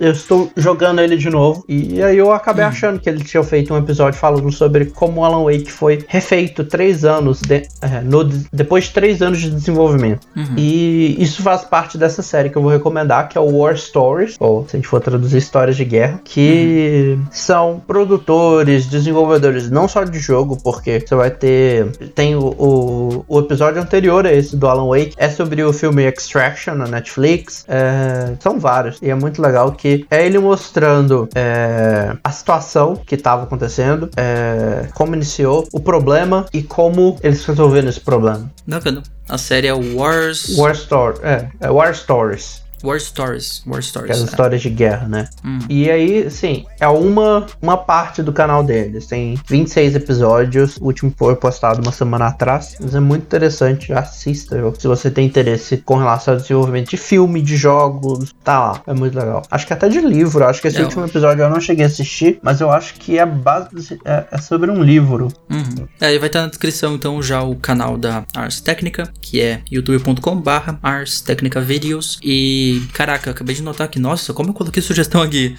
[0.00, 1.64] eu estou jogando ele de novo.
[1.68, 5.24] E aí eu acabei achando que ele tinha feito um episódio falando sobre como o
[5.24, 10.26] Alan Wake foi refeito três anos de- é, no- depois de três anos de desenvolvimento.
[10.36, 10.54] Uhum.
[10.56, 14.36] E isso faz parte dessa série que eu vou recomendar, que é o War Stories,
[14.38, 20.04] ou se a gente for traduzir histórias de guerra, que são produtores, desenvolvedores, não só
[20.04, 21.86] de jogo, porque você vai ter.
[22.14, 26.04] Tem o, o, o episódio anterior a esse do Alan Wake, é sobre o filme
[26.04, 27.64] Extraction na Netflix.
[27.68, 28.98] é, são vários.
[29.02, 34.88] E é muito legal que é ele mostrando é, a situação que estava acontecendo, é,
[34.94, 38.50] como iniciou, o problema e como eles resolveram esse problema.
[38.66, 39.02] Bacana.
[39.28, 40.56] A série é Wars.
[40.56, 42.62] War Story, é, é War Stories.
[42.82, 43.62] War Stories.
[43.66, 44.10] War Que é Stories.
[44.16, 44.24] as é.
[44.24, 45.28] histórias de guerra, né?
[45.44, 45.58] Hum.
[45.68, 49.06] E aí, sim, é uma, uma parte do canal deles.
[49.06, 50.76] Tem 26 episódios.
[50.78, 52.76] O último foi postado uma semana atrás.
[52.80, 53.92] Mas é muito interessante.
[53.92, 54.56] Assista.
[54.78, 58.82] Se você tem interesse com relação ao desenvolvimento de filme, de jogos, tá lá.
[58.86, 59.42] É muito legal.
[59.50, 60.44] Acho que até de livro.
[60.44, 60.82] Acho que esse É.
[60.82, 62.38] último episódio eu não cheguei a assistir.
[62.42, 65.28] Mas eu acho que é, base, é, é sobre um livro.
[65.50, 65.86] Uhum.
[66.00, 69.60] É, e vai estar na descrição então já o canal da Ars Técnica, que é
[69.70, 72.18] youtube.com/barra Ars Técnica Videos.
[72.22, 75.56] E caraca, eu acabei de notar que, nossa, como eu coloquei sugestão aqui.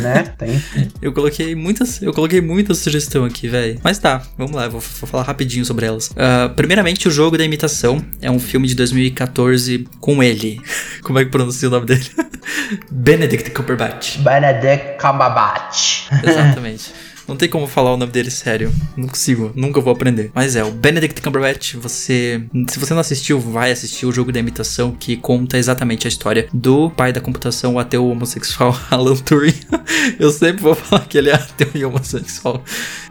[0.00, 0.22] Né?
[0.38, 0.62] Tem.
[1.02, 3.78] Eu coloquei muitas, eu coloquei muita sugestão aqui, velho.
[3.82, 6.10] Mas tá, vamos lá, vou, vou falar rapidinho sobre elas.
[6.16, 10.60] Ah, primeiramente, o jogo da imitação é um filme de 2014 com ele.
[11.02, 12.06] Como é que pronuncia o nome dele?
[12.90, 14.18] Benedict Cumberbatch.
[14.18, 16.08] Benedict Cumberbatch.
[16.22, 16.92] Exatamente.
[17.26, 18.72] Não tem como falar o nome dele sério.
[18.96, 20.30] Não consigo, nunca vou aprender.
[20.34, 22.42] Mas é, o Benedict Cumberbatch, você.
[22.68, 26.48] Se você não assistiu, vai assistir o jogo da imitação que conta exatamente a história
[26.52, 29.54] do pai da computação, o ateu homossexual Alan Turing.
[30.18, 32.62] Eu sempre vou falar que ele é ateu e homossexual.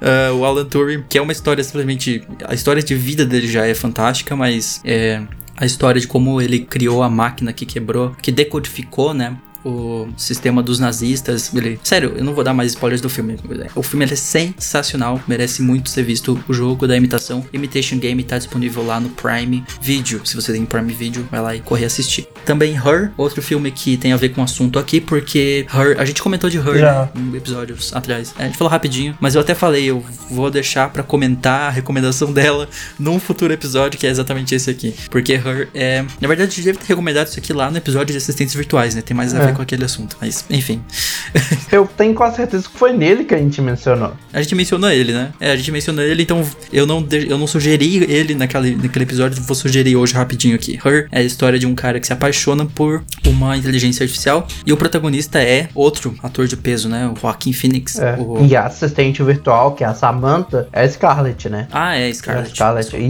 [0.02, 2.24] Ah, o Alan Turing, que é uma história simplesmente.
[2.46, 5.22] A história de vida dele já é fantástica, mas é.
[5.56, 9.38] A história de como ele criou a máquina que quebrou, que decodificou, né?
[9.64, 11.54] O sistema dos nazistas.
[11.54, 11.80] Ele...
[11.84, 13.38] Sério, eu não vou dar mais spoilers do filme.
[13.76, 16.42] O filme é sensacional, merece muito ser visto.
[16.48, 20.26] O jogo da imitação Imitation Game tá disponível lá no Prime Video.
[20.26, 22.28] Se você tem Prime Video, vai lá e corre assistir.
[22.46, 26.06] Também Her, outro filme que tem a ver com o assunto aqui, porque Her, a
[26.06, 28.34] gente comentou de Her né, em episódios atrás.
[28.38, 32.32] A gente falou rapidinho, mas eu até falei, eu vou deixar pra comentar a recomendação
[32.34, 32.68] dela
[33.00, 34.94] num futuro episódio, que é exatamente esse aqui.
[35.10, 36.02] Porque Her é.
[36.20, 38.96] Na verdade, a gente deve ter recomendado isso aqui lá no episódio de assistentes virtuais,
[38.96, 39.02] né?
[39.02, 39.46] Tem mais a É.
[39.48, 40.16] ver com aquele assunto.
[40.22, 40.82] Mas, enfim.
[41.72, 44.14] Eu tenho quase certeza que foi nele que a gente mencionou.
[44.32, 45.32] A gente mencionou ele, né?
[45.40, 49.42] É, a gente mencionou ele, então eu não, eu não sugeri ele naquele, naquele episódio,
[49.42, 50.80] vou sugerir hoje rapidinho aqui.
[50.84, 54.72] Her é a história de um cara que se apaixona por uma inteligência artificial e
[54.74, 57.08] o protagonista é outro ator de peso, né?
[57.08, 57.98] O Joaquin Phoenix.
[57.98, 58.16] É.
[58.20, 61.68] O- E a assistente virtual, que é a Samantha, é a Scarlett, né?
[61.72, 62.56] Ah, é É a Scarlett.
[62.56, 63.10] Scarlett e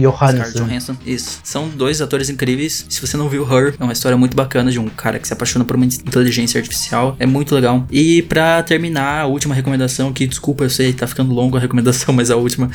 [0.52, 0.64] Johansson.
[0.64, 1.40] Johansson, isso.
[1.44, 2.86] São dois atores incríveis.
[2.88, 5.32] Se você não viu Her, é uma história muito bacana de um cara que se
[5.32, 7.16] apaixona por uma inteligência artificial.
[7.18, 7.86] É muito legal.
[7.90, 12.12] E pra terminar, a última recomendação, que desculpa, eu sei, tá ficando longo a recomendação,
[12.14, 12.70] mas a última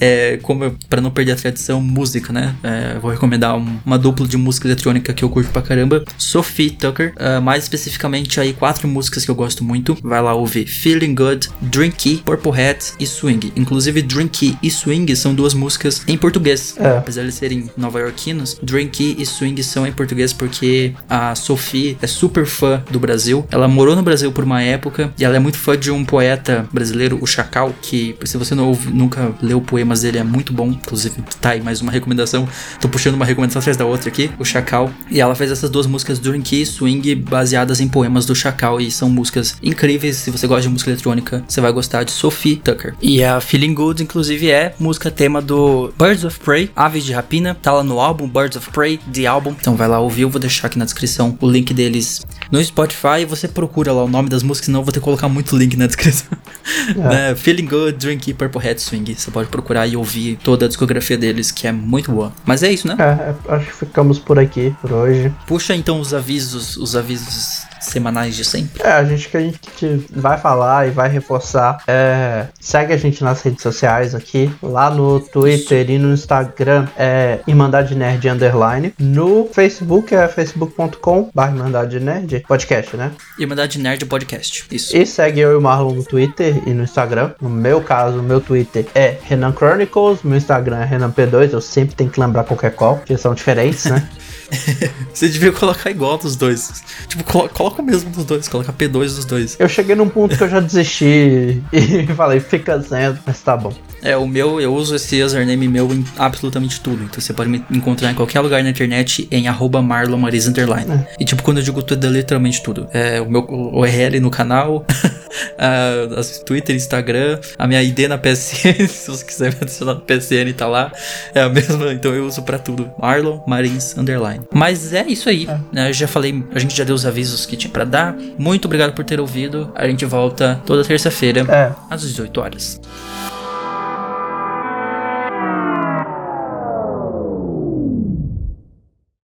[0.00, 2.54] é como pra não perder a tradição, música, né?
[2.62, 6.70] É, vou recomendar um- uma dupla de música eletrônica que eu curto pra caramba, Sophie
[6.70, 7.12] Tucker.
[7.16, 9.96] Ah, mais especificamente aí quatro músicas que eu gosto muito.
[10.02, 13.52] Vai lá ouvir Feeling Good, Drinky, Purple Hat e Swing.
[13.56, 16.74] Inclusive Drinky e Swing são duas músicas em português.
[16.78, 16.98] É.
[16.98, 22.46] Apesar de serem nova-iorquinos, Drinky e Swing são em português porque a Sophie é super
[22.46, 23.46] fã do Brasil.
[23.50, 26.66] Ela morou no Brasil por uma época e ela é muito fã de um poeta
[26.72, 30.68] brasileiro, o Chacal, que se você não ouve, nunca leu poemas dele, é muito bom.
[30.68, 32.48] Inclusive, tá aí mais uma recomendação.
[32.80, 34.90] Tô puxando uma recomendação atrás da outra aqui, o Chacal.
[35.10, 38.90] E ela fez essas duas músicas Drinky e Swing baseadas em poemas do Chacal e
[38.90, 40.16] são músicas incríveis.
[40.16, 42.94] Se você gosta de música eletrônica, você vai gostar de Sophie Tucker.
[43.02, 47.54] E a Feeling Good, inclusive, é música tema do Birds of Prey, Aves de Rapina.
[47.54, 49.54] Tá lá no álbum Birds of Prey, The Album.
[49.60, 52.93] Então vai lá ouvir, eu vou deixar aqui na descrição o link deles no Spotify.
[53.20, 55.56] E você procura lá o nome das músicas, senão eu vou ter que colocar muito
[55.56, 56.28] link na descrição.
[56.96, 57.34] né?
[57.34, 59.14] Feeling Good, Drink Purple Hat Swing.
[59.14, 62.32] Você pode procurar e ouvir toda a discografia deles, que é muito boa.
[62.44, 62.96] Mas é isso, né?
[62.98, 65.32] É, é, acho que ficamos por aqui por hoje.
[65.46, 68.82] Puxa então os avisos, os avisos semanais de sempre.
[68.82, 71.82] É, a gente que a gente vai falar e vai reforçar.
[71.86, 77.40] É, segue a gente nas redes sociais aqui, lá no Twitter e no Instagram é
[77.46, 78.94] Irmandade Nerd Underline.
[78.98, 83.12] No Facebook é facebook.com barra Irmandade Nerd Podcast, né?
[83.38, 84.64] Irmandade Nerd Podcast.
[84.70, 84.96] Isso.
[84.96, 87.32] E segue eu e o Marlon no Twitter e no Instagram.
[87.40, 91.52] No meu caso, meu Twitter é Renan Chronicles, meu Instagram é Renan P2.
[91.52, 94.08] Eu sempre tenho que lembrar qualquer qual, porque são diferentes, né?
[95.12, 96.82] Você devia colocar igual dos dois.
[97.08, 99.56] Tipo, colo- coloca o mesmo dos dois, coloca P2 dos dois.
[99.58, 103.72] Eu cheguei num ponto que eu já desisti e falei, fica sendo, mas tá bom.
[104.04, 107.04] É, o meu, eu uso esse username meu em absolutamente tudo.
[107.04, 111.06] Então você pode me encontrar em qualquer lugar na internet em arroba marlonmariz underline.
[111.18, 112.86] E tipo, quando eu digo tudo, é literalmente tudo.
[112.92, 114.84] É o meu URL no canal,
[115.58, 120.00] a, as Twitter, Instagram, a minha ID na PSN, se você quiser me adicionar no
[120.00, 120.92] PSN, tá lá.
[121.34, 122.90] É a mesma, então eu uso pra tudo.
[123.00, 124.42] Marlon Marins underline.
[124.52, 125.48] Mas é isso aí.
[125.72, 125.88] né?
[125.88, 128.14] Eu já falei, a gente já deu os avisos que tinha pra dar.
[128.38, 129.72] Muito obrigado por ter ouvido.
[129.74, 132.80] A gente volta toda terça-feira É, às 18 horas.